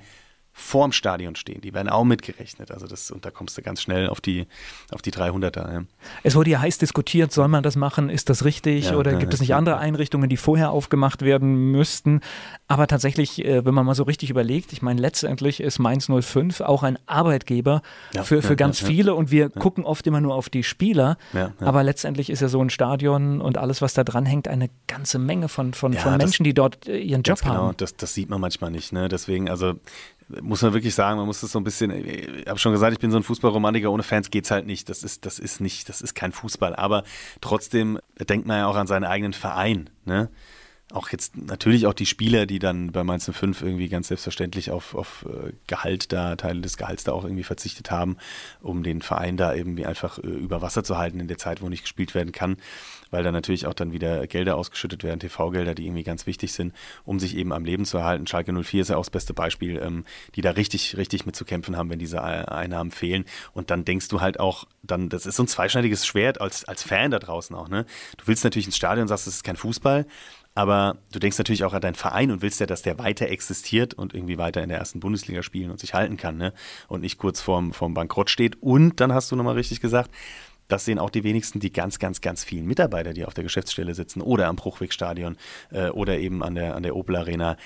vorm 0.56 0.92
Stadion 0.92 1.36
stehen, 1.36 1.62
die 1.62 1.74
werden 1.74 1.90
auch 1.90 2.04
mitgerechnet. 2.04 2.70
Also 2.72 2.86
das, 2.86 3.10
und 3.10 3.26
da 3.26 3.32
kommst 3.32 3.58
du 3.58 3.64
ganz 3.64 3.82
schnell 3.82 4.08
auf 4.08 4.22
die, 4.22 4.46
auf 4.92 5.02
die 5.02 5.12
300er. 5.12 5.74
Ja. 5.74 5.84
Es 6.22 6.36
wurde 6.36 6.52
ja 6.52 6.62
heiß 6.62 6.78
diskutiert, 6.78 7.32
soll 7.32 7.48
man 7.48 7.64
das 7.64 7.76
machen, 7.76 8.10
ist 8.10 8.30
das 8.30 8.46
richtig 8.46 8.92
Ja, 8.92 8.96
oder 8.98 9.14
ja, 9.14 9.18
gibt 9.18 9.34
es 9.34 9.42
nicht 9.42 9.56
andere 9.56 9.78
Einrichtungen, 9.80 10.30
die 10.30 10.38
vorher 10.38 10.70
aufgemacht 10.70 11.24
werden 11.24 11.72
müssten? 11.72 12.22
Aber 12.68 12.86
tatsächlich, 12.86 13.44
äh, 13.44 13.66
wenn 13.66 13.74
man 13.74 13.86
mal 13.86 13.96
so 13.96 14.04
richtig 14.04 14.30
überlegt, 14.30 14.74
ich 14.74 14.84
meine, 14.84 15.02
letztendlich 15.02 15.60
ist 15.60 15.80
Mainz 15.80 16.08
05 16.08 16.62
auch 16.62 16.84
ein 16.84 17.00
Arbeitgeber 17.08 17.82
für, 18.24 18.44
für 18.44 18.56
ganz 18.56 18.80
viele 18.80 19.16
und 19.16 19.32
wir 19.32 19.50
gucken 19.50 19.84
oft 19.86 20.06
immer 20.06 20.22
nur 20.22 20.36
auf 20.36 20.50
die 20.50 20.64
Spieler, 20.64 21.18
aber 21.60 21.84
letztendlich 21.84 22.30
ist 22.30 22.42
ja 22.42 22.48
so 22.48 22.62
ein 22.64 22.70
Stadion 22.70 23.42
und 23.42 23.58
alles, 23.58 23.82
was 23.82 23.94
da 23.96 24.04
dran 24.04 24.26
hängt, 24.28 24.48
eine 24.48 24.70
ganze 24.88 25.18
Menge 25.18 25.50
von, 25.50 25.74
von, 25.74 25.94
von 25.94 26.14
das- 26.14 26.18
Menschen, 26.20 26.44
die 26.44 26.54
dort 26.54 26.88
äh, 26.88 26.98
ihren 27.00 27.24
Job 27.24 27.40
genau, 27.42 27.54
haben. 27.54 27.78
das, 27.78 27.96
das 27.96 28.14
sieht 28.14 28.30
man 28.30 28.40
manchmal 28.40 28.70
nicht. 28.72 28.94
Ne? 28.94 29.08
Deswegen, 29.10 29.50
also 29.50 29.74
muss 30.42 30.62
man 30.62 30.74
wirklich 30.74 30.96
sagen, 30.96 31.18
man 31.18 31.26
muss 31.26 31.42
das 31.42 31.52
so 31.52 31.60
ein 31.60 31.64
bisschen, 31.64 31.92
ich 31.92 32.48
habe 32.48 32.60
schon 32.60 32.72
gesagt, 32.72 32.94
ich 32.94 33.00
bin 33.00 33.12
so 33.12 33.18
ein 33.18 33.24
Fußballromantiker, 33.24 33.92
ohne 33.92 34.04
Fans 34.04 34.32
geht's 34.32 34.52
halt 34.52 34.66
nicht. 34.66 34.90
Das 34.90 35.04
ist, 35.04 35.26
das 35.26 35.40
ist 35.40 35.62
nicht, 35.62 35.90
das 35.90 36.02
ist 36.02 36.14
kein 36.14 36.32
Fußball. 36.32 36.76
Aber 36.76 37.04
trotzdem 37.42 38.00
denkt 38.20 38.48
man 38.48 38.58
ja 38.58 38.68
auch 38.68 38.76
an 38.76 38.88
seinen 38.88 39.06
eigenen 39.06 39.34
Verein. 39.34 39.90
Ne? 40.06 40.30
Auch 40.94 41.10
jetzt 41.10 41.36
natürlich 41.36 41.88
auch 41.88 41.96
die 41.96 42.06
Spieler, 42.06 42.46
die 42.46 42.60
dann 42.60 42.92
bei 42.92 43.04
Mainz 43.04 43.28
05 43.28 43.64
irgendwie 43.64 43.90
ganz 43.90 44.10
selbstverständlich 44.10 44.70
auf, 44.70 44.94
auf 44.94 45.26
äh, 45.28 45.52
Gehalt 45.66 46.12
da, 46.14 46.36
Teile 46.36 46.62
des 46.62 46.78
Gehalts 46.78 47.04
da 47.04 47.14
auch 47.14 47.24
irgendwie 47.24 47.44
verzichtet 47.44 47.90
haben, 47.90 48.18
um 48.62 48.84
den 48.84 49.02
Verein 49.02 49.36
da 49.36 49.56
irgendwie 49.56 49.88
einfach 49.88 50.20
äh, 50.20 50.28
über 50.28 50.62
Wasser 50.62 50.84
zu 50.84 50.96
halten 51.00 51.20
in 51.20 51.28
der 51.28 51.40
Zeit, 51.40 51.64
wo 51.64 51.70
nicht 51.70 51.82
gespielt 51.82 52.14
werden 52.14 52.32
kann, 52.32 52.58
weil 53.10 53.24
da 53.24 53.32
natürlich 53.32 53.66
auch 53.66 53.74
dann 53.74 53.92
wieder 53.92 54.28
Gelder 54.28 54.56
ausgeschüttet 54.56 55.04
werden, 55.04 55.20
TV-Gelder, 55.20 55.74
die 55.74 55.88
irgendwie 55.88 56.04
ganz 56.04 56.28
wichtig 56.28 56.54
sind, 56.54 56.76
um 57.06 57.20
sich 57.20 57.36
eben 57.38 57.54
am 57.54 57.66
Leben 57.66 57.86
zu 57.86 57.98
erhalten. 57.98 58.28
Schalke 58.28 58.54
04 58.54 58.84
ist 58.84 58.90
ja 58.90 58.98
auch 58.98 59.02
das 59.02 59.10
beste 59.10 59.34
Beispiel, 59.34 59.82
ähm, 59.84 60.06
die 60.36 60.42
da 60.42 60.52
richtig, 60.52 60.96
richtig 60.96 61.26
mit 61.26 61.36
zu 61.36 61.44
kämpfen 61.44 61.76
haben, 61.76 61.90
wenn 61.90 61.98
diese 61.98 62.22
Ei- 62.24 62.48
Einnahmen 62.48 62.92
fehlen. 62.92 63.26
Und 63.54 63.72
dann 63.72 63.84
denkst 63.84 64.10
du 64.10 64.22
halt 64.22 64.40
auch, 64.40 64.66
dann, 64.84 65.10
das 65.10 65.26
ist 65.26 65.38
so 65.38 65.44
ein 65.44 65.48
zweischneidiges 65.48 66.06
Schwert 66.06 66.40
als, 66.40 66.66
als 66.66 66.84
Fan 66.84 67.10
da 67.10 67.18
draußen 67.18 67.56
auch, 67.56 67.68
ne? 67.68 67.88
Du 68.18 68.28
willst 68.28 68.44
natürlich 68.44 68.68
ins 68.68 68.78
Stadion, 68.78 69.08
sagst, 69.08 69.26
es 69.26 69.38
ist 69.38 69.44
kein 69.44 69.56
Fußball, 69.56 70.06
aber 70.56 70.98
du 71.12 71.20
denkst 71.20 71.38
natürlich 71.38 71.64
auch 71.64 71.74
an 71.74 71.82
deinen 71.82 71.96
Verein 71.96 72.32
und 72.32 72.42
willst 72.42 72.60
ja, 72.60 72.66
dass 72.66 72.82
der 72.82 73.00
weiter 73.00 73.28
existiert 73.30 73.94
und 73.94 74.14
irgendwie 74.14 74.38
weiter 74.38 74.62
in 74.62 74.70
der 74.70 74.78
ersten 74.78 75.00
Bundesliga 75.00 75.42
spielen 75.42 75.72
und 75.72 75.80
sich 75.80 75.94
halten 75.94 76.18
kann, 76.18 76.38
ne? 76.38 76.54
Und 76.88 77.02
nicht 77.02 77.18
kurz 77.18 77.42
vorm, 77.42 77.74
vorm 77.74 77.94
Bankrott 77.94 78.30
steht. 78.30 78.62
Und 78.62 79.00
dann 79.00 79.14
hast 79.14 79.32
du 79.32 79.36
nochmal 79.36 79.56
richtig 79.56 79.82
gesagt, 79.82 80.12
das 80.68 80.86
sehen 80.86 81.00
auch 81.00 81.10
die 81.10 81.24
wenigsten, 81.24 81.60
die 81.60 81.74
ganz, 81.74 82.00
ganz, 82.00 82.22
ganz 82.22 82.44
vielen 82.44 82.66
Mitarbeiter, 82.66 83.14
die 83.14 83.26
auf 83.26 83.34
der 83.34 83.44
Geschäftsstelle 83.44 83.94
sitzen 83.96 84.22
oder 84.22 84.48
am 84.48 84.56
Bruchwegstadion 84.56 85.38
äh, 85.72 85.90
oder 85.90 86.18
eben 86.18 86.44
an 86.44 86.56
der, 86.56 86.76
an 86.76 86.84
der 86.84 86.96
Opel 86.96 87.16
Arena, 87.16 87.58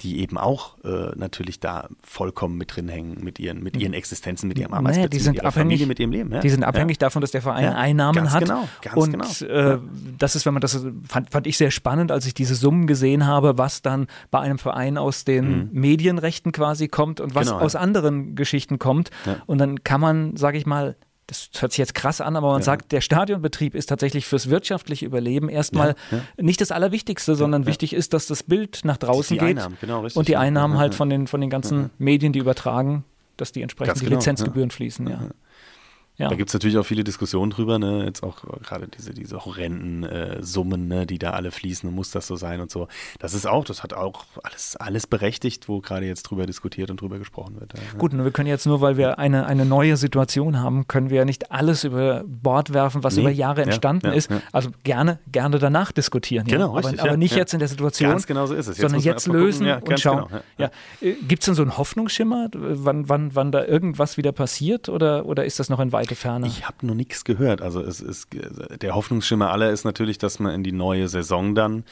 die 0.00 0.20
eben 0.20 0.36
auch 0.36 0.76
äh, 0.84 1.12
natürlich 1.14 1.60
da 1.60 1.88
vollkommen 2.02 2.58
mit 2.58 2.74
drin 2.74 2.88
hängen, 2.88 3.22
mit 3.22 3.38
ihren, 3.38 3.62
mit 3.62 3.76
ihren 3.76 3.94
Existenzen, 3.94 4.48
mit 4.48 4.58
ihrem 4.58 4.72
Naja, 4.72 4.80
Arbeitsplatz, 4.80 5.10
die 5.10 5.18
sind 5.20 5.32
mit 5.34 5.42
ihrer 5.42 5.48
abhängig, 5.48 5.62
Familie, 5.78 5.86
mit 5.86 6.00
ihrem 6.00 6.10
Leben. 6.10 6.32
Ja? 6.32 6.40
Die 6.40 6.50
sind 6.50 6.64
abhängig 6.64 6.96
ja. 6.96 7.06
davon, 7.06 7.20
dass 7.20 7.30
der 7.30 7.42
Verein 7.42 7.64
Ja, 7.64 7.74
Einnahmen 7.76 8.16
ganz 8.16 8.32
hat. 8.32 8.40
genau, 8.42 8.68
ganz 8.82 8.96
und 8.96 9.12
genau. 9.12 9.74
Äh, 9.74 9.78
das 10.18 10.34
ist, 10.36 10.46
wenn 10.46 10.52
man 10.54 10.60
das 10.60 10.84
fand, 11.08 11.30
fand 11.30 11.46
ich 11.46 11.56
sehr 11.56 11.70
spannend, 11.70 12.10
als 12.10 12.26
ich 12.26 12.34
diese 12.34 12.54
Summen 12.56 12.86
gesehen 12.86 13.26
habe, 13.26 13.56
was 13.56 13.82
dann 13.82 14.08
bei 14.30 14.40
einem 14.40 14.58
Verein 14.58 14.98
aus 14.98 15.24
den 15.24 15.70
Medienrechten 15.72 16.52
quasi 16.52 16.88
kommt 16.88 17.20
und 17.20 17.34
was 17.34 17.46
Mhm. 17.46 17.50
Genau, 17.52 17.64
aus 17.64 17.76
anderen 17.76 18.34
Geschichten 18.34 18.78
kommt. 18.78 19.10
Und 19.46 19.58
dann 19.58 19.84
kann 19.84 20.00
man, 20.00 20.36
sage 20.36 20.58
ich 20.58 20.66
mal, 20.66 20.96
das 21.26 21.48
hört 21.58 21.72
sich 21.72 21.78
jetzt 21.78 21.94
krass 21.94 22.20
an, 22.20 22.36
aber 22.36 22.48
man 22.52 22.60
Ja. 22.60 22.64
sagt, 22.64 22.92
der 22.92 23.00
Stadionbetrieb 23.00 23.74
ist 23.74 23.86
tatsächlich 23.86 24.26
fürs 24.26 24.50
wirtschaftliche 24.50 25.06
Überleben 25.06 25.48
erstmal 25.48 25.94
Ja, 26.10 26.18
nicht 26.36 26.60
das 26.60 26.70
Allerwichtigste, 26.70 27.34
sondern 27.34 27.62
ja. 27.62 27.68
wichtig 27.68 27.94
ist, 27.94 28.12
dass 28.12 28.26
das 28.26 28.42
Bild 28.42 28.80
nach 28.84 28.98
draußen 28.98 29.34
Die 29.34 29.40
geht 29.40 29.56
Einnahmen, 29.56 29.78
genau, 29.80 30.06
und 30.14 30.28
die 30.28 30.32
Ja, 30.32 30.40
Einnahmen 30.40 30.74
ja, 30.74 30.80
halt 30.80 30.92
ja. 30.92 30.96
von 30.98 31.08
den, 31.10 31.26
von 31.26 31.40
den 31.40 31.50
ganzen 31.50 31.90
Medien, 31.98 32.32
die 32.32 32.38
übertragen, 32.40 33.04
dass 33.36 33.52
die 33.52 33.62
entsprechend 33.62 33.88
Ganz 33.94 34.00
die 34.00 34.04
genau, 34.06 34.18
Lizenzgebühren 34.18 34.70
fließen. 34.70 35.06
Ja. 35.08 35.28
Ja. 36.16 36.28
Da 36.28 36.36
gibt 36.36 36.48
es 36.50 36.54
natürlich 36.54 36.78
auch 36.78 36.86
viele 36.86 37.02
Diskussionen 37.02 37.50
drüber, 37.50 37.80
ne? 37.80 38.04
Jetzt 38.04 38.22
auch 38.22 38.36
gerade 38.62 38.86
diese, 38.86 39.12
diese 39.14 39.44
horrenden 39.44 40.04
äh, 40.04 40.42
Summen, 40.42 40.86
ne? 40.86 41.06
die 41.06 41.18
da 41.18 41.30
alle 41.30 41.50
fließen 41.50 41.92
muss 41.92 42.12
das 42.12 42.28
so 42.28 42.36
sein 42.36 42.60
und 42.60 42.70
so. 42.70 42.86
Das 43.18 43.34
ist 43.34 43.46
auch, 43.46 43.64
das 43.64 43.82
hat 43.82 43.94
auch 43.94 44.24
alles, 44.44 44.76
alles 44.76 45.08
berechtigt, 45.08 45.68
wo 45.68 45.80
gerade 45.80 46.06
jetzt 46.06 46.22
drüber 46.24 46.46
diskutiert 46.46 46.90
und 46.90 47.00
drüber 47.00 47.18
gesprochen 47.18 47.58
wird. 47.58 47.74
Ja. 47.74 47.98
Gut, 47.98 48.12
und 48.12 48.22
wir 48.22 48.30
können 48.30 48.48
jetzt 48.48 48.64
nur, 48.64 48.80
weil 48.80 48.96
wir 48.96 49.18
eine, 49.18 49.46
eine 49.46 49.64
neue 49.64 49.96
Situation 49.96 50.60
haben, 50.60 50.86
können 50.86 51.10
wir 51.10 51.18
ja 51.18 51.24
nicht 51.24 51.50
alles 51.50 51.82
über 51.82 52.22
Bord 52.26 52.72
werfen, 52.72 53.02
was 53.02 53.16
Nee. 53.16 53.22
über 53.22 53.30
Jahre 53.30 53.62
Ja, 53.62 53.66
entstanden 53.66 54.06
ja, 54.06 54.12
ist. 54.12 54.30
Also 54.52 54.70
gerne, 54.84 55.18
gerne 55.32 55.58
danach 55.58 55.90
diskutieren. 55.90 56.46
Genau, 56.46 56.70
aber, 56.70 56.78
richtig, 56.78 57.00
aber 57.00 57.10
ja, 57.10 57.16
nicht 57.16 57.34
jetzt 57.34 57.54
in 57.54 57.58
der 57.58 57.68
Situation. 57.68 58.10
Ganz 58.10 58.26
genau 58.28 58.46
so 58.46 58.54
ist 58.54 58.68
es. 58.68 58.76
Jetzt 58.78 58.82
sondern 58.82 59.00
jetzt 59.00 59.24
gucken. 59.26 59.40
lösen 59.40 59.66
Ja, 59.66 59.78
und 59.78 59.98
schauen. 59.98 60.26
genau, 60.28 60.42
ja. 60.58 60.70
Gibt 61.26 61.42
es 61.42 61.46
denn 61.46 61.54
so 61.56 61.62
einen 61.62 61.76
Hoffnungsschimmer, 61.76 62.50
wann, 62.52 63.08
wann, 63.08 63.34
wann 63.34 63.50
da 63.50 63.64
irgendwas 63.64 64.16
wieder 64.16 64.30
passiert 64.30 64.88
oder, 64.88 65.26
oder 65.26 65.44
ist 65.44 65.58
das 65.58 65.68
noch 65.68 65.80
in 65.80 65.90
weite 66.04 66.14
Ferne? 66.14 66.46
Ich 66.46 66.66
habe 66.66 66.86
noch 66.86 66.94
nichts 66.94 67.24
gehört. 67.24 67.62
Also 67.62 67.80
es 67.80 68.00
ist 68.00 68.28
der 68.32 68.94
Hoffnungsschimmer 68.94 69.50
aller 69.50 69.70
ist 69.70 69.84
natürlich, 69.84 70.18
dass 70.18 70.38
man 70.38 70.54
in 70.54 70.62
die 70.62 70.72
neue 70.72 71.08
Saison 71.08 71.54
dann, 71.54 71.84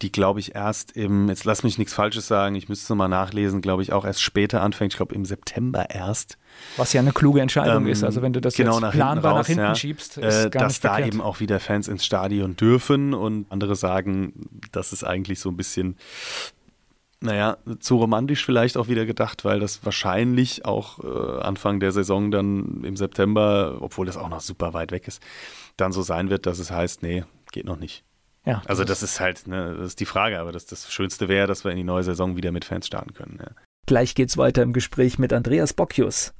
die 0.00 0.12
glaube 0.12 0.38
ich 0.38 0.54
erst 0.54 0.92
im, 0.92 1.28
jetzt 1.28 1.44
lass 1.44 1.64
mich 1.64 1.76
nichts 1.76 1.92
Falsches 1.92 2.28
sagen, 2.28 2.54
ich 2.54 2.68
müsste 2.68 2.94
mal 2.94 3.08
nachlesen, 3.08 3.60
glaube 3.60 3.82
ich 3.82 3.92
auch 3.92 4.04
erst 4.04 4.22
später 4.22 4.62
anfängt. 4.62 4.92
Ich 4.92 4.96
glaube 4.96 5.14
im 5.14 5.24
September 5.24 5.90
erst. 5.90 6.38
Was 6.76 6.92
ja 6.92 7.00
eine 7.00 7.12
kluge 7.12 7.40
Entscheidung 7.40 7.86
Ähm, 7.86 7.92
ist. 7.92 8.04
Also 8.04 8.22
wenn 8.22 8.32
du 8.32 8.40
das 8.40 8.54
genau 8.54 8.74
jetzt 8.74 8.80
nach 8.80 8.92
hinten 8.92 9.06
planbar 9.06 9.32
raus, 9.32 9.40
nach 9.40 9.46
hinten 9.46 9.62
ja, 9.62 9.74
schiebst, 9.74 10.18
ist 10.18 10.44
äh, 10.44 10.50
dass 10.50 10.80
da 10.80 10.90
verkehrt. 10.90 11.14
eben 11.14 11.20
auch 11.20 11.40
wieder 11.40 11.58
Fans 11.58 11.88
ins 11.88 12.04
Stadion 12.04 12.54
dürfen 12.54 13.12
und 13.12 13.50
andere 13.50 13.74
sagen, 13.74 14.32
das 14.70 14.92
ist 14.92 15.02
eigentlich 15.02 15.40
so 15.40 15.48
ein 15.48 15.56
bisschen 15.56 15.96
naja, 17.20 17.58
zu 17.80 17.96
romantisch 17.96 18.44
vielleicht 18.44 18.76
auch 18.76 18.88
wieder 18.88 19.04
gedacht, 19.04 19.44
weil 19.44 19.60
das 19.60 19.84
wahrscheinlich 19.84 20.64
auch 20.64 21.00
äh, 21.02 21.40
Anfang 21.42 21.80
der 21.80 21.92
Saison 21.92 22.30
dann 22.30 22.84
im 22.84 22.96
September, 22.96 23.78
obwohl 23.80 24.06
das 24.06 24.16
auch 24.16 24.28
noch 24.28 24.40
super 24.40 24.72
weit 24.72 24.92
weg 24.92 25.08
ist, 25.08 25.22
dann 25.76 25.92
so 25.92 26.02
sein 26.02 26.30
wird, 26.30 26.46
dass 26.46 26.58
es 26.58 26.70
heißt, 26.70 27.02
nee, 27.02 27.24
geht 27.50 27.64
noch 27.64 27.78
nicht. 27.78 28.04
ja, 28.44 28.62
Also 28.66 28.84
das 28.84 29.02
ist 29.02 29.18
halt, 29.20 29.48
ne, 29.48 29.74
das 29.76 29.88
ist 29.88 30.00
die 30.00 30.06
Frage, 30.06 30.38
aber 30.38 30.52
das, 30.52 30.66
das 30.66 30.92
Schönste 30.92 31.28
wäre, 31.28 31.46
dass 31.46 31.64
wir 31.64 31.72
in 31.72 31.76
die 31.76 31.84
neue 31.84 32.04
Saison 32.04 32.36
wieder 32.36 32.52
mit 32.52 32.64
Fans 32.64 32.86
starten 32.86 33.14
können. 33.14 33.38
Ja. 33.40 33.50
Gleich 33.86 34.14
geht's 34.14 34.36
weiter 34.36 34.62
im 34.62 34.72
Gespräch 34.72 35.18
mit 35.18 35.32
Andreas 35.32 35.72
Bocchius. 35.72 36.34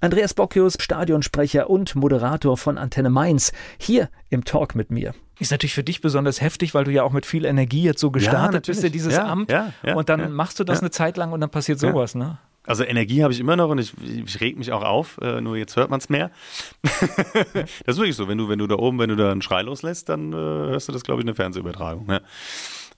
Andreas 0.00 0.34
Bocchius, 0.34 0.76
Stadionsprecher 0.80 1.70
und 1.70 1.94
Moderator 1.94 2.56
von 2.56 2.78
Antenne 2.78 3.10
Mainz, 3.10 3.52
hier 3.78 4.10
im 4.30 4.44
Talk 4.44 4.74
mit 4.74 4.90
mir. 4.90 5.14
Ist 5.40 5.50
natürlich 5.50 5.74
für 5.74 5.82
dich 5.84 6.00
besonders 6.00 6.40
heftig, 6.40 6.74
weil 6.74 6.84
du 6.84 6.92
ja 6.92 7.02
auch 7.02 7.12
mit 7.12 7.26
viel 7.26 7.44
Energie 7.44 7.82
jetzt 7.82 8.00
so 8.00 8.10
gestartet 8.10 8.66
bist 8.66 8.84
in 8.84 8.92
dieses 8.92 9.14
Ja, 9.14 9.26
Amt. 9.26 9.50
ja, 9.50 9.72
ja, 9.84 9.94
und 9.94 10.08
dann 10.08 10.20
ja, 10.20 10.28
machst 10.28 10.60
du 10.60 10.64
das 10.64 10.78
ja. 10.78 10.82
eine 10.82 10.90
Zeit 10.90 11.16
lang 11.16 11.32
und 11.32 11.40
dann 11.40 11.50
passiert 11.50 11.80
Ja. 11.82 11.90
sowas, 11.90 12.14
ne? 12.14 12.38
Also 12.66 12.82
Energie 12.82 13.22
habe 13.22 13.32
ich 13.32 13.40
immer 13.40 13.56
noch 13.56 13.68
und 13.68 13.78
ich, 13.78 13.92
ich 14.02 14.40
reg 14.40 14.56
mich 14.56 14.72
auch 14.72 14.82
auf, 14.82 15.18
äh, 15.20 15.40
nur 15.42 15.56
jetzt 15.56 15.76
hört 15.76 15.90
man 15.90 15.98
es 15.98 16.08
mehr. 16.08 16.30
das 16.82 17.64
ist 17.86 17.96
wirklich 17.98 18.16
so, 18.16 18.26
wenn 18.26 18.38
du, 18.38 18.48
wenn 18.48 18.58
du 18.58 18.66
da 18.66 18.76
oben, 18.76 18.98
wenn 18.98 19.10
du 19.10 19.16
da 19.16 19.32
einen 19.32 19.42
Schrei 19.42 19.60
loslässt, 19.62 20.08
dann 20.08 20.32
äh, 20.32 20.36
hörst 20.36 20.88
du 20.88 20.92
das, 20.92 21.02
glaube 21.04 21.20
ich, 21.20 21.24
in 21.24 21.26
der 21.26 21.34
Fernsehübertragung. 21.34 22.08
Ja. 22.10 22.20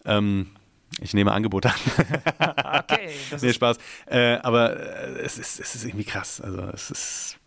Ähm, 0.05 0.51
ich 1.01 1.15
nehme 1.15 1.33
Angebot 1.33 1.67
an. 1.67 1.73
Okay, 2.89 3.11
das 3.31 3.43
nee, 3.43 3.53
Spaß. 3.53 3.79
Äh, 4.07 4.37
aber 4.37 4.77
äh, 4.79 5.21
es, 5.21 5.39
ist, 5.39 5.59
es 5.59 5.75
ist 5.75 5.85
irgendwie 5.85 6.05
krass. 6.05 6.41
Also 6.41 6.61
es 6.73 6.91
ist. 6.91 7.39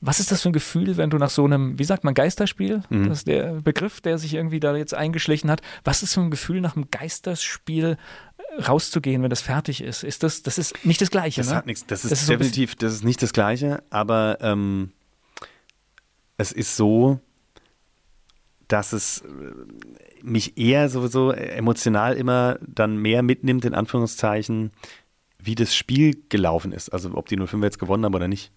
Was 0.00 0.20
ist 0.20 0.30
das 0.30 0.42
für 0.42 0.50
ein 0.50 0.52
Gefühl, 0.52 0.96
wenn 0.98 1.10
du 1.10 1.16
nach 1.16 1.30
so 1.30 1.44
einem, 1.44 1.78
wie 1.78 1.84
sagt 1.84 2.04
man, 2.04 2.14
Geisterspiel? 2.14 2.82
Mhm. 2.90 3.08
Das 3.08 3.18
ist 3.18 3.26
der 3.26 3.54
Begriff, 3.62 4.00
der 4.00 4.18
sich 4.18 4.34
irgendwie 4.34 4.60
da 4.60 4.76
jetzt 4.76 4.94
eingeschlichen 4.94 5.50
hat. 5.50 5.62
Was 5.84 6.02
ist 6.02 6.14
für 6.14 6.20
ein 6.20 6.30
Gefühl, 6.30 6.60
nach 6.60 6.76
einem 6.76 6.90
Geisterspiel 6.90 7.96
äh, 8.36 8.62
rauszugehen, 8.62 9.22
wenn 9.22 9.30
das 9.30 9.40
fertig 9.40 9.82
ist? 9.82 10.04
Ist 10.04 10.22
das, 10.22 10.42
das 10.42 10.58
ist 10.58 10.84
nicht 10.84 11.00
das 11.00 11.10
Gleiche, 11.10 11.40
Das 11.40 11.50
ne? 11.50 11.56
hat 11.56 11.66
nichts. 11.66 11.86
Das 11.86 12.04
ist, 12.04 12.12
Das 12.12 12.20
ist 12.20 12.26
so 12.26 12.34
definitiv, 12.34 12.76
das 12.76 12.92
ist 12.92 13.04
nicht 13.04 13.22
das 13.22 13.32
Gleiche, 13.32 13.82
aber 13.90 14.38
ähm, 14.42 14.92
es 16.36 16.52
ist 16.52 16.76
so, 16.76 17.20
dass 18.68 18.92
es 18.92 19.22
äh, 19.22 19.24
mich 20.22 20.58
eher 20.58 20.88
sowieso 20.88 21.30
emotional 21.30 22.14
immer 22.14 22.58
dann 22.66 22.96
mehr 22.96 23.22
mitnimmt, 23.22 23.64
in 23.64 23.74
Anführungszeichen, 23.74 24.72
wie 25.38 25.54
das 25.54 25.74
Spiel 25.74 26.22
gelaufen 26.28 26.72
ist. 26.72 26.90
Also 26.90 27.10
ob 27.14 27.28
die 27.28 27.36
05 27.36 27.62
jetzt 27.62 27.78
gewonnen 27.78 28.04
haben 28.04 28.14
oder 28.14 28.28
nicht. 28.28 28.52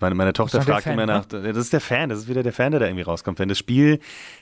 Meine, 0.00 0.14
meine 0.14 0.32
Tochter 0.32 0.60
fragt 0.62 0.84
Fan, 0.84 0.94
immer 0.94 1.06
nach, 1.06 1.24
das 1.24 1.56
ist 1.56 1.72
der 1.72 1.80
Fan, 1.80 2.08
das 2.08 2.20
ist 2.20 2.28
wieder 2.28 2.42
der 2.42 2.52
Fan, 2.52 2.72
der 2.72 2.80
da 2.80 2.86
irgendwie 2.86 3.04
rauskommt. 3.04 3.38
Wenn 3.38 3.48
das 3.48 3.58
Spiel 3.58 4.00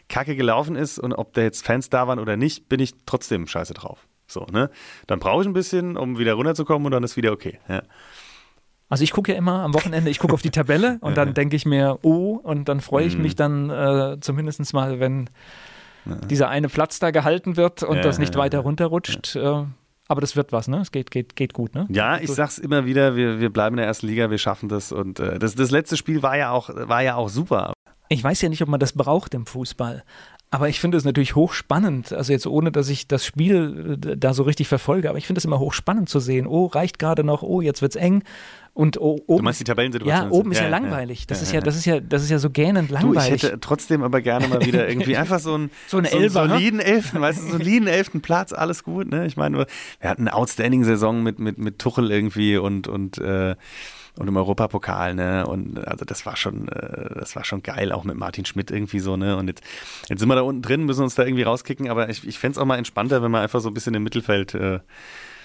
kacke 0.09 0.35
gelaufen 0.35 0.77
ist 0.77 0.99
und 0.99 1.13
ob 1.13 1.35
da 1.35 1.43
jetzt 1.43 1.65
Fans 1.65 1.91
da 1.91 2.09
waren 2.09 2.19
oder 2.19 2.37
nicht, 2.37 2.69
bin 2.69 2.81
ich 2.81 2.95
trotzdem 3.05 3.47
scheiße 3.47 3.75
drauf. 3.75 4.07
So, 4.27 4.47
ne? 4.51 4.71
Dann 5.07 5.19
brauche 5.19 5.43
ich 5.43 5.49
ein 5.49 5.53
bisschen, 5.53 5.97
um 5.97 6.19
wieder 6.19 6.35
runterzukommen 6.35 6.87
und 6.87 6.93
dann 6.93 7.05
ist 7.05 7.17
wieder 7.17 7.33
okay. 7.33 7.59
Ja. 7.69 7.83
Also 8.93 9.05
ich 9.05 9.13
gucke 9.13 9.33
ja 9.33 9.39
immer 9.39 9.61
am 9.63 9.73
Wochenende, 9.73 10.11
ich 10.11 10.19
gucke 10.19 10.35
auf 10.35 10.43
die 10.43 10.51
Tabelle 10.51 10.99
und 11.01 11.17
dann 11.17 11.33
denke 11.33 11.57
ich 11.57 11.65
mir, 11.65 11.99
oh, 12.03 12.39
und 12.43 12.69
dann 12.69 12.83
freue 12.83 13.05
Mhm. 13.05 13.09
ich 13.09 13.17
mich 13.17 13.37
dann 13.37 13.71
äh, 13.71 14.19
zumindest 14.21 14.75
mal, 14.75 15.01
wenn 15.01 15.31
dieser 16.29 16.51
eine 16.51 16.69
Platz 16.69 16.99
da 16.99 17.11
gehalten 17.11 17.57
wird 17.57 17.83
und 17.83 18.05
das 18.05 18.19
nicht 18.19 18.37
weiter 18.37 18.59
runterrutscht. 18.59 19.35
Äh, 19.35 19.65
aber 20.09 20.21
das 20.21 20.37
wird 20.37 20.53
was, 20.53 20.69
ne? 20.69 20.81
Es 20.81 20.93
geht, 20.93 21.11
geht, 21.11 21.37
geht 21.37 21.55
gut, 21.55 21.75
ne? 21.75 21.87
Ja, 21.89 22.19
ich 22.19 22.31
sag's 22.31 22.59
immer 22.59 22.85
wieder, 22.85 23.17
wir, 23.17 23.41
wir 23.41 23.51
bleiben 23.51 23.77
in 23.77 23.79
der 23.79 23.87
ersten 23.87 24.09
Liga, 24.09 24.31
wir 24.31 24.37
schaffen 24.37 24.69
das. 24.69 24.93
Und 24.93 25.21
äh, 25.21 25.39
das, 25.39 25.55
das 25.55 25.71
letzte 25.71 25.97
Spiel 25.97 26.23
war 26.23 26.37
ja 26.37 26.51
auch, 26.51 26.69
war 26.75 27.03
ja 27.03 27.15
auch 27.15 27.31
super. 27.31 27.73
Ich 28.11 28.23
weiß 28.23 28.43
ja 28.43 28.51
nicht, 28.51 28.61
ob 28.61 28.69
man 28.69 28.79
das 28.79 28.93
braucht 28.93 29.33
im 29.33 29.47
Fußball. 29.47 30.03
Aber 30.51 30.69
ich 30.69 30.81
finde 30.81 30.99
es 30.99 31.07
natürlich 31.07 31.35
hochspannend, 31.35 32.13
also 32.13 32.31
jetzt 32.31 32.47
ohne, 32.47 32.71
dass 32.71 32.91
ich 32.91 33.09
das 33.09 33.25
Spiel 33.25 33.97
äh, 34.05 34.17
da 34.19 34.35
so 34.35 34.43
richtig 34.43 34.69
verfolge, 34.69 35.09
aber 35.09 35.17
ich 35.17 35.27
finde 35.27 35.39
es 35.39 35.47
immer 35.47 35.59
hochspannend 35.59 36.11
zu 36.11 36.21
sehen, 36.21 36.47
oh, 36.47 36.67
reicht 36.67 36.99
gerade 36.99 37.25
noch, 37.25 37.43
oh, 37.43 37.63
jetzt 37.63 37.81
wird's 37.81 37.97
eng 37.97 38.23
und 38.75 38.99
oben, 39.01 39.23
Du 39.39 39.43
meinst 39.43 39.61
die 39.61 39.65
Tabellensituation? 39.65 40.25
ja, 40.25 40.31
oben 40.31 40.53
ist 40.53 40.59
ja, 40.59 40.65
Ja, 40.65 40.71
langweilig. 40.71 41.27
Das 41.27 41.41
ja, 41.41 41.43
ist 41.43 41.53
ja, 41.53 41.61
das 41.61 41.77
ist 41.77 41.85
ja, 41.85 42.01
das 42.01 42.23
ist 42.23 42.31
ja 42.31 42.39
so 42.39 42.49
gähnend 42.51 42.91
Du, 42.91 42.95
langweilig. 42.95 43.35
ich 43.35 43.43
hätte 43.43 43.61
trotzdem 43.61 44.03
aber 44.03 44.21
gerne 44.23 44.49
mal 44.49 44.65
wieder 44.65 44.89
irgendwie 44.89 45.17
einfach 45.19 45.41
so 45.41 45.55
einen, 45.55 45.71
So 45.89 45.99
eine 45.99 46.09
einen 46.11 46.23
Elfer, 46.23 46.45
ne? 46.47 46.55
soliden 46.55 46.81
Elften, 46.81 47.21
weißt 47.21 47.39
du, 47.39 47.43
so 47.43 47.49
einen 47.51 47.59
soliden 47.59 47.89
elften 47.89 48.21
Platz, 48.23 48.53
alles 48.53 48.83
gut, 48.83 49.11
ne? 49.11 49.27
Ich 49.27 49.37
meine, 49.37 49.67
wir 50.01 50.09
hatten 50.09 50.23
eine 50.29 50.35
Outstanding-Saison 50.35 51.23
mit, 51.23 51.39
mit, 51.39 51.59
mit 51.59 51.79
Tuchel 51.79 52.11
irgendwie 52.11 52.57
und, 52.57 52.89
und, 52.89 53.19
äh, 53.19 53.55
und 54.19 54.29
im 54.29 54.37
Europapokal, 54.37 55.15
ne? 55.15 55.47
Und 55.47 55.87
also 55.87 56.05
das 56.05 56.25
war 56.25 56.37
schon, 56.37 56.69
äh, 56.69 57.19
das 57.19 57.37
war 57.37 57.45
schon 57.45 57.63
geil, 57.63 57.93
auch 57.93 58.05
mit 58.05 58.17
Martin 58.17 58.45
Schmidt 58.47 58.71
irgendwie 58.71 59.01
so, 59.01 59.17
ne? 59.19 59.37
Und 59.37 59.49
jetzt, 59.49 59.63
jetzt 60.09 60.21
sind 60.21 60.29
wir 60.29 60.35
da 60.35 60.43
unten 60.43 60.63
drin, 60.63 60.85
müssen 60.85 61.03
uns 61.03 61.15
da 61.15 61.25
irgendwie 61.25 61.43
rauskicken, 61.45 61.89
aber 61.91 62.09
ich, 62.09 62.27
ich 62.27 62.39
fände 62.39 62.53
es 62.53 62.59
auch 62.59 62.65
mal 62.67 62.77
entspannter, 62.79 63.23
wenn 63.23 63.31
man 63.31 63.43
einfach 63.43 63.61
so 63.61 63.69
ein 63.69 63.75
bisschen 63.75 63.95
im 63.95 64.03
Mittelfeld 64.03 64.55
äh, 64.55 64.81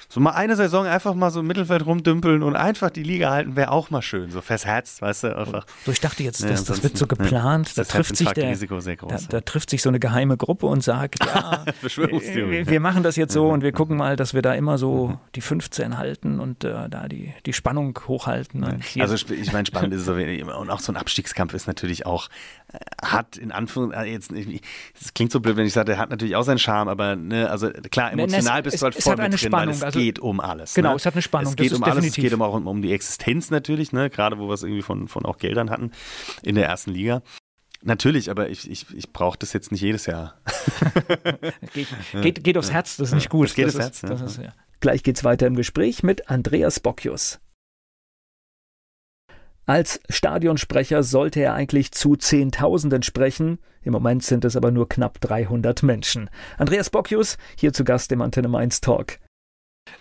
so 0.10 0.20
mal 0.22 0.32
eine 0.32 0.56
Saison 0.56 0.86
einfach 0.86 1.14
mal 1.16 1.32
so 1.32 1.42
im 1.42 1.48
Mittelfeld 1.48 1.86
rumdümpeln 1.86 2.42
und 2.44 2.56
einfach 2.56 2.90
die 2.90 3.04
Liga 3.04 3.30
halten, 3.32 3.56
wäre 3.56 3.72
auch 3.72 3.90
mal 3.90 4.02
schön. 4.02 4.32
So 4.32 4.42
fürs 4.42 4.66
Herz, 4.66 5.02
weißt 5.02 5.24
du, 5.26 5.38
einfach. 5.38 5.66
so, 5.86 5.92
ich 5.92 6.00
dachte 6.00 6.24
jetzt, 6.24 6.42
Ja, 6.42 6.50
das, 6.50 6.64
das 6.64 6.82
wird 6.84 6.98
so 6.98 7.06
ja, 7.06 7.10
geplant, 7.10 7.68
ist 7.68 7.78
da 7.78 7.82
das 7.82 7.90
trifft 7.90 8.16
sich 8.16 8.28
der, 8.30 8.46
Herzinfarktrisiko 8.46 8.80
sehr 8.80 8.96
groß, 8.96 9.10
da, 9.12 9.18
ja. 9.18 9.28
da 9.30 9.42
trifft 9.42 9.70
sich 9.70 9.82
so 9.82 9.90
eine 9.90 10.00
geheime 10.00 10.38
Gruppe 10.38 10.68
und 10.68 10.82
sagt, 10.84 11.26
ja, 11.26 11.66
wir, 11.82 12.68
wir 12.68 12.80
machen 12.80 13.04
das 13.04 13.16
jetzt 13.16 13.34
so 13.34 13.50
und 13.50 13.64
wir 13.64 13.72
gucken 13.74 13.98
mal, 13.98 14.16
dass 14.16 14.34
wir 14.34 14.42
da 14.42 14.54
immer 14.54 14.78
so 14.78 15.20
die 15.36 15.42
15 15.42 15.98
halten 15.98 16.40
und 16.40 16.64
äh, 16.64 16.88
da 16.90 17.08
die, 17.08 17.34
die 17.46 17.54
Spannung 17.54 18.00
hochhalten. 18.08 18.64
Also 19.00 19.16
ich 19.34 19.52
meine, 19.52 19.66
spannend 19.66 19.94
ist 19.94 20.08
es 20.08 20.18
jeden 20.18 20.46
Fall. 20.50 20.56
Und 20.56 20.70
auch 20.70 20.80
so 20.80 20.92
ein 20.92 20.98
Abstiegskampf 20.98 21.54
ist 21.54 21.68
natürlich 21.68 22.06
auch, 22.06 22.30
äh, 22.72 22.78
hat 23.06 23.38
in 23.38 23.52
Anführungszeichen, 23.52 24.14
jetzt, 24.14 24.32
es 24.32 25.14
klingt 25.14 25.32
so 25.32 25.40
blöd, 25.40 25.58
wenn 25.58 25.66
ich 25.66 25.74
sage, 25.74 25.86
der 25.88 25.98
hat 25.98 26.10
natürlich 26.10 26.36
auch 26.36 26.44
seinen 26.44 26.60
Charme, 26.60 26.88
aber 26.88 27.16
ne, 27.16 27.50
also 27.50 27.70
klar, 27.92 28.12
emotional 28.14 28.60
es- 28.60 28.64
bist 28.64 28.76
es- 28.76 28.80
du 28.80 28.86
halt 28.86 28.96
es 28.98 29.04
voll 29.04 29.14
hat 29.14 29.20
eine 29.20 29.36
drin, 29.36 29.50
Spannung, 29.50 29.74
es 29.74 29.84
also- 29.98 30.06
geht 30.06 30.20
um 30.20 30.40
alles. 30.40 30.74
Genau, 30.74 30.90
ne? 30.90 30.96
es 30.96 31.06
hat 31.06 31.14
eine 31.14 31.22
Spannung, 31.22 31.52
Es 31.52 31.56
das 31.56 31.64
geht 31.64 31.72
ist 31.72 31.78
um 31.78 31.84
alles, 31.84 31.98
es 31.98 32.02
definitiv. 32.04 32.24
geht 32.24 32.34
um 32.34 32.42
auch 32.42 32.54
um, 32.54 32.68
um 32.68 32.82
die 32.82 32.94
Existenz 32.94 33.50
natürlich, 33.52 33.92
ne? 33.92 34.10
gerade 34.10 34.38
wo 34.38 34.48
wir 34.48 34.54
es 34.54 34.64
irgendwie 34.64 34.82
von, 34.82 35.08
von 35.08 35.26
auch 35.26 35.38
Geldern 35.38 35.70
hatten 35.70 35.92
in 36.44 36.56
der 36.56 36.66
ersten 36.68 36.92
Liga. 36.92 37.22
Natürlich, 37.84 38.32
aber 38.32 38.50
ich, 38.50 38.70
ich, 38.70 38.88
ich 38.96 39.14
brauche 39.14 39.38
das 39.38 39.54
jetzt 39.54 39.72
nicht 39.72 39.82
jedes 39.82 40.08
Jahr. 40.08 40.42
geht, 41.74 41.88
geht, 42.22 42.44
geht 42.44 42.58
aufs 42.58 42.72
Herz, 42.72 42.98
das 42.98 43.10
ist 43.10 43.16
nicht 43.16 43.30
gut. 43.30 43.48
Das 43.48 43.56
geht 43.56 43.68
das 43.68 43.76
aufs 43.76 43.86
ist, 43.86 43.86
Herz, 43.86 44.02
ja. 44.02 44.10
das 44.10 44.32
ist, 44.32 44.44
ja. 44.44 44.54
Gleich 44.80 45.04
geht's 45.04 45.24
weiter 45.24 45.48
im 45.48 45.56
Gespräch 45.56 46.04
mit 46.04 46.30
Andreas 46.30 46.80
Bocchius. 46.80 47.40
Als 49.66 50.00
Stadionsprecher 50.10 51.04
sollte 51.04 51.42
er 51.42 51.54
eigentlich 51.54 51.92
zu 51.92 52.16
Zehntausenden 52.16 53.04
sprechen. 53.04 53.60
Im 53.82 53.92
Moment 53.92 54.24
sind 54.24 54.46
es 54.46 54.56
aber 54.56 54.72
nur 54.72 54.88
knapp 54.88 55.20
300 55.20 55.84
Menschen. 55.84 56.30
Andreas 56.58 56.90
Bocchius, 56.90 57.38
hier 57.60 57.74
zu 57.74 57.84
Gast 57.84 58.12
im 58.14 58.22
Antenne 58.22 58.48
Mainz 58.48 58.80
Talk. 58.80 59.20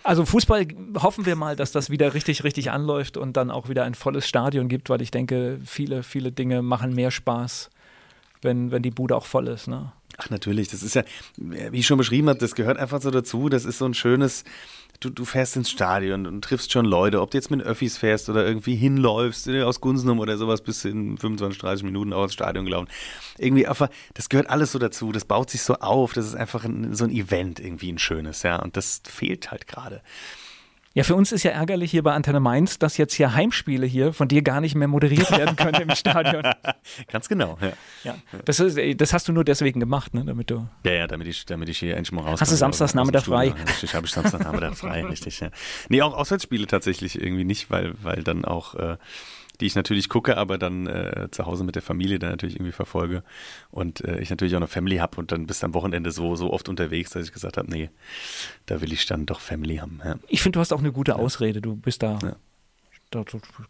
Also 0.03 0.25
Fußball 0.25 0.67
hoffen 0.97 1.25
wir 1.25 1.35
mal, 1.35 1.55
dass 1.55 1.71
das 1.71 1.89
wieder 1.89 2.13
richtig, 2.13 2.43
richtig 2.43 2.71
anläuft 2.71 3.17
und 3.17 3.37
dann 3.37 3.51
auch 3.51 3.69
wieder 3.69 3.83
ein 3.83 3.95
volles 3.95 4.27
Stadion 4.27 4.67
gibt, 4.69 4.89
weil 4.89 5.01
ich 5.01 5.11
denke, 5.11 5.59
viele, 5.65 6.03
viele 6.03 6.31
Dinge 6.31 6.61
machen 6.61 6.93
mehr 6.93 7.11
Spaß, 7.11 7.69
wenn, 8.41 8.71
wenn 8.71 8.83
die 8.83 8.91
Bude 8.91 9.15
auch 9.15 9.25
voll 9.25 9.47
ist. 9.47 9.67
Ne? 9.67 9.91
Ach, 10.17 10.29
natürlich, 10.29 10.67
das 10.69 10.81
ist 10.81 10.95
ja, 10.95 11.03
wie 11.37 11.79
ich 11.79 11.85
schon 11.85 11.97
beschrieben 11.97 12.29
habe, 12.29 12.39
das 12.39 12.55
gehört 12.55 12.77
einfach 12.77 13.01
so 13.01 13.11
dazu. 13.11 13.49
Das 13.49 13.65
ist 13.65 13.77
so 13.77 13.85
ein 13.85 13.93
schönes, 13.93 14.43
du, 14.99 15.09
du 15.09 15.25
fährst 15.25 15.55
ins 15.55 15.69
Stadion 15.69 16.25
und 16.25 16.41
triffst 16.41 16.71
schon 16.71 16.85
Leute, 16.85 17.21
ob 17.21 17.31
du 17.31 17.37
jetzt 17.37 17.51
mit 17.51 17.61
Öffis 17.61 17.97
fährst 17.97 18.29
oder 18.29 18.45
irgendwie 18.45 18.75
hinläufst, 18.75 19.47
äh, 19.47 19.63
aus 19.63 19.81
Gunsenum 19.81 20.19
oder 20.19 20.37
sowas, 20.37 20.61
bist 20.61 20.83
du 20.83 20.89
in 20.89 21.17
25, 21.17 21.59
30 21.59 21.83
Minuten 21.83 22.13
auch 22.13 22.23
ins 22.23 22.33
Stadion 22.33 22.65
gelaufen. 22.65 22.87
Irgendwie 23.37 23.67
einfach, 23.67 23.89
das 24.13 24.29
gehört 24.29 24.49
alles 24.49 24.71
so 24.71 24.79
dazu, 24.79 25.11
das 25.11 25.25
baut 25.25 25.49
sich 25.49 25.61
so 25.61 25.75
auf, 25.75 26.13
das 26.13 26.25
ist 26.25 26.35
einfach 26.35 26.63
ein, 26.65 26.93
so 26.93 27.05
ein 27.05 27.11
Event, 27.11 27.59
irgendwie 27.59 27.91
ein 27.91 27.99
schönes, 27.99 28.43
ja, 28.43 28.57
und 28.57 28.77
das 28.77 29.01
fehlt 29.07 29.51
halt 29.51 29.67
gerade. 29.67 30.01
Ja, 30.97 31.03
für 31.03 31.13
uns 31.13 31.31
ist 31.31 31.43
ja 31.43 31.51
ärgerlich 31.51 31.91
hier 31.91 32.01
bei 32.01 32.13
Antenne 32.13 32.39
Mainz, 32.39 32.79
dass 32.79 32.97
jetzt 32.97 33.13
hier 33.13 33.35
Heimspiele 33.35 33.85
hier 33.85 34.13
von 34.13 34.27
dir 34.27 34.41
gar 34.41 34.61
nicht 34.61 34.73
mehr 34.73 34.87
moderiert 34.87 35.29
werden 35.29 35.55
können 35.55 35.79
im 35.79 35.91
Stadion. 35.95 36.41
Ganz 37.11 37.29
genau, 37.29 37.55
ja. 37.61 37.73
ja. 38.03 38.15
Das, 38.45 38.59
ist, 38.59 38.79
das 38.99 39.13
hast 39.13 39.27
du 39.27 39.31
nur 39.31 39.43
deswegen 39.43 39.79
gemacht, 39.79 40.15
ne? 40.15 40.25
damit 40.25 40.49
du. 40.49 40.67
Ja, 40.83 40.93
ja, 40.93 41.05
damit 41.05 41.27
ich, 41.27 41.45
damit 41.45 41.69
ich 41.69 41.77
hier 41.77 41.95
endlich 41.97 42.11
mal 42.13 42.23
raus 42.23 42.41
Hast 42.41 42.51
du 42.51 42.55
Samstagsnachmittag 42.55 43.25
frei? 43.25 43.53
Richtig, 43.67 43.93
habe 43.93 44.07
ich 44.07 44.11
Samstagsnachmittag 44.11 44.73
frei, 44.73 45.05
richtig, 45.09 45.39
ja. 45.39 45.51
Nee, 45.87 46.01
auch 46.01 46.15
Auswärtsspiele 46.15 46.65
tatsächlich 46.65 47.21
irgendwie 47.21 47.43
nicht, 47.43 47.69
weil, 47.69 47.93
weil 48.01 48.23
dann 48.23 48.43
auch. 48.43 48.73
Äh, 48.73 48.97
die 49.59 49.65
ich 49.65 49.75
natürlich 49.75 50.09
gucke, 50.09 50.37
aber 50.37 50.57
dann 50.57 50.87
äh, 50.87 51.27
zu 51.31 51.45
Hause 51.45 51.63
mit 51.63 51.75
der 51.75 51.81
Familie 51.81 52.19
dann 52.19 52.29
natürlich 52.29 52.55
irgendwie 52.55 52.71
verfolge. 52.71 53.23
Und 53.71 54.03
äh, 54.03 54.19
ich 54.19 54.29
natürlich 54.29 54.53
auch 54.55 54.59
eine 54.59 54.67
Family 54.67 54.97
habe 54.97 55.17
und 55.17 55.31
dann 55.31 55.47
bist 55.47 55.63
am 55.63 55.73
Wochenende 55.73 56.11
so, 56.11 56.35
so 56.35 56.53
oft 56.53 56.69
unterwegs, 56.69 57.11
dass 57.11 57.25
ich 57.25 57.33
gesagt 57.33 57.57
habe, 57.57 57.69
nee, 57.69 57.89
da 58.65 58.81
will 58.81 58.93
ich 58.93 59.05
dann 59.05 59.25
doch 59.25 59.39
Family 59.39 59.77
haben. 59.77 59.99
Ja. 60.03 60.15
Ich 60.27 60.41
finde, 60.41 60.57
du 60.57 60.59
hast 60.59 60.71
auch 60.73 60.79
eine 60.79 60.91
gute 60.91 61.15
Ausrede. 61.15 61.61
Du 61.61 61.75
bist 61.75 62.03
da. 62.03 62.19
Ja. 62.21 62.35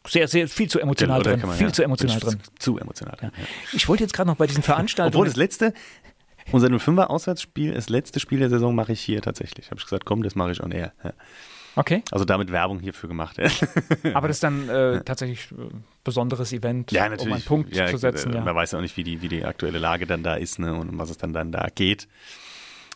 Sehr, 0.08 0.28
sehr 0.28 0.48
viel 0.48 0.68
zu 0.68 0.80
emotional 0.80 1.22
drin. 1.22 1.42
Man, 1.42 1.56
viel 1.56 1.68
ja, 1.68 1.74
zu 1.74 1.84
emotional 1.84 2.20
drin. 2.20 2.40
Zu 2.58 2.80
emotional. 2.80 3.18
Ja. 3.22 3.32
Ich 3.72 3.88
wollte 3.88 4.04
jetzt 4.04 4.14
gerade 4.14 4.28
noch 4.28 4.38
bei 4.38 4.48
diesen 4.48 4.64
Veranstaltungen. 4.64 5.16
Obwohl 5.16 5.28
das 5.28 5.36
letzte, 5.36 5.74
unser 6.52 6.70
05er 6.70 7.06
Auswärtsspiel, 7.06 7.74
das 7.74 7.88
letzte 7.90 8.20
Spiel 8.20 8.40
der 8.40 8.50
Saison 8.50 8.74
mache 8.74 8.94
ich 8.94 9.02
hier 9.02 9.22
tatsächlich. 9.22 9.68
Habe 9.70 9.80
ich 9.80 9.86
gesagt, 9.86 10.06
komm, 10.06 10.24
das 10.24 10.34
mache 10.34 10.52
ich 10.52 10.64
on 10.64 10.72
air. 10.72 10.92
Ja. 11.04 11.14
Okay. 11.78 12.04
Also 12.12 12.26
damit 12.26 12.52
Werbung 12.52 12.80
hierfür 12.80 13.08
gemacht. 13.08 13.38
Aber 14.14 14.28
das 14.28 14.38
ist 14.38 14.44
dann 14.44 14.68
äh, 14.68 15.02
tatsächlich 15.04 15.52
ein 15.52 15.60
äh, 15.60 15.74
besonderes 16.04 16.52
Event, 16.52 16.92
ja, 16.92 17.08
natürlich. 17.08 17.28
um 17.28 17.34
einen 17.34 17.44
Punkt 17.44 17.76
ja, 17.76 17.88
zu 17.88 17.98
setzen. 17.98 18.34
Ja. 18.34 18.42
Man 18.42 18.56
weiß 18.56 18.72
ja 18.72 18.80
auch 18.80 18.82
nicht, 18.82 18.98
wie 18.98 19.04
die, 19.04 19.22
wie 19.22 19.30
die 19.30 19.46
aktuelle 19.46 19.78
Lage 19.78 20.08
dann 20.08 20.24
da 20.24 20.36
ist 20.36 20.58
ne, 20.60 20.74
und 20.74 20.90
um 20.90 20.98
was 20.98 21.12
es 21.12 21.18
dann, 21.18 21.34
dann 21.34 21.52
da 21.52 21.68
geht. 21.74 22.08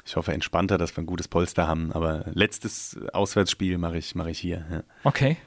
Ich 0.05 0.15
hoffe 0.15 0.33
entspannter, 0.33 0.79
dass 0.79 0.95
wir 0.97 1.03
ein 1.03 1.05
gutes 1.05 1.27
Polster 1.27 1.67
haben. 1.67 1.91
Aber 1.91 2.25
letztes 2.33 2.97
Auswärtsspiel 3.13 3.77
mache 3.77 3.97
ich, 3.97 4.15
mach 4.15 4.25
ich 4.25 4.39
hier. 4.39 4.65
Ja. 4.71 4.83
Okay. 5.03 5.37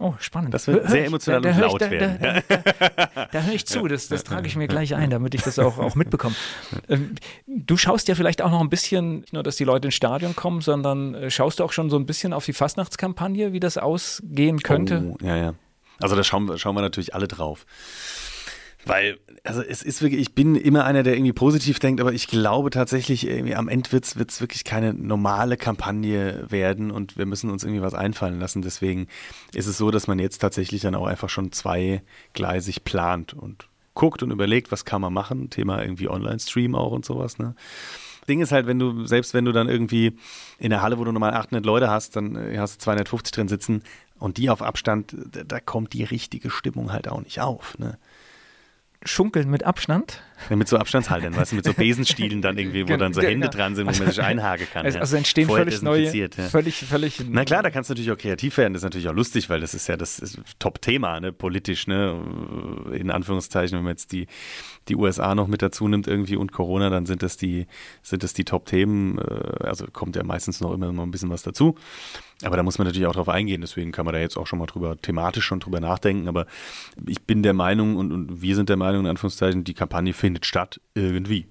Oh, 0.00 0.14
spannend. 0.20 0.54
Das 0.54 0.68
wird 0.68 0.84
hör 0.84 0.90
sehr 0.90 1.06
emotional 1.06 1.40
da, 1.40 1.50
da 1.50 1.54
und 1.56 1.60
laut 1.60 1.82
ich, 1.82 1.88
da, 1.88 1.90
werden. 1.90 2.42
Da, 2.48 3.26
da, 3.32 3.42
höre 3.42 3.54
ich 3.54 3.66
zu, 3.66 3.88
das, 3.88 4.06
das 4.06 4.22
trage 4.22 4.46
ich 4.46 4.54
mir 4.54 4.68
gleich 4.68 4.94
ein, 4.94 5.10
damit 5.10 5.34
ich 5.34 5.42
das 5.42 5.58
auch, 5.58 5.78
auch 5.78 5.96
mitbekomme. 5.96 6.36
Ähm, 6.88 7.16
du 7.46 7.76
schaust 7.76 8.06
ja 8.06 8.14
vielleicht 8.14 8.40
auch 8.40 8.50
noch 8.50 8.60
ein 8.60 8.70
bisschen, 8.70 9.20
nicht 9.20 9.32
nur, 9.32 9.42
dass 9.42 9.56
die 9.56 9.64
Leute 9.64 9.88
ins 9.88 9.96
Stadion 9.96 10.36
kommen, 10.36 10.60
sondern 10.60 11.16
äh, 11.16 11.30
schaust 11.30 11.58
du 11.58 11.64
auch 11.64 11.72
schon 11.72 11.90
so 11.90 11.96
ein 11.96 12.06
bisschen 12.06 12.32
auf 12.32 12.44
die 12.44 12.52
Fastnachtskampagne, 12.52 13.52
wie 13.52 13.58
das 13.58 13.76
ausgehen 13.76 14.62
könnte? 14.62 15.14
Oh, 15.14 15.16
ja, 15.20 15.36
ja. 15.36 15.54
Also 16.00 16.14
da 16.14 16.22
schauen, 16.22 16.56
schauen 16.58 16.76
wir 16.76 16.82
natürlich 16.82 17.16
alle 17.16 17.26
drauf. 17.26 17.66
Weil, 18.84 19.18
also 19.44 19.60
es 19.62 19.82
ist 19.82 20.02
wirklich, 20.02 20.20
ich 20.20 20.34
bin 20.34 20.54
immer 20.54 20.84
einer, 20.84 21.02
der 21.02 21.14
irgendwie 21.14 21.32
positiv 21.32 21.78
denkt, 21.78 22.00
aber 22.00 22.12
ich 22.12 22.28
glaube 22.28 22.70
tatsächlich, 22.70 23.26
irgendwie 23.26 23.54
am 23.54 23.68
Ende 23.68 23.92
wird 23.92 24.04
es 24.04 24.40
wirklich 24.40 24.64
keine 24.64 24.94
normale 24.94 25.56
Kampagne 25.56 26.46
werden 26.48 26.90
und 26.90 27.18
wir 27.18 27.26
müssen 27.26 27.50
uns 27.50 27.64
irgendwie 27.64 27.82
was 27.82 27.94
einfallen 27.94 28.38
lassen. 28.38 28.62
Deswegen 28.62 29.08
ist 29.52 29.66
es 29.66 29.78
so, 29.78 29.90
dass 29.90 30.06
man 30.06 30.18
jetzt 30.18 30.38
tatsächlich 30.38 30.80
dann 30.80 30.94
auch 30.94 31.06
einfach 31.06 31.28
schon 31.28 31.52
zweigleisig 31.52 32.84
plant 32.84 33.34
und 33.34 33.68
guckt 33.94 34.22
und 34.22 34.30
überlegt, 34.30 34.70
was 34.70 34.84
kann 34.84 35.00
man 35.00 35.12
machen. 35.12 35.50
Thema 35.50 35.82
irgendwie 35.82 36.08
Online-Stream 36.08 36.74
auch 36.74 36.92
und 36.92 37.04
sowas, 37.04 37.38
ne? 37.38 37.54
Ding 38.28 38.40
ist 38.40 38.52
halt, 38.52 38.66
wenn 38.66 38.78
du, 38.78 39.06
selbst 39.06 39.34
wenn 39.34 39.46
du 39.46 39.52
dann 39.52 39.68
irgendwie 39.68 40.18
in 40.58 40.70
der 40.70 40.82
Halle, 40.82 40.98
wo 40.98 41.04
du 41.04 41.12
normal 41.12 41.32
800 41.32 41.64
Leute 41.64 41.88
hast, 41.88 42.14
dann 42.14 42.36
äh, 42.36 42.58
hast 42.58 42.76
du 42.76 42.84
250 42.84 43.32
drin 43.32 43.48
sitzen 43.48 43.82
und 44.18 44.36
die 44.36 44.50
auf 44.50 44.62
Abstand, 44.62 45.16
da 45.46 45.60
kommt 45.60 45.94
die 45.94 46.04
richtige 46.04 46.50
Stimmung 46.50 46.92
halt 46.92 47.08
auch 47.08 47.22
nicht 47.22 47.40
auf. 47.40 47.78
Ne? 47.78 47.98
Schunkeln 49.04 49.50
mit 49.50 49.64
Abstand. 49.64 50.22
Ja, 50.50 50.56
mit 50.56 50.68
so 50.68 50.76
Abstandshaltern, 50.76 51.36
weißt 51.36 51.52
du, 51.52 51.56
mit 51.56 51.64
so 51.64 51.74
Besenstielen 51.74 52.42
dann 52.42 52.58
irgendwie, 52.58 52.88
wo 52.88 52.96
dann 52.96 53.12
so 53.12 53.20
Hände 53.20 53.48
dran 53.48 53.74
sind, 53.74 53.86
wo 53.86 53.98
man 53.98 54.10
sich 54.10 54.22
einhaken 54.22 54.66
kann. 54.72 54.86
Also, 54.86 54.98
also 54.98 55.16
entstehen 55.16 55.46
Vorher 55.46 55.64
völlig 55.64 55.82
neue, 55.82 56.12
ja. 56.14 56.28
völlig, 56.48 56.76
völlig. 56.76 57.22
Na 57.28 57.44
klar, 57.44 57.62
da 57.62 57.70
kannst 57.70 57.90
du 57.90 57.92
natürlich 57.92 58.12
auch 58.12 58.18
kreativ 58.18 58.56
werden. 58.56 58.72
Das 58.72 58.80
ist 58.80 58.84
natürlich 58.84 59.08
auch 59.08 59.14
lustig, 59.14 59.50
weil 59.50 59.60
das 59.60 59.74
ist 59.74 59.88
ja 59.88 59.96
das 59.96 60.38
Top-Thema, 60.58 61.20
ne, 61.20 61.32
politisch, 61.32 61.86
ne, 61.86 62.18
in 62.92 63.10
Anführungszeichen, 63.10 63.76
wenn 63.76 63.84
man 63.84 63.92
jetzt 63.92 64.12
die, 64.12 64.26
die 64.88 64.96
USA 64.96 65.34
noch 65.34 65.48
mit 65.48 65.62
dazu 65.62 65.88
nimmt 65.88 66.06
irgendwie 66.06 66.36
und 66.36 66.52
Corona, 66.52 66.90
dann 66.90 67.06
sind 67.06 67.22
das 67.22 67.36
die, 67.36 67.66
sind 68.02 68.22
das 68.22 68.32
die 68.32 68.44
Top-Themen. 68.44 69.18
Äh, 69.18 69.64
also 69.64 69.86
kommt 69.92 70.16
ja 70.16 70.22
meistens 70.22 70.60
noch 70.60 70.72
immer 70.72 70.92
mal 70.92 71.02
ein 71.02 71.10
bisschen 71.10 71.30
was 71.30 71.42
dazu. 71.42 71.76
Aber 72.44 72.56
da 72.56 72.62
muss 72.62 72.78
man 72.78 72.86
natürlich 72.86 73.06
auch 73.06 73.14
drauf 73.14 73.28
eingehen, 73.28 73.60
deswegen 73.62 73.90
kann 73.90 74.04
man 74.04 74.14
da 74.14 74.20
jetzt 74.20 74.36
auch 74.36 74.46
schon 74.46 74.60
mal 74.60 74.66
drüber, 74.66 74.96
thematisch 74.96 75.44
schon 75.44 75.58
drüber 75.58 75.80
nachdenken. 75.80 76.28
Aber 76.28 76.46
ich 77.04 77.22
bin 77.22 77.42
der 77.42 77.52
Meinung 77.52 77.96
und, 77.96 78.12
und 78.12 78.40
wir 78.42 78.54
sind 78.54 78.68
der 78.68 78.76
Meinung, 78.76 79.02
in 79.02 79.06
Anführungszeichen, 79.08 79.64
die 79.64 79.74
Kampagne 79.74 80.12
findet 80.12 80.27
statt 80.42 80.80
irgendwie. 80.94 81.46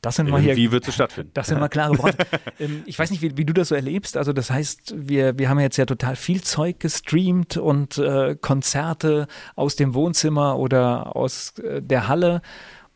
Das 0.00 0.16
sind 0.16 0.30
mal 0.30 0.40
hier, 0.40 0.56
Wie 0.56 0.70
wird 0.70 0.86
es 0.86 0.94
stattfinden? 0.94 1.32
Das 1.34 1.48
sind 1.48 1.58
mal 1.58 1.68
klare 1.68 1.98
Worte. 1.98 2.18
Ähm, 2.60 2.82
ich 2.86 2.98
weiß 2.98 3.12
nicht, 3.12 3.22
wie, 3.22 3.36
wie, 3.36 3.44
du 3.44 3.52
das 3.52 3.68
so 3.68 3.76
erlebst. 3.76 4.16
Also 4.16 4.32
das 4.32 4.50
heißt, 4.50 4.94
wir, 4.96 5.38
wir 5.38 5.48
haben 5.48 5.60
jetzt 5.60 5.76
ja 5.76 5.86
total 5.86 6.16
viel 6.16 6.42
Zeug 6.42 6.80
gestreamt 6.80 7.56
und 7.56 7.98
äh, 7.98 8.36
Konzerte 8.40 9.28
aus 9.54 9.76
dem 9.76 9.94
Wohnzimmer 9.94 10.58
oder 10.58 11.14
aus 11.14 11.56
äh, 11.58 11.80
der 11.80 12.08
Halle. 12.08 12.42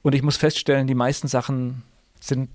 Und 0.02 0.16
ich 0.16 0.22
muss 0.22 0.36
feststellen, 0.36 0.88
die 0.88 0.96
meisten 0.96 1.28
Sachen 1.28 1.84
sind 2.18 2.50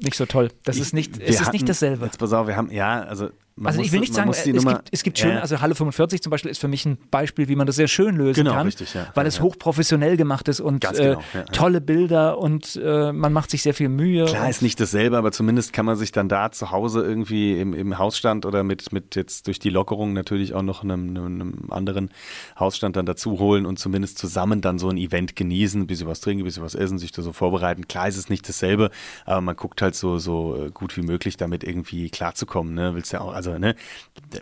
nicht 0.00 0.16
so 0.16 0.26
toll. 0.26 0.50
Das 0.64 0.76
ich, 0.76 0.82
ist 0.82 0.94
nicht, 0.94 1.20
es 1.20 1.36
ist 1.36 1.40
hatten, 1.42 1.52
nicht 1.52 1.68
dasselbe. 1.68 2.06
Jetzt 2.06 2.18
pass 2.18 2.32
auf, 2.32 2.48
wir 2.48 2.56
haben, 2.56 2.72
ja, 2.72 3.02
also 3.02 3.30
also 3.64 3.80
ich 3.80 3.92
will 3.92 4.00
nicht 4.00 4.14
sagen, 4.14 4.30
es 4.30 4.44
gibt, 4.44 4.88
es 4.90 5.02
gibt 5.02 5.18
schöne, 5.18 5.34
ja. 5.34 5.40
also 5.40 5.60
Halle 5.60 5.74
45 5.74 6.22
zum 6.22 6.30
Beispiel 6.30 6.50
ist 6.50 6.60
für 6.60 6.68
mich 6.68 6.86
ein 6.86 6.98
Beispiel, 7.10 7.48
wie 7.48 7.56
man 7.56 7.66
das 7.66 7.76
sehr 7.76 7.88
schön 7.88 8.16
lösen 8.16 8.44
genau, 8.44 8.54
kann, 8.54 8.66
richtig, 8.66 8.94
ja. 8.94 9.08
weil 9.14 9.26
es 9.26 9.40
hochprofessionell 9.40 10.16
gemacht 10.16 10.48
ist 10.48 10.60
und 10.60 10.80
genau, 10.80 11.20
äh, 11.34 11.44
tolle 11.52 11.80
Bilder 11.80 12.38
und 12.38 12.80
äh, 12.82 13.12
man 13.12 13.32
macht 13.32 13.50
sich 13.50 13.62
sehr 13.62 13.74
viel 13.74 13.88
Mühe. 13.88 14.24
Klar 14.26 14.48
ist 14.48 14.62
nicht 14.62 14.80
dasselbe, 14.80 15.16
aber 15.16 15.32
zumindest 15.32 15.72
kann 15.72 15.86
man 15.86 15.96
sich 15.96 16.12
dann 16.12 16.28
da 16.28 16.50
zu 16.52 16.70
Hause 16.70 17.02
irgendwie 17.02 17.60
im, 17.60 17.74
im 17.74 17.98
Hausstand 17.98 18.46
oder 18.46 18.62
mit, 18.62 18.92
mit 18.92 19.16
jetzt 19.16 19.46
durch 19.46 19.58
die 19.58 19.70
Lockerung 19.70 20.12
natürlich 20.12 20.54
auch 20.54 20.62
noch 20.62 20.82
einem, 20.82 21.16
einem 21.16 21.54
anderen 21.70 22.10
Hausstand 22.58 22.96
dann 22.96 23.06
dazu 23.06 23.38
holen 23.38 23.66
und 23.66 23.78
zumindest 23.78 24.18
zusammen 24.18 24.60
dann 24.60 24.78
so 24.78 24.88
ein 24.88 24.96
Event 24.96 25.36
genießen, 25.36 25.82
ein 25.82 25.86
bisschen 25.86 26.06
was 26.06 26.20
trinken, 26.20 26.42
ein 26.42 26.44
bisschen 26.44 26.62
was 26.62 26.74
essen, 26.74 26.98
sich 26.98 27.12
da 27.12 27.22
so 27.22 27.32
vorbereiten. 27.32 27.88
Klar 27.88 28.08
ist 28.08 28.16
es 28.16 28.28
nicht 28.28 28.48
dasselbe, 28.48 28.90
aber 29.24 29.40
man 29.40 29.56
guckt 29.56 29.82
halt 29.82 29.94
so, 29.94 30.18
so 30.18 30.56
äh, 30.56 30.70
gut 30.70 30.96
wie 30.96 31.02
möglich 31.02 31.36
damit 31.36 31.64
irgendwie 31.64 32.10
klarzukommen. 32.10 32.74
Ne? 32.74 32.94
Willst 32.94 33.12
ja 33.12 33.20
auch, 33.20 33.32
also 33.32 33.49
ne, 33.58 33.74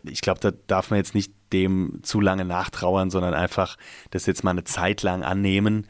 ich 0.05 0.21
glaube, 0.21 0.41
da 0.41 0.53
darf 0.67 0.91
man 0.91 0.99
jetzt 0.99 1.15
nicht 1.15 1.33
dem 1.53 2.01
zu 2.03 2.21
lange 2.21 2.45
nachtrauern, 2.45 3.11
sondern 3.11 3.35
einfach 3.35 3.77
das 4.11 4.27
jetzt 4.27 4.45
mal 4.45 4.51
eine 4.51 4.65
Zeit 4.65 5.03
lang 5.03 5.23
annehmen, 5.23 5.87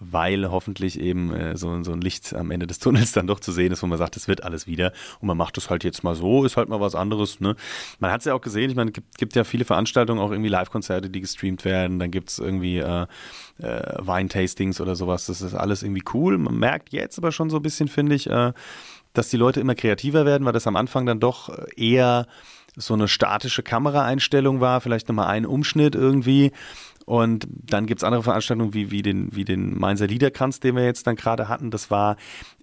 weil 0.00 0.50
hoffentlich 0.50 0.98
eben 0.98 1.32
äh, 1.32 1.56
so, 1.56 1.82
so 1.84 1.92
ein 1.92 2.00
Licht 2.00 2.34
am 2.34 2.50
Ende 2.50 2.66
des 2.66 2.78
Tunnels 2.78 3.12
dann 3.12 3.26
doch 3.26 3.38
zu 3.38 3.52
sehen 3.52 3.70
ist, 3.70 3.82
wo 3.82 3.86
man 3.86 3.98
sagt, 3.98 4.16
es 4.16 4.28
wird 4.28 4.42
alles 4.42 4.66
wieder 4.66 4.92
und 5.20 5.28
man 5.28 5.36
macht 5.36 5.56
das 5.56 5.68
halt 5.68 5.84
jetzt 5.84 6.02
mal 6.02 6.14
so, 6.14 6.44
ist 6.44 6.56
halt 6.56 6.68
mal 6.68 6.80
was 6.80 6.94
anderes. 6.94 7.40
Ne? 7.40 7.54
Man 7.98 8.10
hat 8.10 8.20
es 8.20 8.24
ja 8.24 8.34
auch 8.34 8.40
gesehen, 8.40 8.70
ich 8.70 8.76
meine, 8.76 8.90
es 8.90 8.94
gibt, 8.94 9.18
gibt 9.18 9.36
ja 9.36 9.44
viele 9.44 9.64
Veranstaltungen, 9.64 10.20
auch 10.20 10.30
irgendwie 10.30 10.48
Live-Konzerte, 10.48 11.10
die 11.10 11.20
gestreamt 11.20 11.64
werden, 11.64 11.98
dann 11.98 12.10
gibt 12.10 12.30
es 12.30 12.38
irgendwie 12.38 12.78
äh, 12.78 13.06
äh, 13.58 13.94
Weintastings 13.98 14.80
oder 14.80 14.96
sowas, 14.96 15.26
das 15.26 15.42
ist 15.42 15.54
alles 15.54 15.82
irgendwie 15.82 16.04
cool. 16.14 16.38
Man 16.38 16.58
merkt 16.58 16.92
jetzt 16.92 17.18
aber 17.18 17.30
schon 17.30 17.50
so 17.50 17.56
ein 17.56 17.62
bisschen, 17.62 17.88
finde 17.88 18.16
ich, 18.16 18.28
äh, 18.28 18.52
dass 19.12 19.28
die 19.28 19.36
Leute 19.36 19.60
immer 19.60 19.74
kreativer 19.74 20.24
werden, 20.24 20.44
weil 20.44 20.52
das 20.52 20.66
am 20.66 20.76
Anfang 20.76 21.06
dann 21.06 21.20
doch 21.20 21.50
eher 21.76 22.26
so 22.76 22.94
eine 22.94 23.08
statische 23.08 23.62
Kameraeinstellung 23.62 24.60
war, 24.60 24.80
vielleicht 24.80 25.08
nochmal 25.08 25.28
ein 25.28 25.46
Umschnitt 25.46 25.94
irgendwie. 25.94 26.52
Und 27.10 27.48
dann 27.50 27.86
gibt 27.86 28.02
es 28.02 28.04
andere 28.04 28.22
Veranstaltungen 28.22 28.72
wie, 28.72 28.92
wie, 28.92 29.02
den, 29.02 29.34
wie 29.34 29.44
den 29.44 29.76
Mainzer 29.76 30.06
Liederkranz, 30.06 30.60
den 30.60 30.76
wir 30.76 30.84
jetzt 30.84 31.08
dann 31.08 31.16
gerade 31.16 31.48
hatten. 31.48 31.72
Das 31.72 31.90
war 31.90 32.16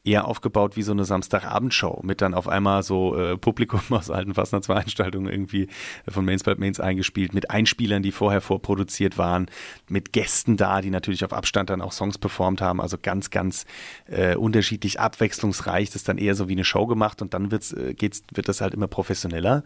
eher 0.06 0.26
aufgebaut 0.26 0.78
wie 0.78 0.84
so 0.84 0.94
eine 0.94 1.04
Samstagabendshow 1.04 2.00
mit 2.04 2.22
dann 2.22 2.34
auf 2.34 2.48
einmal 2.48 2.82
so 2.82 3.16
äh, 3.18 3.38
Publikum 3.38 3.82
aus 3.90 4.10
alten 4.10 4.34
Fastnachtsveranstaltungen 4.34 5.30
irgendwie 5.30 5.68
von 6.08 6.24
Mains 6.24 6.44
by 6.44 6.56
Mains 6.56 6.80
eingespielt, 6.80 7.34
mit 7.34 7.52
Einspielern, 7.52 8.02
die 8.02 8.14
vorher 8.14 8.40
vorproduziert 8.40 9.18
waren, 9.18 9.48
mit 9.90 10.14
Gästen 10.14 10.56
da, 10.56 10.82
die 10.82 10.92
natürlich 10.92 11.26
auf 11.26 11.34
Abstand 11.34 11.70
dann 11.70 11.82
auch 11.82 11.92
Songs 11.92 12.18
performt 12.18 12.62
haben, 12.62 12.80
also 12.80 12.98
ganz, 13.02 13.30
ganz 13.30 13.66
äh, 14.06 14.36
unterschiedlich 14.36 15.00
abwechslungsreich. 15.00 15.90
Das 15.90 15.98
ist 15.98 16.08
dann 16.08 16.18
eher 16.18 16.36
so 16.36 16.48
wie 16.48 16.54
eine 16.54 16.64
Show 16.64 16.88
gemacht 16.88 17.22
und 17.22 17.34
dann 17.34 17.52
wird's, 17.52 17.74
äh, 17.74 17.94
geht's, 17.94 18.24
wird 18.34 18.48
das 18.48 18.62
halt 18.62 18.74
immer 18.74 18.88
professioneller. 18.88 19.64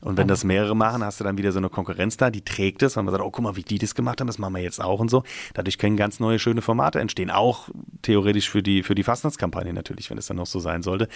Und 0.00 0.16
wenn 0.16 0.28
das 0.28 0.44
mehrere 0.44 0.74
machen, 0.74 1.04
hast 1.04 1.20
du 1.20 1.24
dann 1.24 1.38
wieder 1.38 1.52
so 1.52 1.58
eine 1.58 1.68
Konkurrenz 1.68 2.16
da, 2.16 2.30
die 2.30 2.42
trägt 2.42 2.82
es, 2.82 2.96
weil 2.96 3.04
man 3.04 3.12
sagt, 3.12 3.24
oh, 3.24 3.30
guck 3.30 3.44
mal, 3.44 3.56
wie 3.56 3.62
die 3.62 3.78
das 3.78 3.94
gemacht 3.94 4.15
haben, 4.20 4.28
das 4.28 4.38
machen 4.38 4.54
wir 4.54 4.62
jetzt 4.62 4.80
auch 4.80 5.00
und 5.00 5.10
so. 5.10 5.22
Dadurch 5.54 5.78
können 5.78 5.96
ganz 5.96 6.20
neue, 6.20 6.38
schöne 6.38 6.62
Formate 6.62 7.00
entstehen, 7.00 7.30
auch 7.30 7.68
theoretisch 8.02 8.50
für 8.50 8.62
die, 8.62 8.82
für 8.82 8.94
die 8.94 9.02
Fastnachtskampagne 9.02 9.72
natürlich, 9.72 10.10
wenn 10.10 10.18
es 10.18 10.26
dann 10.26 10.36
noch 10.36 10.46
so 10.46 10.60
sein 10.60 10.82
sollte. 10.82 11.08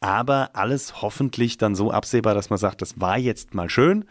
Aber 0.00 0.50
alles 0.54 1.02
hoffentlich 1.02 1.58
dann 1.58 1.74
so 1.74 1.90
absehbar, 1.90 2.34
dass 2.34 2.50
man 2.50 2.58
sagt, 2.58 2.82
das 2.82 3.00
war 3.00 3.18
jetzt 3.18 3.54
mal 3.54 3.68
schön 3.68 4.04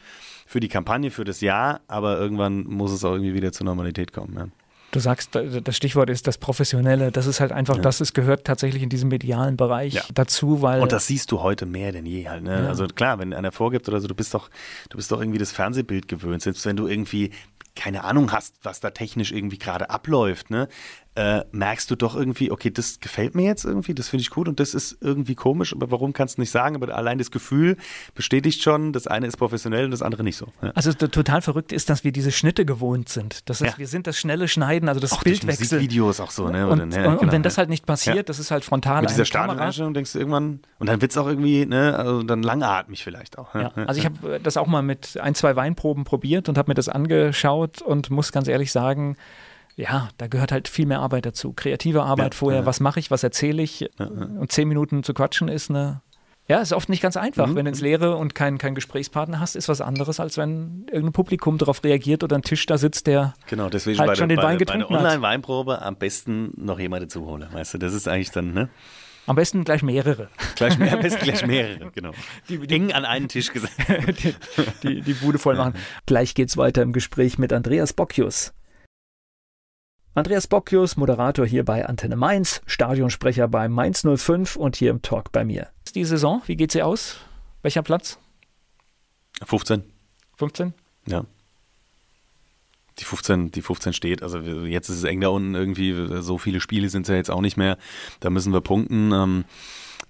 für 0.45 0.59
die 0.59 0.67
Kampagne, 0.67 1.11
für 1.11 1.23
das 1.23 1.41
Jahr, 1.41 1.82
aber 1.88 2.17
irgendwann 2.19 2.63
muss 2.63 2.91
es 2.91 3.05
auch 3.05 3.13
irgendwie 3.13 3.34
wieder 3.34 3.51
zur 3.51 3.65
Normalität 3.65 4.11
kommen. 4.11 4.36
Ja. 4.38 4.47
Du 4.91 4.99
sagst, 4.99 5.29
das 5.63 5.77
Stichwort 5.77 6.09
ist 6.09 6.27
das 6.27 6.38
Professionelle. 6.38 7.13
Das 7.13 7.25
ist 7.25 7.39
halt 7.39 7.53
einfach, 7.53 7.77
ja. 7.77 7.82
das 7.82 8.01
ist, 8.01 8.13
gehört 8.13 8.43
tatsächlich 8.43 8.84
in 8.84 8.89
diesem 8.89 9.07
medialen 9.07 9.55
Bereich 9.55 9.93
ja. 9.93 10.03
dazu, 10.13 10.61
weil. 10.61 10.82
Und 10.82 10.91
das 10.91 11.07
siehst 11.07 11.32
du 11.32 11.41
heute 11.41 11.65
mehr 11.65 11.93
denn 11.93 12.05
je 12.05 12.27
halt. 12.27 12.43
Ne? 12.43 12.63
Ja. 12.63 12.67
Also 12.67 12.86
klar, 12.88 13.17
wenn 13.17 13.34
einer 13.34 13.53
vorgibt 13.53 13.88
oder 13.88 14.01
so, 14.01 14.09
du 14.09 14.15
bist 14.15 14.34
doch, 14.34 14.49
du 14.89 14.97
bist 14.97 15.09
doch 15.09 15.21
irgendwie 15.21 15.39
das 15.39 15.53
Fernsehbild 15.53 16.09
gewöhnt. 16.09 16.41
Selbst 16.41 16.65
wenn 16.65 16.75
du 16.75 16.88
irgendwie 16.88 17.32
keine 17.76 18.03
Ahnung 18.03 18.32
hast, 18.32 18.55
was 18.63 18.80
da 18.80 18.91
technisch 18.91 19.32
irgendwie 19.32 19.57
gerade 19.57 19.89
abläuft, 19.89 20.49
ne? 20.49 20.67
Äh, 21.16 21.41
merkst 21.51 21.91
du 21.91 21.95
doch 21.95 22.16
irgendwie, 22.16 22.51
okay, 22.51 22.72
das 22.72 23.01
gefällt 23.01 23.36
mir 23.36 23.43
jetzt 23.43 23.66
irgendwie, 23.66 23.93
das 23.93 24.07
finde 24.07 24.22
ich 24.22 24.30
gut 24.30 24.47
und 24.47 24.62
das 24.62 24.74
ist 24.74 24.97
irgendwie 25.01 25.36
komisch, 25.36 25.74
aber 25.74 25.91
warum 25.91 26.14
kannst 26.14 26.38
du 26.38 26.41
nicht 26.41 26.51
sagen? 26.51 26.76
Aber 26.76 26.95
allein 26.95 27.18
das 27.18 27.32
Gefühl 27.32 27.76
bestätigt 28.16 28.62
schon, 28.62 28.93
das 28.93 29.07
eine 29.07 29.28
ist 29.28 29.36
professionell 29.36 29.86
und 29.86 29.91
das 29.91 30.01
andere 30.01 30.24
nicht 30.24 30.38
so. 30.38 30.47
Ja. 30.62 30.72
Also 30.72 30.93
total 30.93 31.41
verrückt 31.41 31.74
ist, 31.74 31.89
dass 31.89 32.05
wir 32.05 32.14
diese 32.14 32.32
Schnitte 32.32 32.66
gewohnt 32.66 33.09
sind. 33.09 33.49
Das 33.49 33.59
heißt, 33.59 33.74
ja. 33.74 33.78
wir 33.78 33.88
sind 33.88 34.07
das 34.07 34.18
schnelle 34.18 34.47
Schneiden, 34.47 34.88
also 34.88 35.01
das 35.01 35.12
auch 35.12 35.24
Bildwechsel. 35.24 35.82
Videos 35.82 36.22
auch 36.22 36.32
so, 36.32 36.47
ne? 36.47 36.68
Und, 36.68 36.80
und, 36.80 36.93
ja, 36.93 37.09
und 37.09 37.20
genau, 37.20 37.32
wenn 37.34 37.43
das 37.43 37.57
halt 37.57 37.68
nicht 37.68 37.86
passiert, 37.86 38.30
das 38.30 38.39
ist 38.39 38.51
halt 38.51 38.64
frontal. 38.64 39.01
Mit 39.01 39.09
dieser 39.09 39.26
Stadioneinstellung 39.26 39.93
denkst 39.93 40.14
du 40.14 40.20
irgendwann, 40.20 40.62
und 40.80 40.88
dann 40.88 41.01
wird 41.01 41.12
es 41.12 41.18
auch 41.18 41.28
irgendwie, 41.28 41.66
ne, 41.66 41.97
also 41.97 42.24
dann 42.24 42.41
langatmig 42.41 43.03
vielleicht 43.03 43.38
auch. 43.38 43.53
Ja. 43.53 43.72
Also 43.86 43.99
ich 43.99 44.05
habe 44.05 44.39
das 44.41 44.55
auch 44.55 44.68
mal 44.68 44.82
mit 44.82 45.20
ein, 45.22 45.36
zwei 45.36 45.57
Weinproben 45.57 46.05
probiert 46.05 46.47
und 46.47 46.57
habe 46.57 46.72
mir 46.72 46.76
das 46.76 46.88
angeschaut 46.88 47.82
und 47.82 48.09
muss 48.09 48.32
ganz 48.32 48.47
ehrlich 48.47 48.72
sagen, 48.72 49.18
ja, 49.76 50.09
da 50.17 50.28
gehört 50.28 50.51
halt 50.51 50.67
viel 50.67 50.86
mehr 50.86 50.99
Arbeit 50.99 51.26
dazu. 51.26 51.53
Kreative 51.53 52.03
Arbeit 52.03 52.34
ja, 52.34 52.38
vorher, 52.38 52.61
ja. 52.61 52.65
was 52.65 52.80
mache 52.80 52.99
ich, 52.99 53.11
was 53.11 53.24
erzähle 53.24 53.61
ich? 53.61 53.82
Ja, 53.97 54.05
und 54.05 54.51
zehn 54.51 54.67
Minuten 54.67 55.03
zu 55.03 55.13
quatschen 55.13 55.47
ist 55.47 55.69
eine. 55.69 56.01
Ja, 56.47 56.59
ist 56.59 56.74
oft 56.74 56.89
nicht 56.89 57.01
ganz 57.01 57.15
einfach. 57.15 57.47
Mhm. 57.47 57.55
Wenn 57.55 57.65
du 57.65 57.69
ins 57.69 57.82
Leere 57.82 58.17
und 58.17 58.36
keinen 58.36 58.57
kein 58.57 58.76
Gesprächspartner 58.76 59.39
hast, 59.39 59.55
ist 59.55 59.69
was 59.69 59.80
anderes, 59.80 60.19
als 60.19 60.38
wenn 60.38 60.86
irgendein 60.88 61.13
Publikum 61.13 61.57
darauf 61.57 61.84
reagiert 61.84 62.24
oder 62.24 62.36
ein 62.36 62.41
Tisch 62.41 62.65
da 62.65 62.78
sitzt, 62.78 63.07
der 63.07 63.36
genau, 63.47 63.69
deswegen 63.69 63.99
halt 63.99 64.09
bei 64.09 64.15
schon 64.15 64.28
der, 64.28 64.38
den 64.38 64.43
Wein 64.43 64.55
bei, 64.55 64.57
getrunken 64.57 64.88
bei 64.89 64.99
einer 64.99 65.07
Online-Weinprobe 65.07 65.82
am 65.82 65.95
besten 65.95 66.51
noch 66.57 66.80
jemanden 66.80 67.09
zuholen. 67.09 67.47
Weißt 67.53 67.76
du, 67.76 67.78
das 67.78 67.93
ist 67.93 68.07
eigentlich 68.07 68.32
dann, 68.32 68.53
ne? 68.53 68.69
Am 69.28 69.36
besten 69.36 69.63
gleich 69.63 69.84
mehrere. 69.84 70.30
Gleich 70.55 70.78
mehr, 70.78 70.93
am 70.93 70.99
besten 70.99 71.19
gleich 71.24 71.45
mehrere, 71.45 71.91
genau. 71.91 72.11
Die, 72.49 72.57
die, 72.57 72.76
Eng 72.76 72.91
an 72.91 73.05
einen 73.05 73.30
Tisch 73.30 73.53
gesetzt. 73.53 73.76
die, 74.24 74.36
die, 74.84 75.01
die 75.01 75.13
Bude 75.13 75.38
voll 75.38 75.55
machen. 75.55 75.76
Gleich 76.05 76.34
geht's 76.34 76.57
weiter 76.57 76.82
im 76.82 76.91
Gespräch 76.91 77.38
mit 77.38 77.53
Andreas 77.53 77.93
Bocchius. 77.93 78.53
Andreas 80.14 80.45
Bocchius, 80.45 80.97
Moderator 80.97 81.45
hier 81.45 81.64
bei 81.64 81.86
Antenne 81.86 82.18
Mainz, 82.18 82.62
Stadionsprecher 82.66 83.47
bei 83.47 83.70
Mainz 83.70 84.05
05 84.05 84.57
und 84.57 84.76
hier 84.76 84.89
im 84.91 85.01
Talk 85.01 85.32
bei 85.32 85.45
mir. 85.45 85.70
Die 85.95 86.03
Saison, 86.03 86.41
wie 86.47 86.57
geht 86.57 86.74
sie 86.74 86.84
aus? 86.84 87.18
Welcher 87.62 87.82
Platz? 87.82 88.20
15. 89.45 89.84
15? 90.36 90.74
Ja. 91.07 91.24
Die 92.99 93.05
15, 93.05 93.51
die 93.51 93.62
15 93.62 93.93
steht. 93.93 94.22
Also 94.22 94.39
jetzt 94.39 94.89
ist 94.89 94.97
es 94.97 95.03
eng 95.05 95.22
da 95.22 95.30
unten 95.30 95.55
irgendwie. 95.55 96.22
So 96.22 96.38
viele 96.38 96.59
Spiele 96.59 96.89
sind 96.89 97.03
es 97.03 97.09
ja 97.09 97.16
jetzt 97.16 97.32
auch 97.32 97.41
nicht 97.41 97.55
mehr. 97.55 97.78
Da 98.20 98.30
müssen 98.30 98.51
wir 98.51 98.59
punkten. 98.59 99.14
Ähm, 99.14 99.45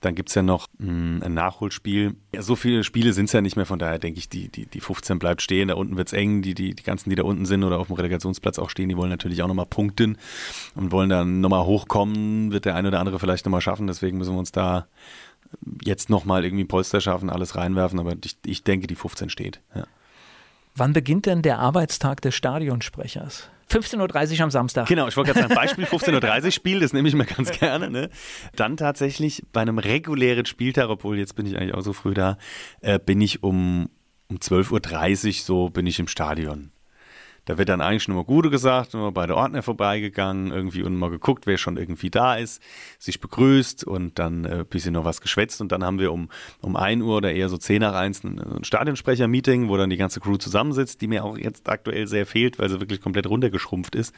dann 0.01 0.15
gibt 0.15 0.29
es 0.29 0.35
ja 0.35 0.41
noch 0.41 0.67
mh, 0.79 0.87
hm, 0.87 1.23
ein 1.23 1.33
Nachholspiel. 1.33 2.15
Ja, 2.33 2.41
so 2.41 2.55
viele 2.55 2.83
Spiele 2.83 3.13
sind 3.13 3.25
es 3.25 3.33
ja 3.33 3.41
nicht 3.41 3.55
mehr, 3.55 3.67
von 3.67 3.79
daher 3.79 3.99
denke 3.99 4.19
ich, 4.19 4.27
die, 4.29 4.49
die, 4.49 4.65
die 4.65 4.81
15 4.81 5.19
bleibt 5.19 5.41
stehen. 5.41 5.67
Da 5.67 5.75
unten 5.75 5.95
wird 5.95 6.07
es 6.07 6.13
eng. 6.13 6.41
Die, 6.41 6.55
die, 6.55 6.73
die 6.73 6.83
ganzen, 6.83 7.09
die 7.11 7.15
da 7.15 7.23
unten 7.23 7.45
sind 7.45 7.63
oder 7.63 7.79
auf 7.79 7.87
dem 7.87 7.95
Relegationsplatz 7.95 8.59
auch 8.59 8.69
stehen, 8.69 8.89
die 8.89 8.97
wollen 8.97 9.11
natürlich 9.11 9.43
auch 9.43 9.47
nochmal 9.47 9.67
punkten 9.67 10.17
und 10.75 10.91
wollen 10.91 11.09
dann 11.09 11.39
nochmal 11.39 11.65
hochkommen. 11.65 12.51
Wird 12.51 12.65
der 12.65 12.75
eine 12.75 12.87
oder 12.87 12.99
andere 12.99 13.19
vielleicht 13.19 13.45
nochmal 13.45 13.61
schaffen. 13.61 13.87
Deswegen 13.87 14.17
müssen 14.17 14.33
wir 14.33 14.39
uns 14.39 14.51
da 14.51 14.87
jetzt 15.83 16.09
nochmal 16.09 16.43
irgendwie 16.43 16.65
Polster 16.65 16.99
schaffen, 16.99 17.29
alles 17.29 17.55
reinwerfen. 17.55 17.99
Aber 17.99 18.15
ich, 18.23 18.37
ich 18.45 18.63
denke, 18.63 18.87
die 18.87 18.95
15 18.95 19.29
steht. 19.29 19.61
Ja. 19.75 19.85
Wann 20.75 20.93
beginnt 20.93 21.27
denn 21.27 21.41
der 21.41 21.59
Arbeitstag 21.59 22.21
des 22.21 22.33
Stadionsprechers? 22.33 23.49
15.30 23.71 24.37
Uhr 24.37 24.43
am 24.43 24.51
Samstag. 24.51 24.87
Genau, 24.87 25.07
ich 25.07 25.17
wollte 25.17 25.33
gerade 25.33 25.47
sagen, 25.47 25.55
Beispiel 25.55 25.85
15.30 25.99 26.45
Uhr 26.45 26.51
Spiel, 26.51 26.79
das 26.79 26.93
nehme 26.93 27.07
ich 27.07 27.15
mir 27.15 27.25
ganz 27.25 27.51
gerne. 27.51 27.89
Ne? 27.89 28.09
Dann 28.55 28.77
tatsächlich 28.77 29.43
bei 29.51 29.61
einem 29.61 29.77
regulären 29.77 30.45
Spieltag, 30.45 30.89
obwohl 30.89 31.17
jetzt 31.17 31.35
bin 31.35 31.45
ich 31.45 31.57
eigentlich 31.57 31.73
auch 31.73 31.81
so 31.81 31.93
früh 31.93 32.13
da, 32.13 32.37
äh, 32.81 32.99
bin 32.99 33.21
ich 33.21 33.43
um, 33.43 33.89
um 34.29 34.37
12.30 34.37 35.27
Uhr 35.27 35.33
so 35.33 35.69
bin 35.69 35.87
ich 35.87 35.99
im 35.99 36.07
Stadion. 36.07 36.71
Da 37.45 37.57
wird 37.57 37.69
dann 37.69 37.81
eigentlich 37.81 38.03
schon 38.03 38.15
mal 38.15 38.23
Gute 38.23 38.51
gesagt, 38.51 38.93
immer 38.93 39.11
bei 39.11 39.25
der 39.25 39.35
Ordner 39.35 39.63
vorbeigegangen, 39.63 40.51
irgendwie 40.51 40.83
und 40.83 40.95
mal 40.95 41.09
geguckt, 41.09 41.47
wer 41.47 41.57
schon 41.57 41.77
irgendwie 41.77 42.11
da 42.11 42.35
ist, 42.35 42.61
sich 42.99 43.19
begrüßt 43.19 43.83
und 43.83 44.19
dann 44.19 44.45
ein 44.45 44.61
äh, 44.61 44.65
bisschen 44.67 44.93
noch 44.93 45.05
was 45.05 45.21
geschwätzt 45.21 45.59
und 45.59 45.71
dann 45.71 45.83
haben 45.83 45.97
wir 45.97 46.11
um, 46.11 46.29
um 46.61 46.75
1 46.75 47.01
Uhr 47.01 47.17
oder 47.17 47.33
eher 47.33 47.49
so 47.49 47.57
10 47.57 47.81
nach 47.81 47.93
1 47.93 48.23
ein, 48.23 48.39
ein 48.39 48.63
Stadionsprecher-Meeting, 48.63 49.69
wo 49.69 49.77
dann 49.77 49.89
die 49.89 49.97
ganze 49.97 50.19
Crew 50.19 50.37
zusammensitzt, 50.37 51.01
die 51.01 51.07
mir 51.07 51.23
auch 51.23 51.37
jetzt 51.37 51.67
aktuell 51.67 52.05
sehr 52.07 52.27
fehlt, 52.27 52.59
weil 52.59 52.69
sie 52.69 52.79
wirklich 52.79 53.01
komplett 53.01 53.27
runtergeschrumpft 53.27 53.95
ist. 53.95 54.13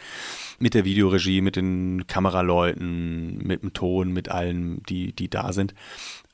Mit 0.59 0.73
der 0.73 0.83
Videoregie, 0.83 1.41
mit 1.41 1.55
den 1.55 2.05
Kameraleuten, 2.07 3.37
mit 3.37 3.63
dem 3.63 3.73
Ton, 3.73 4.11
mit 4.11 4.29
allen, 4.29 4.83
die, 4.83 5.13
die 5.13 5.29
da 5.29 5.53
sind, 5.53 5.73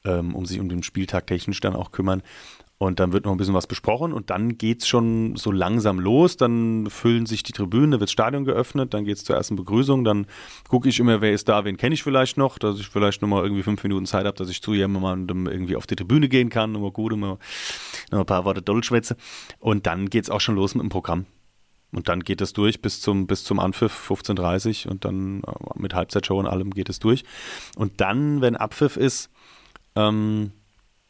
ähm, 0.06 0.34
um 0.34 0.46
sich 0.46 0.60
um 0.60 0.70
den 0.70 0.82
Spieltag 0.82 1.28
technisch 1.28 1.60
dann 1.60 1.76
auch 1.76 1.92
kümmern. 1.92 2.24
Und 2.82 3.02
dann 3.02 3.12
wird 3.12 3.26
noch 3.26 3.34
ein 3.34 3.38
bisschen 3.38 3.54
was 3.54 3.68
besprochen 3.68 4.14
und 4.14 4.30
dann 4.30 4.58
geht 4.58 4.84
es 4.84 4.88
schon 4.88 5.36
so 5.36 5.52
langsam 5.52 6.00
los. 6.00 6.38
Dann 6.38 6.88
füllen 6.90 7.26
sich 7.26 7.44
die 7.44 7.52
Tribünen, 7.52 7.92
da 7.92 8.00
wird 8.00 8.08
das 8.08 8.14
Stadion 8.14 8.46
geöffnet, 8.46 8.94
dann 8.94 9.04
geht 9.04 9.18
es 9.18 9.26
zur 9.26 9.36
ersten 9.36 9.58
Begrüßung. 9.58 10.06
Dann 10.06 10.28
gucke 10.70 10.88
ich 10.88 10.98
immer, 11.02 11.20
wer 11.20 11.34
ist 11.34 11.50
da, 11.50 11.66
wen 11.66 11.76
kenne 11.76 11.94
ich 11.94 12.04
vielleicht 12.04 12.38
noch, 12.38 12.58
dass 12.58 12.80
ich 12.80 12.88
vielleicht 12.88 13.22
nochmal 13.22 13.44
irgendwie 13.44 13.64
fünf 13.64 13.84
Minuten 13.84 14.06
Zeit 14.06 14.26
habe, 14.26 14.38
dass 14.38 14.48
ich 14.48 14.62
zu 14.62 14.74
jemandem 14.74 15.48
irgendwie 15.48 15.76
auf 15.76 15.88
die 15.88 15.98
Tribüne 15.98 16.30
gehen 16.30 16.50
kann, 16.50 16.72
nochmal 16.72 16.92
gut, 16.92 17.12
nochmal 17.12 17.38
noch 18.12 18.20
ein 18.20 18.26
paar 18.26 18.46
Worte 18.46 18.62
Dollschwätze. 18.62 19.18
Und 19.60 19.86
dann 19.86 20.10
geht 20.10 20.24
es 20.24 20.30
auch 20.30 20.40
schon 20.40 20.56
los 20.56 20.74
mit 20.74 20.84
dem 20.84 20.90
Programm. 20.90 21.26
Und 21.92 22.08
dann 22.08 22.22
geht 22.22 22.40
es 22.40 22.54
durch 22.54 22.82
bis 22.82 23.02
zum, 23.02 23.28
bis 23.28 23.44
zum 23.44 23.60
Anpfiff 23.60 24.10
15.30 24.10 24.88
und 24.88 25.04
dann 25.04 25.42
äh, 25.42 25.52
mit 25.76 25.94
Halbzeitshow 25.94 26.40
und 26.40 26.48
allem 26.48 26.72
geht 26.72 26.88
es 26.88 27.00
durch. 27.00 27.26
Und 27.76 28.00
dann, 28.00 28.40
wenn 28.40 28.56
Abpfiff 28.56 28.96
ist, 28.96 29.30
ähm, 29.98 30.54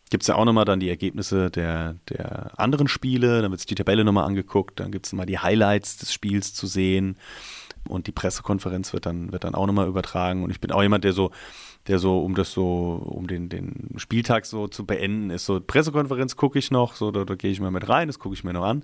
gibt 0.10 0.24
es 0.24 0.28
ja 0.28 0.36
auch 0.36 0.46
nochmal 0.46 0.66
dann 0.66 0.80
die 0.80 0.90
Ergebnisse 0.90 1.52
der, 1.52 1.96
der 2.10 2.60
anderen 2.60 2.88
Spiele, 2.88 3.42
dann 3.42 3.52
wird 3.52 3.62
sich 3.62 3.68
die 3.68 3.76
Tabelle 3.76 4.04
nochmal 4.04 4.26
angeguckt, 4.26 4.80
dann 4.80 4.92
gibt 4.92 5.06
es 5.06 5.14
nochmal 5.14 5.26
die 5.26 5.40
Highlights 5.40 5.98
des 5.98 6.14
Spiels 6.14 6.54
zu 6.54 6.68
sehen. 6.68 7.18
Und 7.88 8.08
die 8.08 8.12
Pressekonferenz 8.12 8.92
wird 8.92 9.06
dann, 9.06 9.32
wird 9.32 9.46
dann 9.46 9.56
auch 9.56 9.66
nochmal 9.66 9.88
übertragen. 9.88 10.44
Und 10.44 10.52
ich 10.52 10.60
bin 10.60 10.72
auch 10.72 10.82
jemand, 10.82 11.06
der 11.06 11.14
so, 11.14 11.32
der 11.88 11.98
so, 11.98 12.20
um 12.20 12.36
das 12.36 12.52
so, 12.52 13.02
um 13.06 13.26
den, 13.26 13.48
den 13.48 13.94
Spieltag 13.96 14.46
so 14.46 14.68
zu 14.68 14.86
beenden, 14.86 15.30
ist 15.30 15.46
so, 15.46 15.62
Pressekonferenz 15.62 16.36
gucke 16.36 16.60
ich 16.60 16.72
noch, 16.72 16.96
so, 16.96 17.10
da, 17.10 17.24
da 17.24 17.36
gehe 17.36 17.52
ich 17.52 17.60
mal 17.62 17.72
mit 17.72 17.88
rein, 17.88 18.08
das 18.08 18.20
gucke 18.20 18.36
ich 18.36 18.44
mir 18.44 18.52
noch 18.52 18.66
an, 18.66 18.84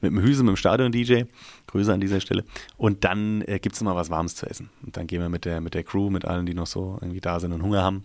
mit 0.00 0.10
dem 0.10 0.20
Hüse, 0.20 0.42
mit 0.42 0.54
dem 0.54 0.56
Stadion-DJ, 0.56 1.22
Grüße 1.68 1.92
an 1.92 2.00
dieser 2.00 2.20
Stelle. 2.20 2.44
Und 2.76 3.04
dann 3.04 3.42
äh, 3.42 3.60
gibt 3.60 3.76
es 3.76 3.80
nochmal 3.80 3.96
was 3.96 4.10
Warmes 4.10 4.34
zu 4.34 4.46
essen. 4.46 4.70
Und 4.84 4.96
dann 4.96 5.06
gehen 5.06 5.20
wir 5.20 5.28
mit 5.28 5.44
der, 5.44 5.60
mit 5.60 5.74
der 5.74 5.84
Crew, 5.84 6.10
mit 6.10 6.24
allen, 6.24 6.44
die 6.44 6.54
noch 6.54 6.66
so 6.66 6.98
irgendwie 7.00 7.20
da 7.20 7.38
sind 7.38 7.52
und 7.52 7.62
Hunger 7.62 7.82
haben, 7.82 8.02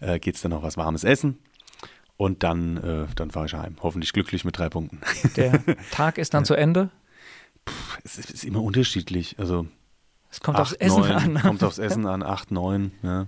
äh, 0.00 0.18
geht 0.18 0.36
es 0.36 0.40
dann 0.40 0.50
noch 0.50 0.62
was 0.62 0.78
Warmes 0.78 1.04
essen 1.04 1.38
und 2.16 2.42
dann, 2.42 2.76
äh, 2.76 3.06
dann 3.16 3.30
fahre 3.30 3.46
ich 3.46 3.54
heim. 3.54 3.76
Hoffentlich 3.82 4.12
glücklich 4.12 4.44
mit 4.44 4.58
drei 4.58 4.68
Punkten. 4.68 5.00
Der 5.36 5.62
Tag 5.90 6.18
ist 6.18 6.34
dann 6.34 6.42
ja. 6.42 6.46
zu 6.46 6.54
Ende? 6.54 6.90
Puh, 7.64 7.72
es 8.04 8.18
ist 8.18 8.44
immer 8.44 8.62
unterschiedlich. 8.62 9.36
Also 9.38 9.66
es 10.30 10.40
kommt 10.40 10.56
acht, 10.56 10.62
aufs 10.62 10.72
Essen 10.74 11.00
neun, 11.00 11.12
an. 11.12 11.42
Kommt 11.42 11.64
aufs 11.64 11.78
Essen 11.78 12.06
an, 12.06 12.22
acht, 12.22 12.50
neun, 12.50 12.92
ja. 13.02 13.26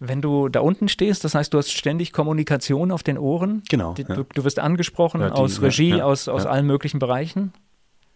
Wenn 0.00 0.22
du 0.22 0.48
da 0.48 0.60
unten 0.60 0.88
stehst, 0.88 1.24
das 1.24 1.34
heißt, 1.34 1.52
du 1.52 1.58
hast 1.58 1.72
ständig 1.72 2.12
Kommunikation 2.12 2.92
auf 2.92 3.02
den 3.02 3.18
Ohren. 3.18 3.64
Genau. 3.68 3.94
Du, 3.94 4.02
ja. 4.02 4.22
du 4.22 4.44
wirst 4.44 4.60
angesprochen 4.60 5.20
die, 5.20 5.26
aus 5.26 5.60
Regie, 5.60 6.00
aus, 6.00 6.28
aus 6.28 6.46
allen 6.46 6.66
möglichen 6.66 7.00
Bereichen. 7.00 7.52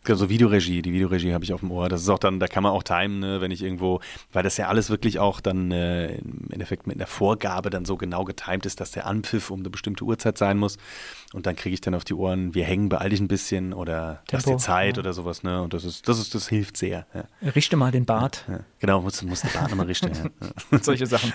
Also 0.09 0.29
Videoregie, 0.29 0.83
die 0.83 0.93
Videoregie 0.93 1.33
habe 1.33 1.45
ich 1.45 1.53
auf 1.53 1.61
dem 1.61 1.71
Ohr. 1.71 1.89
Das 1.89 2.03
ist 2.03 2.09
auch 2.09 2.19
dann, 2.19 2.41
da 2.41 2.49
kann 2.49 2.65
man 2.65 2.73
auch 2.73 2.83
timen, 2.83 3.21
ne, 3.21 3.41
wenn 3.41 3.53
ich 3.53 3.63
irgendwo, 3.63 4.01
weil 4.33 4.43
das 4.43 4.57
ja 4.57 4.67
alles 4.67 4.91
wirklich 4.91 5.21
auch 5.21 5.41
dann 5.41 5.71
äh, 5.71 6.17
im 6.17 6.49
Endeffekt 6.51 6.89
mit 6.89 6.97
einer 6.97 7.07
Vorgabe 7.07 7.71
dann 7.71 7.85
so 7.85 7.97
genau 7.97 8.25
getimt 8.25 8.67
ist, 8.67 8.81
dass 8.81 8.91
der 8.91 9.07
Anpfiff 9.07 9.51
um 9.51 9.61
eine 9.61 9.71
bestimmte 9.71 10.05
Uhrzeit 10.05 10.39
sein 10.39 10.59
muss. 10.59 10.77
Und 11.33 11.47
dann 11.47 11.57
kriege 11.57 11.73
ich 11.73 11.81
dann 11.81 11.95
auf 11.95 12.05
die 12.05 12.15
Ohren, 12.15 12.55
wir 12.55 12.65
hängen, 12.65 12.89
beeil 12.89 13.11
dich 13.11 13.21
ein 13.21 13.29
bisschen 13.29 13.73
oder 13.73 14.23
du 14.29 14.37
hast 14.37 14.49
die 14.49 14.57
Zeit 14.59 14.97
ja. 14.97 15.01
oder 15.01 15.13
sowas, 15.15 15.43
ne? 15.43 15.63
Und 15.63 15.73
das 15.73 15.85
ist, 15.85 16.07
das 16.07 16.19
ist, 16.19 16.35
das 16.35 16.49
hilft 16.49 16.77
sehr. 16.77 17.07
Ja. 17.15 17.25
Richte 17.51 17.77
mal 17.77 17.91
den 17.91 18.05
Bart. 18.05 18.45
Ja, 18.49 18.61
genau, 18.81 19.01
muss, 19.01 19.23
muss 19.23 19.41
den 19.41 19.51
Bart 19.53 19.71
nochmal 19.71 19.87
richten. 19.87 20.11
Solche 20.83 21.07
Sachen. 21.07 21.33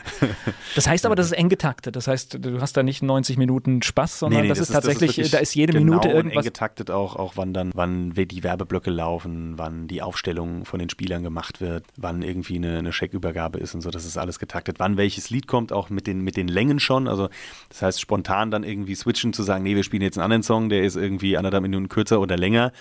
Das 0.76 0.88
heißt 0.88 1.06
aber, 1.06 1.16
das 1.16 1.28
ist 1.28 1.32
eng 1.32 1.50
getaktet. 1.50 1.96
Das 1.96 2.08
heißt, 2.08 2.38
du 2.40 2.62
hast 2.62 2.78
da 2.78 2.84
nicht 2.84 3.02
90 3.02 3.38
Minuten 3.38 3.82
Spaß, 3.82 4.20
sondern 4.20 4.42
nee, 4.42 4.44
nee, 4.44 4.50
das, 4.50 4.60
das, 4.60 4.70
ist 4.70 4.74
tatsächlich, 4.74 5.16
das 5.16 5.26
ist 5.26 5.34
da 5.34 5.40
ist 5.40 5.56
jede 5.56 5.74
genau 5.74 5.86
Minute 5.86 6.10
irgendwas. 6.10 6.46
eng 6.46 6.52
getaktet 6.52 6.92
auch, 6.92 7.16
auch 7.16 7.34
wann 7.36 7.54
dann, 7.54 7.72
wann 7.74 8.14
die 8.14 8.44
Werbeblöcke 8.44 8.92
laufen, 8.92 9.58
wann 9.58 9.88
die 9.88 10.02
Aufstellung 10.02 10.66
von 10.66 10.80
den 10.80 10.90
Spielern 10.90 11.24
gemacht 11.24 11.60
wird, 11.60 11.86
wann 11.96 12.22
irgendwie 12.22 12.58
eine, 12.58 12.78
eine 12.78 12.94
Scheckübergabe 12.94 13.58
ist 13.58 13.74
und 13.74 13.82
so. 13.82 13.90
Das 13.90 14.06
ist 14.06 14.18
alles 14.18 14.38
getaktet. 14.38 14.78
Wann 14.80 14.98
welches 14.98 15.32
Lied 15.32 15.48
kommt, 15.48 15.72
auch 15.72 15.90
mit 15.90 16.06
den, 16.06 16.22
mit 16.22 16.38
den 16.38 16.48
Längen 16.48 16.80
schon. 16.80 17.08
Also 17.08 17.30
das 17.70 17.82
heißt, 17.82 18.00
spontan 18.00 18.52
dann 18.52 18.64
irgendwie 18.64 18.94
switchen 18.94 19.34
zu 19.34 19.42
sagen, 19.42 19.64
nee, 19.64 19.76
wir 19.76 19.87
spielen 19.88 20.04
jetzt 20.04 20.18
einen 20.18 20.26
anderen 20.26 20.44
Song, 20.44 20.70
der 20.70 20.84
ist 20.84 20.96
irgendwie 20.96 21.38
anderthalb 21.38 21.64
Minuten 21.64 21.90
kürzer 21.90 22.20
oder 22.20 22.38
länger 22.38 22.72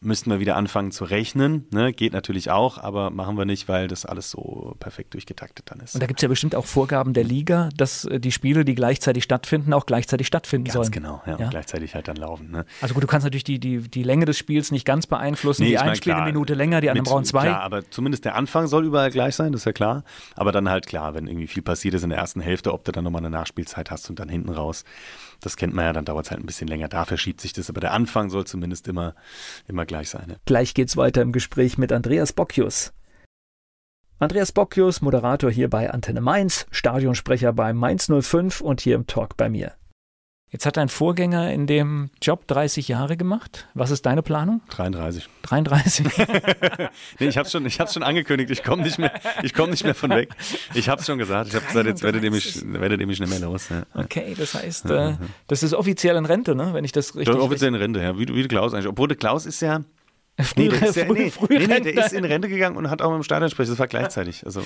müssten 0.00 0.30
wir 0.30 0.38
wieder 0.38 0.56
anfangen 0.56 0.92
zu 0.92 1.04
rechnen. 1.04 1.66
Ne? 1.72 1.92
Geht 1.92 2.12
natürlich 2.12 2.50
auch, 2.50 2.78
aber 2.78 3.10
machen 3.10 3.36
wir 3.36 3.44
nicht, 3.44 3.68
weil 3.68 3.88
das 3.88 4.06
alles 4.06 4.30
so 4.30 4.76
perfekt 4.78 5.14
durchgetaktet 5.14 5.70
dann 5.70 5.80
ist. 5.80 5.94
Und 5.94 6.02
da 6.02 6.06
gibt 6.06 6.20
es 6.20 6.22
ja 6.22 6.28
bestimmt 6.28 6.54
auch 6.54 6.66
Vorgaben 6.66 7.14
der 7.14 7.24
Liga, 7.24 7.68
dass 7.76 8.04
äh, 8.04 8.20
die 8.20 8.30
Spiele, 8.30 8.64
die 8.64 8.74
gleichzeitig 8.74 9.24
stattfinden, 9.24 9.72
auch 9.72 9.86
gleichzeitig 9.86 10.26
stattfinden 10.26 10.66
ganz 10.66 10.74
sollen. 10.74 10.84
Ganz 10.84 10.94
genau, 10.94 11.22
ja, 11.26 11.38
ja, 11.38 11.44
und 11.46 11.50
gleichzeitig 11.50 11.94
halt 11.94 12.06
dann 12.06 12.16
laufen. 12.16 12.50
Ne? 12.50 12.64
Also 12.80 12.94
gut, 12.94 13.02
du 13.02 13.08
kannst 13.08 13.24
natürlich 13.24 13.44
die, 13.44 13.58
die, 13.58 13.78
die 13.78 14.02
Länge 14.04 14.24
des 14.24 14.38
Spiels 14.38 14.70
nicht 14.70 14.84
ganz 14.84 15.06
beeinflussen. 15.06 15.62
Nee, 15.62 15.70
die 15.70 15.78
einen 15.78 15.96
spielen 15.96 16.16
eine 16.16 16.26
Minute 16.26 16.54
länger, 16.54 16.80
die 16.80 16.90
anderen 16.90 17.06
brauchen 17.06 17.24
zwei. 17.24 17.42
Klar, 17.42 17.62
aber 17.62 17.90
zumindest 17.90 18.24
der 18.24 18.36
Anfang 18.36 18.68
soll 18.68 18.84
überall 18.84 19.10
gleich 19.10 19.34
sein, 19.34 19.52
das 19.52 19.62
ist 19.62 19.66
ja 19.66 19.72
klar. 19.72 20.04
Aber 20.36 20.52
dann 20.52 20.68
halt 20.68 20.86
klar, 20.86 21.14
wenn 21.14 21.26
irgendwie 21.26 21.48
viel 21.48 21.62
passiert 21.62 21.94
ist 21.94 22.04
in 22.04 22.10
der 22.10 22.18
ersten 22.18 22.40
Hälfte, 22.40 22.72
ob 22.72 22.84
du 22.84 22.92
dann 22.92 23.02
nochmal 23.02 23.22
eine 23.22 23.30
Nachspielzeit 23.30 23.90
hast 23.90 24.08
und 24.10 24.20
dann 24.20 24.28
hinten 24.28 24.50
raus 24.50 24.84
das 25.40 25.56
kennt 25.56 25.74
man 25.74 25.84
ja, 25.84 25.92
dann 25.92 26.04
dauert 26.04 26.26
es 26.26 26.30
halt 26.30 26.40
ein 26.40 26.46
bisschen 26.46 26.68
länger. 26.68 26.88
Da 26.88 27.04
verschiebt 27.04 27.40
sich 27.40 27.52
das, 27.52 27.70
aber 27.70 27.80
der 27.80 27.92
Anfang 27.92 28.30
soll 28.30 28.44
zumindest 28.46 28.88
immer, 28.88 29.14
immer 29.66 29.86
gleich 29.86 30.10
sein. 30.10 30.36
Gleich 30.44 30.74
geht's 30.74 30.96
weiter 30.96 31.22
im 31.22 31.32
Gespräch 31.32 31.78
mit 31.78 31.92
Andreas 31.92 32.32
Bocchius. 32.32 32.92
Andreas 34.18 34.50
Bockius, 34.50 35.00
Moderator 35.00 35.48
hier 35.48 35.70
bei 35.70 35.90
Antenne 35.90 36.20
Mainz, 36.20 36.66
Stadionsprecher 36.72 37.52
bei 37.52 37.72
Mainz 37.72 38.10
05 38.10 38.60
und 38.60 38.80
hier 38.80 38.96
im 38.96 39.06
Talk 39.06 39.36
bei 39.36 39.48
mir. 39.48 39.77
Jetzt 40.50 40.64
hat 40.64 40.78
dein 40.78 40.88
Vorgänger 40.88 41.52
in 41.52 41.66
dem 41.66 42.08
Job 42.22 42.46
30 42.46 42.88
Jahre 42.88 43.18
gemacht. 43.18 43.66
Was 43.74 43.90
ist 43.90 44.06
deine 44.06 44.22
Planung? 44.22 44.62
33. 44.70 45.28
33. 45.42 46.06
nee, 47.18 47.28
ich 47.28 47.36
habe 47.36 47.46
schon, 47.50 47.68
schon 47.70 48.02
angekündigt, 48.02 48.50
ich 48.50 48.62
komme 48.62 48.82
nicht 48.82 48.98
mehr, 48.98 49.12
nicht 49.42 49.84
mehr 49.84 49.94
von 49.94 50.10
weg. 50.10 50.30
Ich 50.72 50.88
habe 50.88 51.02
es 51.02 51.06
schon 51.06 51.18
gesagt. 51.18 51.48
Ich 51.48 51.54
habe 51.54 51.66
gesagt, 51.66 51.86
jetzt 51.86 52.02
werdet 52.02 52.24
ihr 52.24 52.30
mich, 52.30 52.62
werdet 52.64 52.98
ihr 52.98 53.06
mich 53.06 53.20
nicht 53.20 53.28
mehr 53.28 53.40
los. 53.40 53.68
Ja. 53.68 53.82
Okay, 53.94 54.34
das 54.38 54.54
heißt, 54.54 54.88
äh, 54.90 55.16
das 55.48 55.62
ist 55.62 55.74
offiziell 55.74 56.16
in 56.16 56.24
Rente, 56.24 56.54
ne? 56.54 56.70
Wenn 56.72 56.84
ich 56.84 56.92
das 56.92 57.14
richtig. 57.14 57.34
Das 57.34 57.44
offiziell 57.44 57.68
in 57.68 57.74
Rente, 57.74 58.00
ja. 58.00 58.18
Wie, 58.18 58.26
wie 58.28 58.48
Klaus 58.48 58.72
eigentlich. 58.72 58.88
Obwohl 58.88 59.08
der 59.08 59.18
Klaus 59.18 59.44
ist 59.44 59.60
ja. 59.60 59.82
Nee, 60.56 60.68
der 60.68 60.82
ist 60.88 60.96
ja, 60.96 61.04
nee, 61.12 61.32
nee, 61.50 61.66
nee, 61.66 61.80
der 61.80 62.06
ist 62.06 62.12
in 62.12 62.24
Rente 62.24 62.48
gegangen 62.48 62.76
und 62.76 62.88
hat 62.88 63.02
auch 63.02 63.10
mit 63.10 63.18
dem 63.18 63.24
Stadion 63.24 63.50
sprechen. 63.50 63.70
Das 63.70 63.78
war 63.80 63.88
gleichzeitig. 63.88 64.46
Also, 64.46 64.62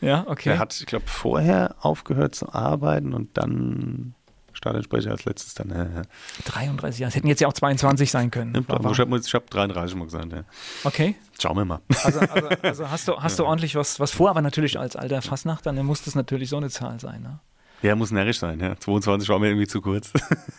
ja, 0.00 0.24
okay. 0.26 0.50
Er 0.50 0.58
hat, 0.58 0.74
ich 0.80 0.86
glaube, 0.86 1.04
vorher 1.06 1.76
aufgehört 1.80 2.34
zu 2.34 2.52
arbeiten 2.52 3.12
und 3.12 3.36
dann 3.36 4.14
Stadionsprecher 4.62 5.10
als 5.10 5.24
letztes 5.24 5.54
dann. 5.54 5.70
Ja, 5.70 5.82
ja. 5.82 6.02
33 6.44 7.00
Jahre. 7.00 7.08
Es 7.08 7.16
hätten 7.16 7.26
jetzt 7.26 7.40
ja 7.40 7.48
auch 7.48 7.52
22 7.52 8.10
sein 8.10 8.30
können. 8.30 8.54
Ja, 8.54 8.60
ich 8.60 8.98
habe 9.00 9.20
hab 9.20 9.50
33 9.50 9.96
mal 9.96 10.04
gesagt. 10.04 10.32
Ja. 10.32 10.44
Okay. 10.84 11.16
Schauen 11.40 11.56
wir 11.56 11.64
mal. 11.64 11.80
Also, 12.04 12.20
also, 12.20 12.48
also 12.62 12.90
hast, 12.90 13.08
du, 13.08 13.16
hast 13.20 13.38
du 13.40 13.44
ordentlich 13.46 13.74
was, 13.74 13.98
was 13.98 14.12
vor, 14.12 14.30
aber 14.30 14.40
natürlich 14.40 14.78
als 14.78 14.94
alter 14.94 15.20
Fassnacht, 15.20 15.66
dann 15.66 15.84
muss 15.84 16.04
das 16.04 16.14
natürlich 16.14 16.48
so 16.48 16.58
eine 16.58 16.70
Zahl 16.70 17.00
sein. 17.00 17.22
Ne? 17.22 17.40
Ja, 17.82 17.96
muss 17.96 18.12
närrisch 18.12 18.38
sein. 18.38 18.60
Ja. 18.60 18.76
22 18.78 19.28
war 19.28 19.40
mir 19.40 19.48
irgendwie 19.48 19.66
zu 19.66 19.80
kurz. 19.80 20.12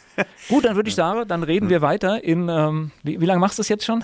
Gut, 0.50 0.66
dann 0.66 0.76
würde 0.76 0.90
ich 0.90 0.96
sagen, 0.96 1.26
dann 1.30 1.44
reden 1.44 1.70
wir 1.70 1.82
weiter 1.82 2.22
in, 2.22 2.50
ähm, 2.50 2.92
wie, 3.04 3.22
wie 3.22 3.26
lange 3.26 3.40
machst 3.40 3.58
du 3.58 3.62
das 3.62 3.70
jetzt 3.70 3.86
schon? 3.86 4.04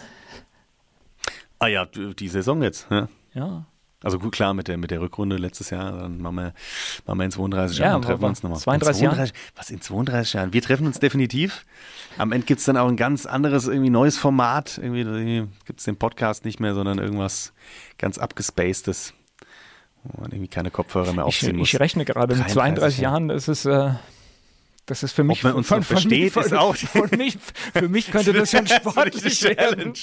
Ah 1.60 1.68
ja, 1.68 1.86
die 1.86 2.30
Saison 2.30 2.62
jetzt. 2.62 2.88
Ja. 2.89 3.10
ja. 3.34 3.66
Also 4.02 4.18
gut, 4.18 4.32
klar, 4.32 4.54
mit 4.54 4.70
der, 4.70 4.78
mit 4.78 4.91
der 4.91 5.02
Rückrunde 5.02 5.36
letztes 5.36 5.72
Jahr, 5.72 5.91
dann 5.91 6.22
machen 6.22 6.36
wir, 6.36 6.54
machen 7.06 7.20
wir 7.20 7.26
in 7.26 7.32
32 7.32 7.78
ja, 7.80 7.88
Jahren, 7.88 8.02
treffen 8.02 8.22
wir 8.22 8.28
uns 8.28 8.43
nochmal. 8.43 8.60
32 8.60 9.02
Jahre? 9.02 9.30
Was, 9.56 9.70
in 9.70 9.82
32 9.82 10.34
Jahren? 10.34 10.54
Wir 10.54 10.62
treffen 10.62 10.88
uns 10.88 11.00
definitiv. 11.00 11.66
Am 12.18 12.32
Ende 12.32 12.45
gibt 12.45 12.60
es 12.60 12.66
dann 12.66 12.78
auch 12.78 12.88
ein 12.88 12.95
ganz 12.95 13.26
anderes, 13.26 13.68
irgendwie 13.68 13.89
neues 13.89 14.18
Format. 14.18 14.78
Irgendwie 14.82 15.47
gibt 15.66 15.80
es 15.80 15.86
den 15.86 15.97
Podcast 15.97 16.45
nicht 16.45 16.62
mehr, 16.62 16.74
sondern 16.74 16.97
irgendwas 16.97 17.52
ganz 17.97 18.18
abgespacedes, 18.18 19.14
wo 20.04 20.22
man 20.22 20.32
irgendwie 20.32 20.47
keine 20.47 20.72
Kopfhörer 20.72 21.12
mehr 21.12 21.26
aufziehen 21.26 21.52
ich, 21.52 21.58
muss. 21.58 21.74
Ich 21.74 21.80
rechne 21.82 22.06
gerade, 22.06 22.38
mit 22.38 22.50
32 22.50 23.00
Jahren 23.00 23.30
ist 23.30 23.50
es... 23.50 23.66
Äh 23.66 23.95
das 24.90 25.04
ist 25.04 25.12
für 25.12 25.24
mich. 25.24 25.40
Ob 25.40 25.44
man 25.44 25.54
uns 25.54 25.68
von, 25.68 25.84
von 25.84 25.98
versteht, 25.98 26.34
von, 26.34 26.44
ist 26.44 26.54
auch. 26.54 26.76
Von 26.76 27.10
mich, 27.16 27.38
für 27.74 27.88
mich 27.88 28.12
könnte 28.12 28.34
das 28.34 28.52
schon 28.56 28.66
sportlich 28.66 29.44
werden. 29.44 29.94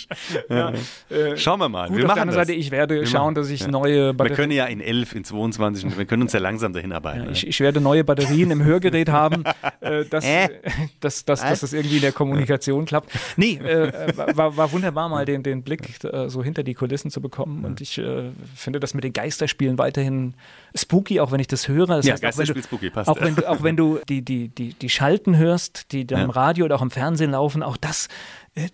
Ja. 0.49 0.73
Äh, 1.11 1.37
Schauen 1.37 1.59
wir 1.59 1.69
mal. 1.69 1.89
Gut, 1.89 1.99
wir 1.99 2.05
auf 2.05 2.09
machen 2.09 2.17
der 2.17 2.23
anderen 2.23 2.47
Seite, 2.47 2.53
ich 2.53 2.71
werde 2.71 3.01
wir 3.01 3.07
schauen, 3.07 3.35
dass 3.35 3.51
ich 3.51 3.63
ja. 3.63 3.69
neue 3.69 4.15
Batterien. 4.15 4.31
Wir 4.31 4.37
können 4.37 4.53
ja 4.53 4.67
in 4.67 4.81
11, 4.81 5.15
in 5.17 5.25
22, 5.25 5.99
wir 5.99 6.05
können 6.05 6.23
uns 6.23 6.33
ja 6.33 6.39
langsam 6.39 6.73
dahin 6.73 6.93
arbeiten. 6.93 7.25
Ja, 7.25 7.31
ich, 7.31 7.47
ich, 7.47 7.61
werde 7.61 7.81
neue 7.81 8.05
Batterien 8.05 8.51
im 8.53 8.63
Hörgerät 8.63 9.09
haben, 9.09 9.43
äh, 9.81 10.05
dass, 10.05 10.25
äh? 10.25 10.49
dass, 11.01 11.25
dass, 11.25 11.41
dass, 11.41 11.61
das 11.61 11.73
irgendwie 11.73 11.97
in 11.97 12.03
der 12.03 12.13
Kommunikation 12.13 12.85
klappt. 12.85 13.11
Nee, 13.37 13.55
äh, 13.57 14.17
war, 14.17 14.57
war, 14.57 14.73
wunderbar, 14.73 15.09
mal 15.09 15.25
den, 15.25 15.43
den 15.43 15.63
Blick 15.63 16.05
äh, 16.05 16.29
so 16.29 16.45
hinter 16.45 16.63
die 16.63 16.75
Kulissen 16.75 17.11
zu 17.11 17.21
bekommen. 17.21 17.65
Und 17.65 17.81
ich 17.81 17.99
äh, 17.99 18.31
finde 18.55 18.79
das 18.79 18.95
mit 18.95 19.03
den 19.03 19.13
Geisterspielen 19.13 19.79
weiterhin 19.79 20.35
spooky, 20.75 21.21
auch 21.21 21.33
wenn 21.33 21.41
ich 21.41 21.49
das 21.49 21.69
höre. 21.69 21.87
Das 21.87 22.07
ja, 22.07 22.15
heißt, 22.15 22.23
Geisterspiel 22.23 22.63
du, 22.63 22.67
spooky, 22.67 22.91
passt. 22.91 23.09
Auch 23.09 23.21
wenn, 23.21 23.35
du, 23.35 23.49
auch 23.49 23.63
wenn 23.63 23.77
du 23.77 24.01
die, 24.09 24.23
die, 24.23 24.49
die, 24.49 24.75
die 24.75 24.89
Schalten 24.89 25.37
hörst, 25.37 25.93
die 25.93 26.07
dann 26.07 26.19
ja. 26.19 26.25
im 26.25 26.31
Radio 26.31 26.65
oder 26.65 26.77
auch 26.77 26.83
im 26.83 26.91
Fernsehen 26.91 27.31
laufen, 27.31 27.63
auch 27.63 27.77
das 27.77 28.09
äh, 28.55 28.69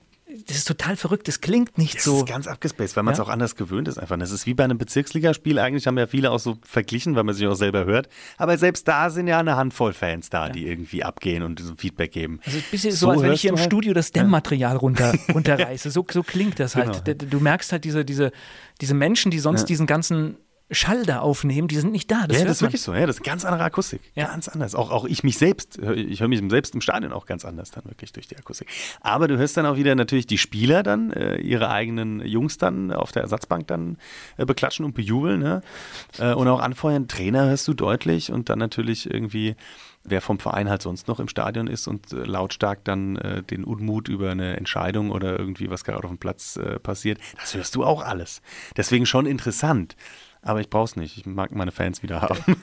das 0.47 0.57
ist 0.57 0.69
total 0.69 0.97
verrückt, 0.97 1.29
das 1.29 1.41
klingt 1.41 1.79
nicht 1.79 1.97
das 1.97 2.05
so. 2.05 2.13
Das 2.13 2.21
ist 2.21 2.29
ganz 2.29 2.47
abgespaced, 2.47 2.97
weil 2.97 3.03
man 3.03 3.13
es 3.13 3.19
ja? 3.19 3.25
auch 3.25 3.29
anders 3.29 3.57
gewöhnt 3.57 3.89
ist 3.89 3.99
einfach. 3.99 4.17
Das 4.19 4.31
ist 4.31 4.47
wie 4.47 4.55
bei 4.55 4.65
einem 4.65 4.79
Bezirksligaspiel, 4.79 5.59
eigentlich 5.59 5.87
haben 5.87 5.99
ja 5.99 6.07
viele 6.07 6.31
auch 6.31 6.39
so 6.39 6.59
verglichen, 6.63 7.17
weil 7.17 7.25
man 7.25 7.35
sich 7.35 7.47
auch 7.47 7.55
selber 7.55 7.85
hört. 7.85 8.09
Aber 8.39 8.57
selbst 8.59 8.89
da 8.89 9.11
sind 9.11 9.27
ja 9.27 9.39
eine 9.39 9.57
Handvoll 9.57 9.93
Fans 9.93 10.31
da, 10.31 10.47
ja. 10.47 10.53
die 10.53 10.67
irgendwie 10.67 11.05
abgehen 11.05 11.43
und 11.43 11.61
so 11.61 11.75
Feedback 11.77 12.13
geben. 12.13 12.41
Also 12.45 12.59
ein 12.59 12.65
bisschen 12.71 12.93
so, 12.93 13.07
so 13.07 13.11
als 13.11 13.23
wenn 13.23 13.33
ich 13.33 13.41
hier 13.43 13.51
im 13.51 13.57
halt? 13.57 13.67
Studio 13.67 13.93
das 13.93 14.13
Dämmmaterial 14.13 14.77
runter, 14.77 15.15
runterreiße. 15.35 15.91
So, 15.91 16.07
so 16.11 16.23
klingt 16.23 16.59
das 16.61 16.77
halt. 16.77 17.05
Genau. 17.05 17.31
Du 17.31 17.41
merkst 17.41 17.73
halt 17.73 17.85
diese, 17.85 18.05
diese, 18.05 18.33
diese 18.81 18.95
Menschen, 18.95 19.31
die 19.31 19.39
sonst 19.39 19.67
diesen 19.67 19.87
ganzen 19.87 20.37
Schall 20.73 21.05
da 21.05 21.21
aufnehmen, 21.21 21.69
die 21.69 21.77
sind 21.77 21.93
nicht 21.93 22.11
da. 22.11 22.27
Das 22.27 22.39
ja, 22.39 22.45
das 22.45 22.57
ist 22.57 22.63
wirklich 22.63 22.83
so. 22.83 22.95
Ja, 22.95 23.07
das 23.07 23.17
ist 23.17 23.25
ganz 23.25 23.45
andere 23.45 23.65
Akustik. 23.65 24.01
Ja. 24.15 24.27
Ganz 24.27 24.49
anders. 24.49 24.75
Auch, 24.75 24.91
auch 24.91 25.05
ich 25.05 25.23
mich 25.23 25.39
selbst, 25.39 25.79
ich 25.79 26.21
höre 26.21 26.29
mich 26.29 26.43
selbst 26.49 26.75
im 26.75 26.81
Stadion 26.81 27.13
auch 27.13 27.27
ganz 27.27 27.45
anders 27.45 27.71
dann 27.71 27.85
wirklich 27.85 28.13
durch 28.13 28.27
die 28.27 28.37
Akustik. 28.37 28.69
Aber 29.01 29.29
du 29.29 29.37
hörst 29.37 29.57
dann 29.57 29.67
auch 29.67 29.77
wieder 29.77 29.95
natürlich 29.95 30.27
die 30.27 30.39
Spieler 30.39 30.83
dann, 30.83 31.13
äh, 31.13 31.37
ihre 31.37 31.71
eigenen 31.71 32.21
Jungs 32.27 32.59
dann 32.59 32.93
auf 32.93 33.13
der 33.13 33.23
Ersatzbank 33.23 33.67
dann 33.67 33.99
äh, 34.37 34.45
beklatschen 34.45 34.85
und 34.85 34.95
bejubeln. 34.95 35.41
Ne? 35.41 35.63
Äh, 36.19 36.33
und 36.35 36.49
auch 36.49 36.61
anfeuern. 36.61 37.09
Trainer 37.09 37.47
hörst 37.47 37.69
du 37.69 37.75
deutlich 37.75 38.33
und 38.33 38.49
dann 38.49 38.59
natürlich 38.59 39.11
irgendwie 39.11 39.57
wer 40.05 40.21
vom 40.21 40.39
Verein 40.39 40.69
halt 40.69 40.83
sonst 40.83 41.09
noch 41.09 41.21
im 41.21 41.29
Stadion 41.29 41.67
ist 41.67 41.87
und 41.87 42.13
äh, 42.13 42.17
lautstark 42.17 42.85
dann 42.85 43.17
äh, 43.17 43.43
den 43.43 43.65
Unmut 43.65 44.09
über 44.09 44.31
eine 44.31 44.57
Entscheidung 44.57 45.11
oder 45.11 45.39
irgendwie 45.39 45.71
was 45.71 45.85
gerade 45.85 46.05
auf 46.05 46.11
dem 46.11 46.19
Platz 46.19 46.57
äh, 46.57 46.79
passiert, 46.79 47.19
das 47.41 47.55
hörst 47.55 47.75
du 47.75 47.85
auch 47.85 48.03
alles. 48.03 48.43
Deswegen 48.77 49.07
schon 49.07 49.27
interessant 49.27 49.97
aber 50.43 50.61
ich 50.61 50.69
brauche 50.69 50.85
es 50.85 50.97
nicht. 50.97 51.17
Ich 51.17 51.25
mag 51.25 51.53
meine 51.53 51.71
Fans 51.71 52.03
wieder 52.03 52.21
haben. 52.21 52.39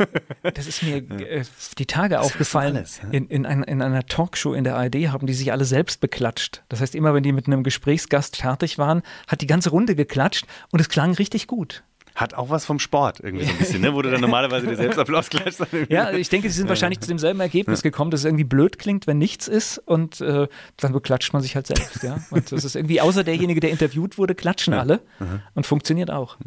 Das 0.53 0.67
ist 0.67 0.83
mir 0.83 0.97
äh, 0.97 1.43
die 1.77 1.85
Tage 1.85 2.15
das 2.15 2.25
aufgefallen. 2.25 2.77
Alles, 2.77 3.01
ja? 3.01 3.09
in, 3.09 3.27
in, 3.27 3.45
ein, 3.45 3.63
in, 3.63 3.81
einer 3.81 4.05
Talkshow 4.05 4.53
in 4.53 4.63
der 4.63 4.75
ARD 4.75 5.09
haben 5.09 5.27
die 5.27 5.33
sich 5.33 5.51
alle 5.51 5.65
selbst 5.65 6.01
beklatscht. 6.01 6.63
Das 6.69 6.81
heißt, 6.81 6.95
immer 6.95 7.13
wenn 7.13 7.23
die 7.23 7.31
mit 7.31 7.47
einem 7.47 7.63
Gesprächsgast 7.63 8.37
fertig 8.37 8.77
waren, 8.77 9.01
hat 9.27 9.41
die 9.41 9.47
ganze 9.47 9.69
Runde 9.69 9.95
geklatscht 9.95 10.45
und 10.71 10.79
es 10.79 10.89
klang 10.89 11.13
richtig 11.13 11.47
gut. 11.47 11.83
Hat 12.15 12.33
auch 12.33 12.49
was 12.49 12.65
vom 12.65 12.79
Sport 12.79 13.19
irgendwie 13.21 13.45
so 13.45 13.51
ein 13.51 13.57
bisschen, 13.57 13.81
ne? 13.81 13.93
wo 13.93 14.01
du 14.01 14.11
dann 14.11 14.21
normalerweise 14.21 14.67
dir 14.67 14.75
selbst 14.75 14.97
Applaus 14.97 15.29
klatscht. 15.29 15.61
Ja, 15.89 16.11
ich 16.11 16.29
denke, 16.29 16.49
sie 16.49 16.57
sind 16.57 16.67
wahrscheinlich 16.67 16.99
zu 16.99 17.07
demselben 17.07 17.39
Ergebnis 17.39 17.81
gekommen, 17.81 18.11
dass 18.11 18.21
es 18.21 18.25
irgendwie 18.25 18.43
blöd 18.43 18.79
klingt, 18.79 19.07
wenn 19.07 19.17
nichts 19.17 19.47
ist 19.47 19.77
und 19.77 20.19
äh, 20.19 20.47
dann 20.77 20.93
beklatscht 20.93 21.31
man 21.33 21.41
sich 21.41 21.55
halt 21.55 21.67
selbst. 21.67 22.03
Ja? 22.03 22.19
Und 22.31 22.51
das 22.51 22.65
ist 22.65 22.75
irgendwie, 22.75 22.99
außer 22.99 23.23
derjenige, 23.23 23.59
der 23.61 23.69
interviewt 23.69 24.17
wurde, 24.17 24.35
klatschen 24.35 24.73
alle 24.73 25.01
mhm. 25.19 25.41
und 25.53 25.65
funktioniert 25.65 26.11
auch. 26.11 26.37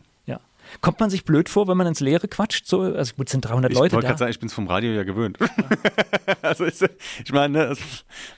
Kommt 0.81 1.01
man 1.01 1.11
sich 1.11 1.25
blöd 1.25 1.49
vor, 1.49 1.69
wenn 1.69 1.77
man 1.77 1.87
ins 1.87 2.01
Leere 2.01 2.29
quatscht? 2.29 2.67
So, 2.67 2.81
also 2.83 3.15
gut, 3.15 3.29
sind 3.29 3.43
300 3.43 3.71
ich 3.71 3.79
Leute 3.79 3.83
da. 3.83 3.87
Ich 3.87 3.93
wollte 3.95 4.07
gerade 4.07 4.19
sagen, 4.19 4.31
ich 4.31 4.41
bin 4.41 4.49
es 4.49 4.55
vom 4.55 4.67
Radio 4.67 4.93
ja 4.93 5.03
gewöhnt. 5.03 5.39
Ja. 5.41 5.49
also 6.43 6.65
ist, 6.65 6.89
ich 7.25 7.33
meine, 7.33 7.69
das 7.69 7.79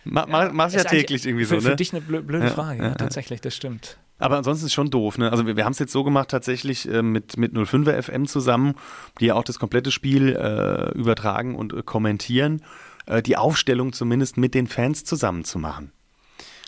mach, 0.04 0.28
ja, 0.28 0.52
machst 0.52 0.76
ja 0.76 0.84
täglich 0.84 1.26
irgendwie 1.26 1.44
für, 1.44 1.60
so. 1.60 1.64
Ne? 1.68 1.72
Für 1.72 1.76
dich 1.76 1.92
eine 1.92 2.02
blöde 2.02 2.48
Frage, 2.48 2.82
ja, 2.82 2.94
tatsächlich, 2.94 3.40
das 3.40 3.54
stimmt. 3.54 3.98
Aber 4.18 4.36
ansonsten 4.36 4.64
ist 4.64 4.70
es 4.70 4.74
schon 4.74 4.90
doof. 4.90 5.18
Ne? 5.18 5.30
Also 5.30 5.46
wir, 5.46 5.56
wir 5.56 5.64
haben 5.64 5.72
es 5.72 5.78
jetzt 5.78 5.92
so 5.92 6.04
gemacht 6.04 6.28
tatsächlich 6.28 6.88
äh, 6.88 7.02
mit, 7.02 7.36
mit 7.36 7.52
05er 7.52 8.00
FM 8.00 8.26
zusammen, 8.26 8.74
die 9.20 9.26
ja 9.26 9.34
auch 9.34 9.44
das 9.44 9.58
komplette 9.58 9.90
Spiel 9.90 10.36
äh, 10.36 10.96
übertragen 10.96 11.56
und 11.56 11.72
äh, 11.72 11.82
kommentieren, 11.82 12.62
äh, 13.06 13.22
die 13.22 13.36
Aufstellung 13.36 13.92
zumindest 13.92 14.36
mit 14.36 14.54
den 14.54 14.66
Fans 14.66 15.04
zusammen 15.04 15.44
zu 15.44 15.58
machen. 15.58 15.92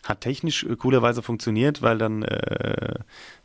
Hat 0.09 0.21
technisch 0.21 0.65
äh, 0.65 0.77
coolerweise 0.77 1.23
funktioniert, 1.23 1.83
weil 1.83 1.99
dann 1.99 2.23
äh, 2.23 2.95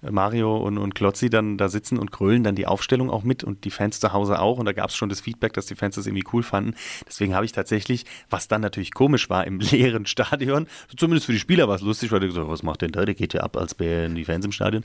Mario 0.09 0.57
und, 0.57 0.77
und 0.77 0.95
Klotzi 0.95 1.29
dann 1.29 1.57
da 1.57 1.69
sitzen 1.69 1.97
und 1.97 2.11
grölen 2.11 2.43
dann 2.43 2.55
die 2.55 2.67
Aufstellung 2.67 3.09
auch 3.09 3.23
mit 3.23 3.43
und 3.43 3.65
die 3.65 3.71
Fans 3.71 3.99
zu 3.99 4.13
Hause 4.13 4.39
auch. 4.39 4.57
Und 4.57 4.65
da 4.65 4.73
gab 4.73 4.89
es 4.89 4.95
schon 4.95 5.09
das 5.09 5.21
Feedback, 5.21 5.53
dass 5.53 5.65
die 5.65 5.75
Fans 5.75 5.95
das 5.95 6.07
irgendwie 6.07 6.25
cool 6.33 6.43
fanden. 6.43 6.75
Deswegen 7.07 7.35
habe 7.35 7.45
ich 7.45 7.51
tatsächlich, 7.51 8.05
was 8.29 8.47
dann 8.47 8.61
natürlich 8.61 8.93
komisch 8.93 9.29
war 9.29 9.45
im 9.45 9.59
leeren 9.71 10.05
Stadion, 10.05 10.67
zumindest 10.95 11.25
für 11.25 11.33
die 11.33 11.39
Spieler 11.39 11.67
war 11.67 11.75
es 11.75 11.81
lustig, 11.81 12.11
weil 12.11 12.19
die 12.19 12.27
gesagt 12.27 12.47
was 12.47 12.63
macht 12.63 12.81
denn 12.81 12.91
da, 12.91 13.05
der 13.05 13.15
geht 13.15 13.33
ja 13.33 13.41
ab, 13.41 13.57
als 13.57 13.79
wären 13.79 14.15
die 14.15 14.25
Fans 14.25 14.45
im 14.45 14.51
Stadion, 14.51 14.83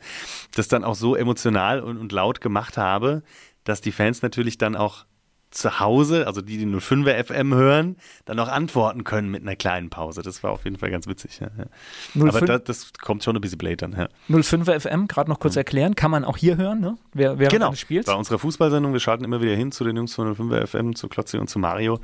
das 0.55 0.68
dann 0.68 0.85
auch 0.85 0.95
so 0.95 1.16
emotional 1.16 1.81
und, 1.81 1.97
und 1.99 2.12
laut 2.12 2.41
gemacht 2.41 2.77
habe, 2.77 3.22
dass 3.64 3.81
die 3.81 3.93
Fans 3.93 4.22
natürlich 4.22 4.59
dann 4.59 4.77
auch 4.77 5.05
zu 5.51 5.81
Hause, 5.81 6.27
also 6.27 6.43
die, 6.43 6.59
die 6.59 6.67
05er 6.67 7.25
FM 7.25 7.55
hören, 7.55 7.97
dann 8.25 8.39
auch 8.39 8.49
antworten 8.49 9.05
können 9.05 9.31
mit 9.31 9.43
einer 9.43 9.57
kleinen 9.57 9.91
Pause. 9.91 10.23
Das 10.23 10.43
war 10.43 10.51
auf 10.51 10.65
jeden 10.65 10.77
Fall 10.77 10.91
ganz 10.91 11.07
witzig. 11.07 11.41
Ja, 11.41 11.49
ja. 11.57 12.29
Aber 12.29 12.41
da, 12.41 12.59
das 12.59 12.93
kommt 13.01 13.25
schon 13.25 13.37
ein 13.37 13.41
bisschen 13.41 13.59
blöd 13.59 13.81
dann. 13.81 13.93
Ja. 13.93 14.09
05er 14.29 14.81
FM, 14.81 15.09
gerade 15.09 15.31
noch 15.31 15.41
kurz 15.41 15.55
mhm. 15.55 15.61
erklären, 15.61 15.95
kann 15.95 16.11
man 16.11 16.25
auch 16.25 16.37
hier 16.37 16.57
hören, 16.57 16.81
ne? 16.81 16.99
Wer, 17.15 17.39
während 17.39 17.53
genau. 17.53 17.75
Spiels? 17.75 18.07
Bei 18.07 18.15
unserer 18.15 18.39
Fußballsendung, 18.39 18.93
wir 18.93 19.01
schalten 19.01 19.25
immer 19.25 19.41
wieder 19.41 19.55
hin 19.55 19.73
zu 19.73 19.85
den 19.85 19.97
Jungs 19.97 20.15
von 20.15 20.35
05er 20.35 20.67
FM, 20.67 20.95
zu 20.95 21.09
Klotzi 21.09 21.39
und 21.39 21.49
zu 21.49 21.59
Mario, 21.59 22.01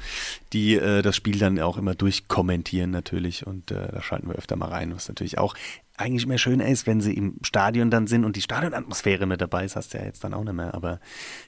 die 0.52 0.76
äh, 0.76 1.02
das 1.02 1.16
Spiel 1.16 1.38
dann 1.38 1.58
auch 1.60 1.76
immer 1.76 1.94
durchkommentieren 1.94 2.90
natürlich 2.90 3.46
und 3.46 3.70
äh, 3.70 3.88
da 3.92 4.02
schalten 4.02 4.28
wir 4.28 4.36
öfter 4.36 4.56
mal 4.56 4.68
rein, 4.68 4.94
was 4.94 5.08
natürlich 5.08 5.38
auch 5.38 5.54
eigentlich 5.96 6.24
immer 6.24 6.38
schöner 6.38 6.66
ist, 6.66 6.86
wenn 6.86 7.00
sie 7.00 7.14
im 7.14 7.36
Stadion 7.42 7.90
dann 7.90 8.06
sind 8.06 8.24
und 8.24 8.36
die 8.36 8.42
Stadionatmosphäre 8.42 9.26
mit 9.26 9.40
dabei 9.40 9.64
ist, 9.64 9.76
hast 9.76 9.94
du 9.94 9.98
ja 9.98 10.04
jetzt 10.04 10.24
dann 10.24 10.34
auch 10.34 10.44
nicht 10.44 10.54
mehr, 10.54 10.74
aber 10.74 11.00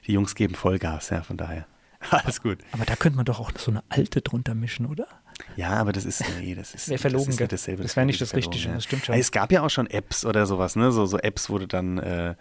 die 0.05 0.13
Jungs 0.13 0.35
geben 0.35 0.55
Vollgas, 0.55 1.09
ja, 1.09 1.23
von 1.23 1.37
daher. 1.37 1.65
Alles 2.09 2.41
gut. 2.41 2.59
Aber 2.71 2.85
da 2.85 2.95
könnte 2.95 3.17
man 3.17 3.25
doch 3.25 3.39
auch 3.39 3.51
so 3.57 3.71
eine 3.71 3.83
alte 3.89 4.21
drunter 4.21 4.53
mischen, 4.53 4.85
oder? 4.85 5.07
Ja, 5.55 5.71
aber 5.71 5.91
das 5.91 6.05
ist, 6.05 6.23
nee, 6.39 6.55
das 6.55 6.73
ist, 6.73 6.89
Wäre 6.89 6.99
verlogen, 6.99 7.25
das, 7.25 7.41
ist 7.41 7.51
dasselbe. 7.51 7.83
Das 7.83 7.95
wäre 7.95 8.05
nicht 8.05 8.21
das 8.21 8.35
Richtige, 8.35 8.69
ja. 8.69 8.75
das 8.75 8.83
stimmt 8.83 9.05
schon. 9.05 9.15
Es 9.15 9.31
gab 9.31 9.51
ja 9.51 9.63
auch 9.63 9.69
schon 9.69 9.87
Apps 9.87 10.25
oder 10.25 10.45
sowas, 10.45 10.75
ne? 10.75 10.91
So, 10.91 11.05
so 11.05 11.17
Apps, 11.17 11.49
wo 11.49 11.57
du 11.57 11.67
dann, 11.67 11.97
äh, 11.97 12.29
äh, 12.31 12.35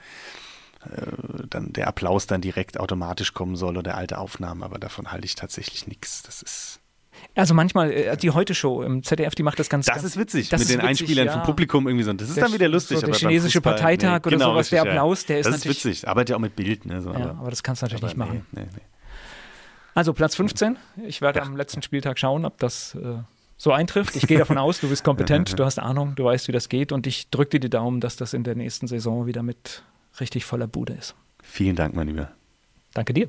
dann 1.49 1.73
der 1.73 1.89
Applaus 1.89 2.27
dann 2.27 2.41
direkt 2.41 2.79
automatisch 2.79 3.33
kommen 3.33 3.57
soll 3.57 3.77
oder 3.77 3.97
alte 3.97 4.19
Aufnahmen, 4.19 4.63
aber 4.63 4.79
davon 4.79 5.11
halte 5.11 5.25
ich 5.25 5.35
tatsächlich 5.35 5.87
nichts. 5.87 6.23
Das 6.23 6.43
ist. 6.43 6.81
Also 7.37 7.53
manchmal, 7.55 7.91
äh, 7.91 8.17
die 8.17 8.31
Heute-Show 8.31 8.83
im 8.83 9.03
ZDF, 9.03 9.35
die 9.35 9.43
macht 9.43 9.59
das 9.59 9.69
ganz 9.69 9.87
Das 9.87 9.97
ganz, 9.97 10.07
ist 10.07 10.17
witzig, 10.17 10.49
das 10.51 10.61
mit 10.61 10.69
ist 10.69 10.75
den 10.75 10.79
witzig, 10.83 10.89
Einspielern 11.03 11.27
ja. 11.27 11.33
vom 11.33 11.43
Publikum 11.43 11.89
irgendwie 11.89 12.05
so. 12.05 12.13
Das 12.13 12.29
ist 12.29 12.37
Der 12.37 12.45
dann 12.45 12.53
wieder 12.53 12.69
lustig. 12.69 12.99
so 12.99 13.07
der 13.07 13.09
aber 13.11 13.19
chinesische 13.19 13.59
Fußball, 13.59 13.75
Parteitag 13.75 14.21
oder 14.27 14.37
genau, 14.37 14.53
sowas, 14.53 14.71
der 14.71 14.83
richtig, 14.83 14.95
ja. 14.95 15.01
Applaus, 15.03 15.27
der 15.27 15.39
ist 15.41 15.47
Das 15.47 15.55
ist 15.57 15.61
natürlich- 15.65 15.85
witzig, 15.85 16.09
arbeitet 16.09 16.31
ja 16.31 16.37
auch 16.37 16.41
mit 16.41 16.55
Bild. 16.55 16.87
Ne, 16.87 17.03
so, 17.03 17.13
Ja, 17.13 17.31
aber 17.31 17.51
das 17.51 17.63
kannst 17.65 17.83
du 17.83 17.87
natürlich 17.87 18.03
nicht 18.05 18.15
aber 18.15 18.27
machen. 18.27 18.47
Nee, 18.53 18.61
nee, 18.63 18.69
nee. 18.77 18.83
Also 19.95 20.13
Platz 20.13 20.37
15. 20.37 20.77
Ich 21.07 21.21
werde 21.23 21.43
am 21.43 21.57
letzten 21.57 21.83
Spieltag 21.83 22.19
schauen, 22.19 22.45
ob 22.45 22.59
das 22.59 22.95
äh, 22.97 23.17
so 23.57 23.73
eintrifft. 23.73 24.15
Ich 24.17 24.27
gehe 24.27 24.39
davon 24.39 24.59
aus, 24.59 24.81
du 24.81 24.89
bist 24.89 25.03
kompetent, 25.05 25.57
du 25.59 25.65
hast 25.65 25.79
Ahnung, 25.79 26.15
du 26.17 26.25
weißt, 26.25 26.47
wie 26.49 26.53
das 26.53 26.69
geht 26.69 26.93
und 26.93 27.07
ich 27.07 27.31
drücke 27.31 27.51
dir 27.51 27.61
die 27.61 27.71
Daumen, 27.71 28.01
dass 28.01 28.17
das 28.17 28.33
in 28.35 28.45
der 28.45 28.55
nächsten 28.55 28.87
Saison 28.87 29.27
wieder 29.27 29.43
mit 29.43 29.83
richtig 30.21 30.45
voller 30.45 30.67
Bude 30.69 30.93
ist. 30.95 31.15
Vielen 31.43 31.75
Dank, 31.77 31.95
mein 31.95 32.07
Lieber. 32.09 32.31
Danke 32.93 33.13
dir. 33.13 33.29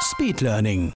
Speedlearning. 0.00 0.88